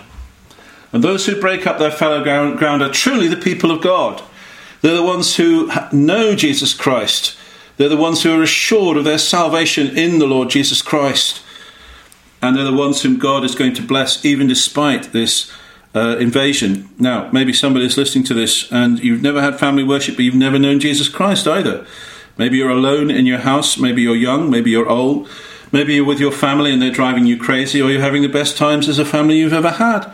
And 0.93 1.03
those 1.03 1.25
who 1.25 1.39
break 1.39 1.67
up 1.67 1.79
their 1.79 1.91
fallow 1.91 2.23
ground 2.23 2.81
are 2.81 2.91
truly 2.91 3.27
the 3.27 3.35
people 3.35 3.71
of 3.71 3.81
God. 3.81 4.23
They're 4.81 4.95
the 4.95 5.03
ones 5.03 5.35
who 5.35 5.69
know 5.91 6.35
Jesus 6.35 6.73
Christ. 6.73 7.35
They're 7.75 7.89
the 7.89 7.97
ones 7.97 8.23
who 8.23 8.39
are 8.39 8.43
assured 8.43 8.97
of 8.97 9.03
their 9.03 9.17
salvation 9.17 9.97
in 9.97 10.19
the 10.19 10.27
Lord 10.27 10.49
Jesus 10.49 10.81
Christ. 10.81 11.43
And 12.47 12.55
they're 12.55 12.63
the 12.63 12.71
ones 12.71 13.01
whom 13.01 13.19
God 13.19 13.43
is 13.43 13.55
going 13.55 13.73
to 13.73 13.81
bless 13.81 14.23
even 14.23 14.47
despite 14.47 15.11
this 15.11 15.51
uh, 15.93 16.15
invasion. 16.17 16.89
Now, 16.97 17.29
maybe 17.33 17.51
somebody 17.51 17.85
is 17.85 17.97
listening 17.97 18.23
to 18.25 18.33
this 18.33 18.71
and 18.71 18.99
you've 18.99 19.21
never 19.21 19.41
had 19.41 19.59
family 19.59 19.83
worship, 19.83 20.15
but 20.15 20.23
you've 20.23 20.33
never 20.33 20.57
known 20.57 20.79
Jesus 20.79 21.09
Christ 21.09 21.45
either. 21.45 21.85
Maybe 22.37 22.55
you're 22.55 22.69
alone 22.69 23.11
in 23.11 23.25
your 23.25 23.39
house, 23.39 23.77
maybe 23.77 24.01
you're 24.01 24.15
young, 24.15 24.49
maybe 24.49 24.71
you're 24.71 24.87
old, 24.87 25.27
maybe 25.73 25.95
you're 25.95 26.05
with 26.05 26.21
your 26.21 26.31
family 26.31 26.71
and 26.71 26.81
they're 26.81 26.89
driving 26.89 27.25
you 27.25 27.37
crazy, 27.37 27.81
or 27.81 27.91
you're 27.91 27.99
having 27.99 28.21
the 28.21 28.29
best 28.29 28.55
times 28.55 28.87
as 28.87 28.97
a 28.97 29.03
family 29.03 29.39
you've 29.39 29.51
ever 29.51 29.71
had. 29.71 30.09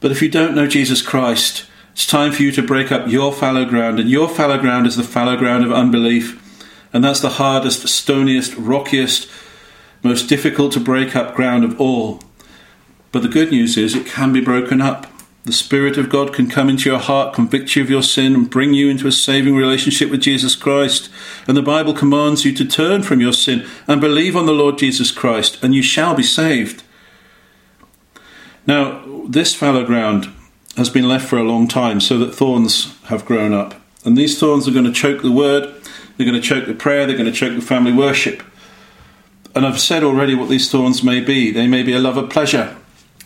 But 0.00 0.10
if 0.10 0.20
you 0.20 0.28
don't 0.28 0.54
know 0.54 0.66
Jesus 0.66 1.00
Christ, 1.00 1.64
it's 1.92 2.06
time 2.06 2.32
for 2.32 2.42
you 2.42 2.52
to 2.52 2.62
break 2.62 2.92
up 2.92 3.08
your 3.08 3.32
fallow 3.32 3.64
ground, 3.64 3.98
and 3.98 4.10
your 4.10 4.28
fallow 4.28 4.58
ground 4.58 4.86
is 4.86 4.96
the 4.96 5.02
fallow 5.02 5.36
ground 5.36 5.64
of 5.64 5.72
unbelief. 5.72 6.44
And 6.92 7.02
that's 7.02 7.20
the 7.20 7.30
hardest, 7.30 7.86
stoniest, 7.86 8.54
rockiest, 8.58 9.28
most 10.02 10.28
difficult 10.28 10.72
to 10.72 10.80
break 10.80 11.16
up 11.16 11.34
ground 11.34 11.64
of 11.64 11.80
all. 11.80 12.20
But 13.12 13.22
the 13.22 13.28
good 13.28 13.50
news 13.50 13.76
is 13.76 13.94
it 13.94 14.06
can 14.06 14.32
be 14.32 14.40
broken 14.40 14.80
up. 14.80 15.06
The 15.44 15.52
Spirit 15.52 15.96
of 15.96 16.10
God 16.10 16.34
can 16.34 16.48
come 16.48 16.68
into 16.68 16.90
your 16.90 16.98
heart, 16.98 17.34
convict 17.34 17.74
you 17.74 17.82
of 17.82 17.88
your 17.88 18.02
sin, 18.02 18.34
and 18.34 18.50
bring 18.50 18.74
you 18.74 18.90
into 18.90 19.06
a 19.06 19.12
saving 19.12 19.56
relationship 19.56 20.10
with 20.10 20.20
Jesus 20.20 20.54
Christ. 20.54 21.08
And 21.46 21.56
the 21.56 21.62
Bible 21.62 21.94
commands 21.94 22.44
you 22.44 22.52
to 22.52 22.66
turn 22.66 23.02
from 23.02 23.20
your 23.20 23.32
sin 23.32 23.66
and 23.86 24.00
believe 24.00 24.36
on 24.36 24.44
the 24.44 24.52
Lord 24.52 24.76
Jesus 24.76 25.10
Christ, 25.10 25.62
and 25.64 25.74
you 25.74 25.82
shall 25.82 26.14
be 26.14 26.22
saved. 26.22 26.82
Now, 28.66 29.02
this 29.26 29.54
fallow 29.54 29.86
ground 29.86 30.30
has 30.76 30.90
been 30.90 31.08
left 31.08 31.26
for 31.26 31.38
a 31.38 31.42
long 31.42 31.66
time 31.66 32.00
so 32.00 32.18
that 32.18 32.34
thorns 32.34 32.94
have 33.04 33.24
grown 33.24 33.54
up. 33.54 33.74
And 34.04 34.16
these 34.16 34.38
thorns 34.38 34.68
are 34.68 34.72
going 34.72 34.84
to 34.84 34.92
choke 34.92 35.22
the 35.22 35.32
word, 35.32 35.64
they're 36.16 36.26
going 36.26 36.40
to 36.40 36.46
choke 36.46 36.66
the 36.66 36.74
prayer, 36.74 37.06
they're 37.06 37.16
going 37.16 37.32
to 37.32 37.32
choke 37.32 37.54
the 37.54 37.64
family 37.64 37.92
worship. 37.92 38.42
And 39.58 39.66
I've 39.66 39.80
said 39.80 40.04
already 40.04 40.36
what 40.36 40.48
these 40.48 40.70
thorns 40.70 41.02
may 41.02 41.18
be. 41.18 41.50
They 41.50 41.66
may 41.66 41.82
be 41.82 41.92
a 41.92 41.98
love 41.98 42.16
of 42.16 42.30
pleasure, 42.30 42.76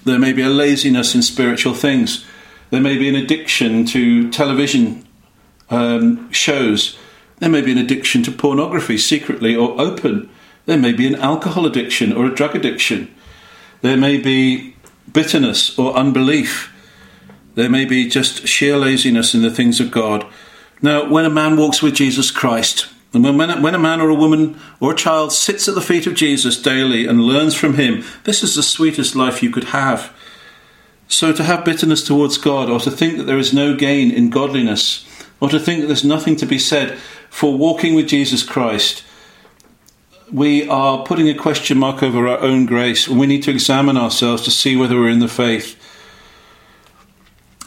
there 0.06 0.18
may 0.18 0.32
be 0.32 0.40
a 0.40 0.48
laziness 0.48 1.14
in 1.14 1.20
spiritual 1.20 1.74
things, 1.74 2.24
there 2.70 2.80
may 2.80 2.96
be 2.96 3.06
an 3.06 3.14
addiction 3.14 3.84
to 3.88 4.30
television 4.30 5.06
um, 5.68 6.32
shows, 6.32 6.98
there 7.40 7.50
may 7.50 7.60
be 7.60 7.72
an 7.72 7.76
addiction 7.76 8.22
to 8.22 8.32
pornography, 8.32 8.96
secretly 8.96 9.54
or 9.54 9.78
open, 9.78 10.30
there 10.64 10.78
may 10.78 10.94
be 10.94 11.06
an 11.06 11.16
alcohol 11.16 11.66
addiction 11.66 12.14
or 12.14 12.24
a 12.24 12.34
drug 12.34 12.56
addiction, 12.56 13.14
there 13.82 13.98
may 13.98 14.16
be 14.16 14.74
bitterness 15.12 15.78
or 15.78 15.92
unbelief. 15.92 16.72
There 17.56 17.68
may 17.68 17.84
be 17.84 18.08
just 18.08 18.48
sheer 18.48 18.78
laziness 18.78 19.34
in 19.34 19.42
the 19.42 19.50
things 19.50 19.80
of 19.80 19.90
God. 19.90 20.24
Now, 20.80 21.06
when 21.06 21.26
a 21.26 21.30
man 21.30 21.58
walks 21.58 21.82
with 21.82 21.94
Jesus 21.94 22.30
Christ, 22.30 22.88
And 23.14 23.22
when, 23.24 23.62
when 23.62 23.74
a 23.74 23.78
man 23.78 24.00
or 24.00 24.08
a 24.08 24.14
woman 24.14 24.58
or 24.80 24.92
a 24.92 24.96
child 24.96 25.32
sits 25.32 25.68
at 25.68 25.74
the 25.74 25.82
feet 25.82 26.06
of 26.06 26.14
Jesus 26.14 26.60
daily 26.60 27.06
and 27.06 27.20
learns 27.20 27.54
from 27.54 27.74
him, 27.74 28.04
this 28.24 28.42
is 28.42 28.54
the 28.54 28.62
sweetest 28.62 29.14
life 29.14 29.42
you 29.42 29.50
could 29.50 29.64
have. 29.64 30.14
So 31.08 31.32
to 31.32 31.44
have 31.44 31.64
bitterness 31.64 32.02
towards 32.02 32.38
God, 32.38 32.70
or 32.70 32.80
to 32.80 32.90
think 32.90 33.18
that 33.18 33.24
there 33.24 33.38
is 33.38 33.52
no 33.52 33.76
gain 33.76 34.10
in 34.10 34.30
godliness, 34.30 35.06
or 35.40 35.50
to 35.50 35.60
think 35.60 35.80
that 35.80 35.88
there's 35.88 36.04
nothing 36.04 36.36
to 36.36 36.46
be 36.46 36.58
said 36.58 36.98
for 37.28 37.56
walking 37.56 37.94
with 37.94 38.08
Jesus 38.08 38.42
Christ, 38.42 39.04
we 40.32 40.66
are 40.68 41.04
putting 41.04 41.28
a 41.28 41.34
question 41.34 41.76
mark 41.76 42.02
over 42.02 42.26
our 42.26 42.38
own 42.38 42.64
grace, 42.64 43.06
we 43.08 43.26
need 43.26 43.42
to 43.42 43.50
examine 43.50 43.98
ourselves 43.98 44.42
to 44.44 44.50
see 44.50 44.74
whether 44.74 44.96
we're 44.96 45.10
in 45.10 45.18
the 45.18 45.28
faith. 45.28 45.78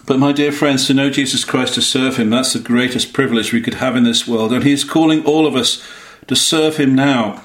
But, 0.06 0.20
my 0.20 0.32
dear 0.32 0.52
friends, 0.52 0.86
to 0.88 0.94
know 0.94 1.10
Jesus 1.10 1.44
Christ, 1.44 1.74
to 1.76 1.82
serve 1.82 2.18
Him, 2.18 2.30
that's 2.30 2.54
the 2.54 2.60
greatest 2.60 3.12
privilege 3.12 3.52
we 3.52 3.62
could 3.62 3.76
have 3.76 3.96
in 3.96 4.04
this 4.04 4.28
world. 4.28 4.54
And 4.54 4.64
He 4.64 4.72
is 4.72 4.84
calling 4.84 5.26
all 5.26 5.48
of 5.48 5.56
us 5.56 5.84
to 6.28 6.36
serve 6.36 6.78
Him 6.78 6.94
now. 6.94 7.45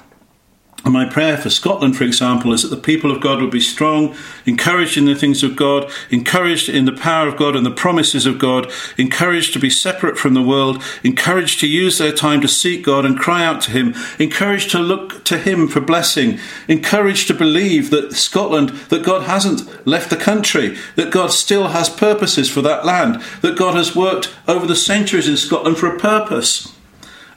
And 0.83 0.93
my 0.93 1.07
prayer 1.07 1.37
for 1.37 1.51
Scotland, 1.51 1.95
for 1.95 2.03
example, 2.03 2.53
is 2.53 2.63
that 2.63 2.75
the 2.75 2.81
people 2.81 3.11
of 3.11 3.21
God 3.21 3.39
would 3.39 3.51
be 3.51 3.59
strong, 3.59 4.15
encouraged 4.47 4.97
in 4.97 5.05
the 5.05 5.13
things 5.13 5.43
of 5.43 5.55
God, 5.55 5.91
encouraged 6.09 6.69
in 6.69 6.85
the 6.85 6.91
power 6.91 7.27
of 7.27 7.37
God 7.37 7.55
and 7.55 7.63
the 7.63 7.71
promises 7.71 8.25
of 8.25 8.39
God, 8.39 8.71
encouraged 8.97 9.53
to 9.53 9.59
be 9.59 9.69
separate 9.69 10.17
from 10.17 10.33
the 10.33 10.41
world, 10.41 10.81
encouraged 11.03 11.59
to 11.59 11.67
use 11.67 11.99
their 11.99 12.11
time 12.11 12.41
to 12.41 12.47
seek 12.47 12.83
God 12.83 13.05
and 13.05 13.19
cry 13.19 13.45
out 13.45 13.61
to 13.61 13.71
Him, 13.71 13.93
encouraged 14.17 14.71
to 14.71 14.79
look 14.79 15.23
to 15.25 15.37
Him 15.37 15.67
for 15.67 15.81
blessing, 15.81 16.39
encouraged 16.67 17.27
to 17.27 17.35
believe 17.35 17.91
that 17.91 18.13
Scotland, 18.13 18.69
that 18.89 19.05
God 19.05 19.23
hasn't 19.23 19.85
left 19.85 20.09
the 20.09 20.17
country, 20.17 20.75
that 20.95 21.11
God 21.11 21.31
still 21.31 21.67
has 21.67 21.89
purposes 21.89 22.49
for 22.49 22.63
that 22.63 22.85
land, 22.85 23.21
that 23.41 23.57
God 23.57 23.75
has 23.75 23.95
worked 23.95 24.33
over 24.47 24.65
the 24.65 24.75
centuries 24.75 25.27
in 25.27 25.37
Scotland 25.37 25.77
for 25.77 25.95
a 25.95 25.99
purpose 25.99 26.75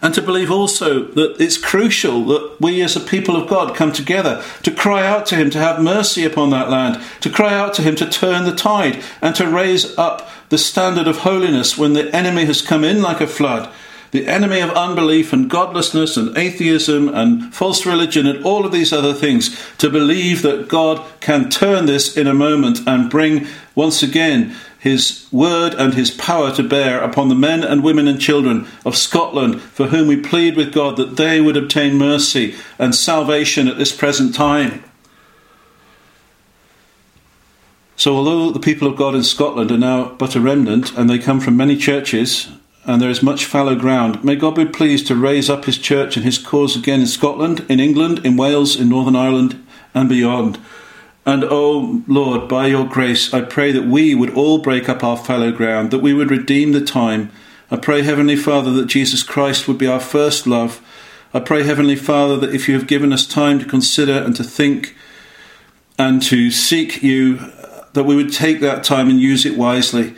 and 0.05 0.13
to 0.13 0.21
believe 0.21 0.51
also 0.51 1.03
that 1.03 1.41
it's 1.41 1.57
crucial 1.57 2.27
that 2.27 2.57
we 2.61 2.83
as 2.83 2.95
a 2.95 3.01
people 3.01 3.37
of 3.37 3.49
God 3.49 3.75
come 3.75 3.91
together 3.91 4.45
to 4.63 4.71
cry 4.71 5.07
out 5.07 5.25
to 5.27 5.35
Him 5.35 5.49
to 5.49 5.59
have 5.59 5.83
mercy 5.83 6.27
upon 6.27 6.51
that 6.51 6.69
land, 6.69 7.03
to 7.23 7.31
cry 7.31 7.55
out 7.55 7.73
to 7.75 7.83
Him 7.83 7.97
to 7.97 8.11
turn 8.11 8.45
the 8.45 8.55
tide 8.55 9.03
and 9.23 9.35
to 9.35 9.49
raise 9.49 9.97
up 9.97 10.29
the 10.51 10.59
standard 10.59 11.09
of 11.09 11.21
holiness 11.21 11.79
when 11.79 11.95
the 11.95 12.15
enemy 12.15 12.45
has 12.45 12.61
come 12.61 12.85
in 12.85 13.01
like 13.01 13.23
a 13.23 13.27
flood. 13.27 13.73
The 14.11 14.27
enemy 14.27 14.61
of 14.61 14.71
unbelief 14.73 15.33
and 15.33 15.49
godlessness 15.49 16.19
and 16.19 16.37
atheism 16.37 17.09
and 17.09 17.55
false 17.55 17.87
religion 17.87 18.27
and 18.27 18.45
all 18.45 18.67
of 18.67 18.73
these 18.73 18.93
other 18.93 19.15
things, 19.15 19.59
to 19.79 19.89
believe 19.89 20.43
that 20.43 20.69
God 20.69 21.03
can 21.21 21.49
turn 21.49 21.87
this 21.87 22.15
in 22.15 22.27
a 22.27 22.35
moment 22.35 22.81
and 22.87 23.11
bring 23.11 23.47
once 23.75 24.03
again 24.03 24.55
his 24.85 25.27
word 25.33 25.73
and 25.73 25.95
his 25.95 26.11
power 26.11 26.55
to 26.55 26.63
bear 26.63 27.03
upon 27.03 27.31
the 27.31 27.35
men 27.35 27.65
and 27.65 27.83
women 27.83 28.07
and 28.07 28.21
children 28.21 28.67
of 28.85 28.95
Scotland, 28.95 29.59
for 29.63 29.87
whom 29.87 30.07
we 30.07 30.15
plead 30.15 30.59
with 30.59 30.75
God 30.75 30.99
that 30.99 31.17
they 31.17 31.41
would 31.41 31.57
obtain 31.57 31.97
mercy 31.97 32.55
and 32.79 32.95
salvation 32.95 33.67
at 33.67 33.79
this 33.79 33.97
present 33.97 34.35
time. 34.35 34.85
So, 37.97 38.15
although 38.15 38.51
the 38.51 38.61
people 38.61 38.87
of 38.87 38.95
God 38.95 39.15
in 39.15 39.23
Scotland 39.23 39.71
are 39.71 39.79
now 39.79 40.11
but 40.19 40.37
a 40.37 40.41
remnant, 40.41 40.95
and 40.99 41.09
they 41.09 41.19
come 41.19 41.41
from 41.41 41.57
many 41.57 41.79
churches, 41.79 42.51
and 42.85 43.01
there 43.01 43.09
is 43.09 43.23
much 43.23 43.47
fallow 43.47 43.75
ground, 43.75 44.23
may 44.23 44.37
God 44.37 44.55
be 44.55 44.67
pleased 44.67 45.07
to 45.07 45.17
raise 45.17 45.49
up 45.49 45.65
his 45.65 45.79
church 45.79 46.15
and 46.19 46.27
his 46.27 46.37
cause 46.37 46.77
again 46.77 47.01
in 47.01 47.07
Scotland, 47.07 47.65
in 47.71 47.81
England, 47.81 48.19
in 48.27 48.37
Wales, 48.37 48.79
in 48.79 48.91
Northern 48.91 49.17
Ireland, 49.17 49.65
and 49.95 50.11
beyond. 50.11 50.59
And 51.27 51.43
oh 51.45 52.03
Lord, 52.07 52.49
by 52.49 52.67
your 52.67 52.87
grace, 52.87 53.33
I 53.33 53.41
pray 53.41 53.73
that 53.73 53.87
we 53.87 54.15
would 54.15 54.35
all 54.35 54.59
break 54.59 54.89
up 54.89 55.03
our 55.03 55.17
fallow 55.17 55.53
ground, 55.53 55.91
that 55.91 56.01
we 56.01 56.13
would 56.13 56.31
redeem 56.31 56.73
the 56.73 56.85
time. 56.85 57.33
I 57.71 57.77
pray, 57.77 58.03
Heavenly 58.03 58.37
Father, 58.37 58.71
that 58.73 58.87
Jesus 58.87 59.23
Christ 59.23 59.67
would 59.67 59.79
be 59.79 59.87
our 59.87 60.01
first 60.01 60.47
love. 60.47 60.83
I 61.33 61.41
pray, 61.41 61.63
Heavenly 61.63 61.97
Father, 61.97 62.37
that 62.37 62.55
if 62.55 62.69
you 62.69 62.75
have 62.75 62.87
given 62.87 63.13
us 63.13 63.27
time 63.27 63.59
to 63.59 63.65
consider 63.65 64.13
and 64.13 64.37
to 64.37 64.45
think 64.45 64.95
and 65.99 66.23
to 66.25 66.51
seek 66.51 67.03
you, 67.03 67.39
that 67.95 68.05
we 68.05 68.17
would 68.17 68.33
take 68.33 68.61
that 68.61 68.85
time 68.85 69.09
and 69.09 69.19
use 69.19 69.47
it 69.47 69.57
wisely. 69.57 70.15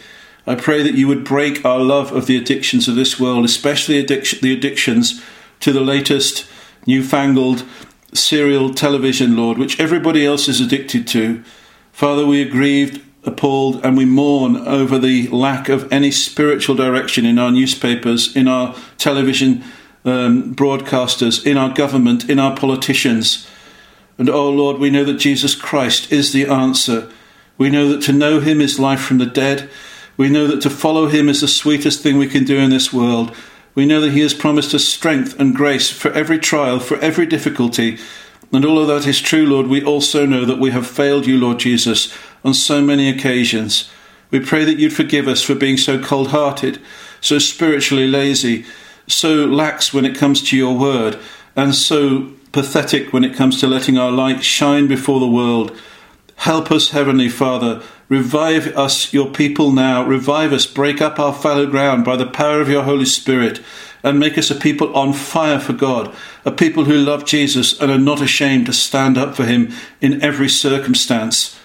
I 0.46 0.54
pray 0.54 0.82
that 0.82 0.94
you 0.94 1.09
would 1.09 1.24
break 1.24 1.64
our 1.64 1.80
love 1.80 2.12
of 2.12 2.26
the 2.26 2.36
addictions 2.36 2.88
of 2.88 2.96
this 2.96 3.20
world, 3.20 3.44
especially 3.44 3.98
addiction, 3.98 4.40
the 4.42 4.52
addictions 4.52 5.22
to 5.61 5.72
the 5.72 5.80
latest 5.80 6.48
newfangled 6.86 7.64
serial 8.12 8.72
television, 8.72 9.36
Lord, 9.36 9.59
which 9.59 9.78
everybody 9.80 10.24
else 10.24 10.48
is 10.48 10.61
addicted 10.61 11.07
to. 11.09 11.42
Father, 11.92 12.26
we 12.26 12.42
are 12.42 12.50
grieved, 12.50 13.02
appalled, 13.24 13.84
and 13.84 13.96
we 13.96 14.04
mourn 14.04 14.57
over 14.57 14.98
the 14.98 15.28
lack 15.28 15.68
of 15.68 15.90
any 15.92 16.11
spiritual 16.11 16.76
direction 16.76 17.24
in 17.24 17.38
our 17.38 17.50
newspapers, 17.50 18.34
in 18.36 18.48
our 18.48 18.74
television 18.98 19.64
um, 20.04 20.54
broadcasters, 20.54 21.44
in 21.44 21.57
our 21.57 21.72
government, 21.72 22.30
in 22.30 22.38
our 22.38 22.57
politicians. 22.57 23.46
And 24.18 24.30
oh 24.30 24.48
Lord, 24.48 24.78
we 24.78 24.90
know 24.90 25.04
that 25.04 25.18
Jesus 25.18 25.54
Christ 25.54 26.12
is 26.12 26.32
the 26.32 26.46
answer. 26.46 27.11
We 27.59 27.70
know 27.70 27.88
that 27.88 28.02
to 28.02 28.12
know 28.12 28.40
him 28.40 28.61
is 28.61 28.78
life 28.78 29.00
from 29.00 29.18
the 29.18 29.26
dead. 29.26 29.68
We 30.16 30.30
know 30.30 30.46
that 30.46 30.62
to 30.62 30.70
follow 30.70 31.09
him 31.09 31.28
is 31.28 31.40
the 31.40 31.48
sweetest 31.48 32.02
thing 32.02 32.16
we 32.16 32.28
can 32.28 32.44
do 32.44 32.57
in 32.59 32.70
this 32.70 32.92
world. 32.92 33.34
We 33.76 33.86
know 33.86 34.00
that 34.00 34.12
He 34.12 34.22
has 34.22 34.34
promised 34.34 34.74
us 34.74 34.84
strength 34.84 35.38
and 35.38 35.54
grace 35.54 35.90
for 35.90 36.10
every 36.10 36.38
trial, 36.38 36.80
for 36.80 36.96
every 36.98 37.26
difficulty. 37.26 37.98
And 38.52 38.64
although 38.64 38.86
that 38.86 39.06
is 39.06 39.20
true, 39.20 39.46
Lord, 39.46 39.66
we 39.66 39.84
also 39.84 40.24
know 40.24 40.44
that 40.44 40.58
we 40.58 40.70
have 40.70 40.86
failed 40.86 41.26
you, 41.26 41.38
Lord 41.38 41.58
Jesus, 41.58 42.12
on 42.42 42.54
so 42.54 42.80
many 42.80 43.08
occasions. 43.08 43.90
We 44.30 44.40
pray 44.40 44.64
that 44.64 44.78
you'd 44.78 44.94
forgive 44.94 45.28
us 45.28 45.42
for 45.42 45.54
being 45.54 45.76
so 45.76 46.02
cold 46.02 46.28
hearted, 46.28 46.80
so 47.20 47.38
spiritually 47.38 48.06
lazy, 48.06 48.64
so 49.06 49.44
lax 49.44 49.92
when 49.92 50.04
it 50.04 50.16
comes 50.16 50.42
to 50.48 50.56
your 50.56 50.76
word, 50.76 51.18
and 51.54 51.74
so 51.74 52.32
pathetic 52.52 53.12
when 53.12 53.24
it 53.24 53.36
comes 53.36 53.60
to 53.60 53.66
letting 53.66 53.98
our 53.98 54.10
light 54.10 54.42
shine 54.42 54.86
before 54.86 55.20
the 55.20 55.28
world. 55.28 55.76
Help 56.36 56.72
us, 56.72 56.90
Heavenly 56.90 57.28
Father. 57.28 57.82
Revive 58.09 58.68
us, 58.76 59.12
your 59.12 59.30
people 59.30 59.72
now. 59.72 60.04
Revive 60.04 60.52
us. 60.52 60.66
Break 60.66 61.00
up 61.00 61.18
our 61.18 61.34
fallow 61.34 61.66
ground 61.66 62.04
by 62.04 62.16
the 62.16 62.26
power 62.26 62.61
of 62.61 62.68
your 62.68 62.84
Holy 62.84 63.04
Spirit 63.04 63.61
and 64.02 64.20
make 64.20 64.38
us 64.38 64.50
a 64.50 64.54
people 64.54 64.94
on 64.94 65.12
fire 65.12 65.59
for 65.59 65.72
God, 65.72 66.14
a 66.44 66.52
people 66.52 66.84
who 66.84 66.94
love 66.94 67.24
Jesus 67.24 67.78
and 67.80 67.90
are 67.90 67.98
not 67.98 68.20
ashamed 68.20 68.66
to 68.66 68.72
stand 68.72 69.18
up 69.18 69.34
for 69.34 69.44
him 69.44 69.72
in 70.00 70.22
every 70.22 70.48
circumstance. 70.48 71.59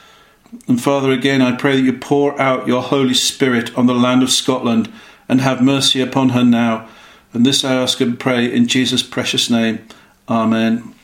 And 0.68 0.82
Father, 0.82 1.12
again, 1.12 1.42
I 1.42 1.56
pray 1.56 1.76
that 1.76 1.84
you 1.84 1.94
pour 1.94 2.40
out 2.42 2.68
your 2.68 2.82
Holy 2.82 3.14
Spirit 3.14 3.78
on 3.78 3.86
the 3.86 3.94
land 3.94 4.24
of 4.24 4.32
Scotland 4.32 4.92
and 5.30 5.40
have 5.40 5.62
mercy 5.62 6.02
upon 6.02 6.30
her 6.30 6.44
now. 6.44 6.90
And 7.34 7.46
this 7.46 7.64
I 7.64 7.76
ask 7.76 8.02
and 8.02 8.20
pray 8.20 8.52
in 8.52 8.68
Jesus' 8.68 9.04
precious 9.04 9.50
name. 9.50 9.86
Amen. 10.28 10.96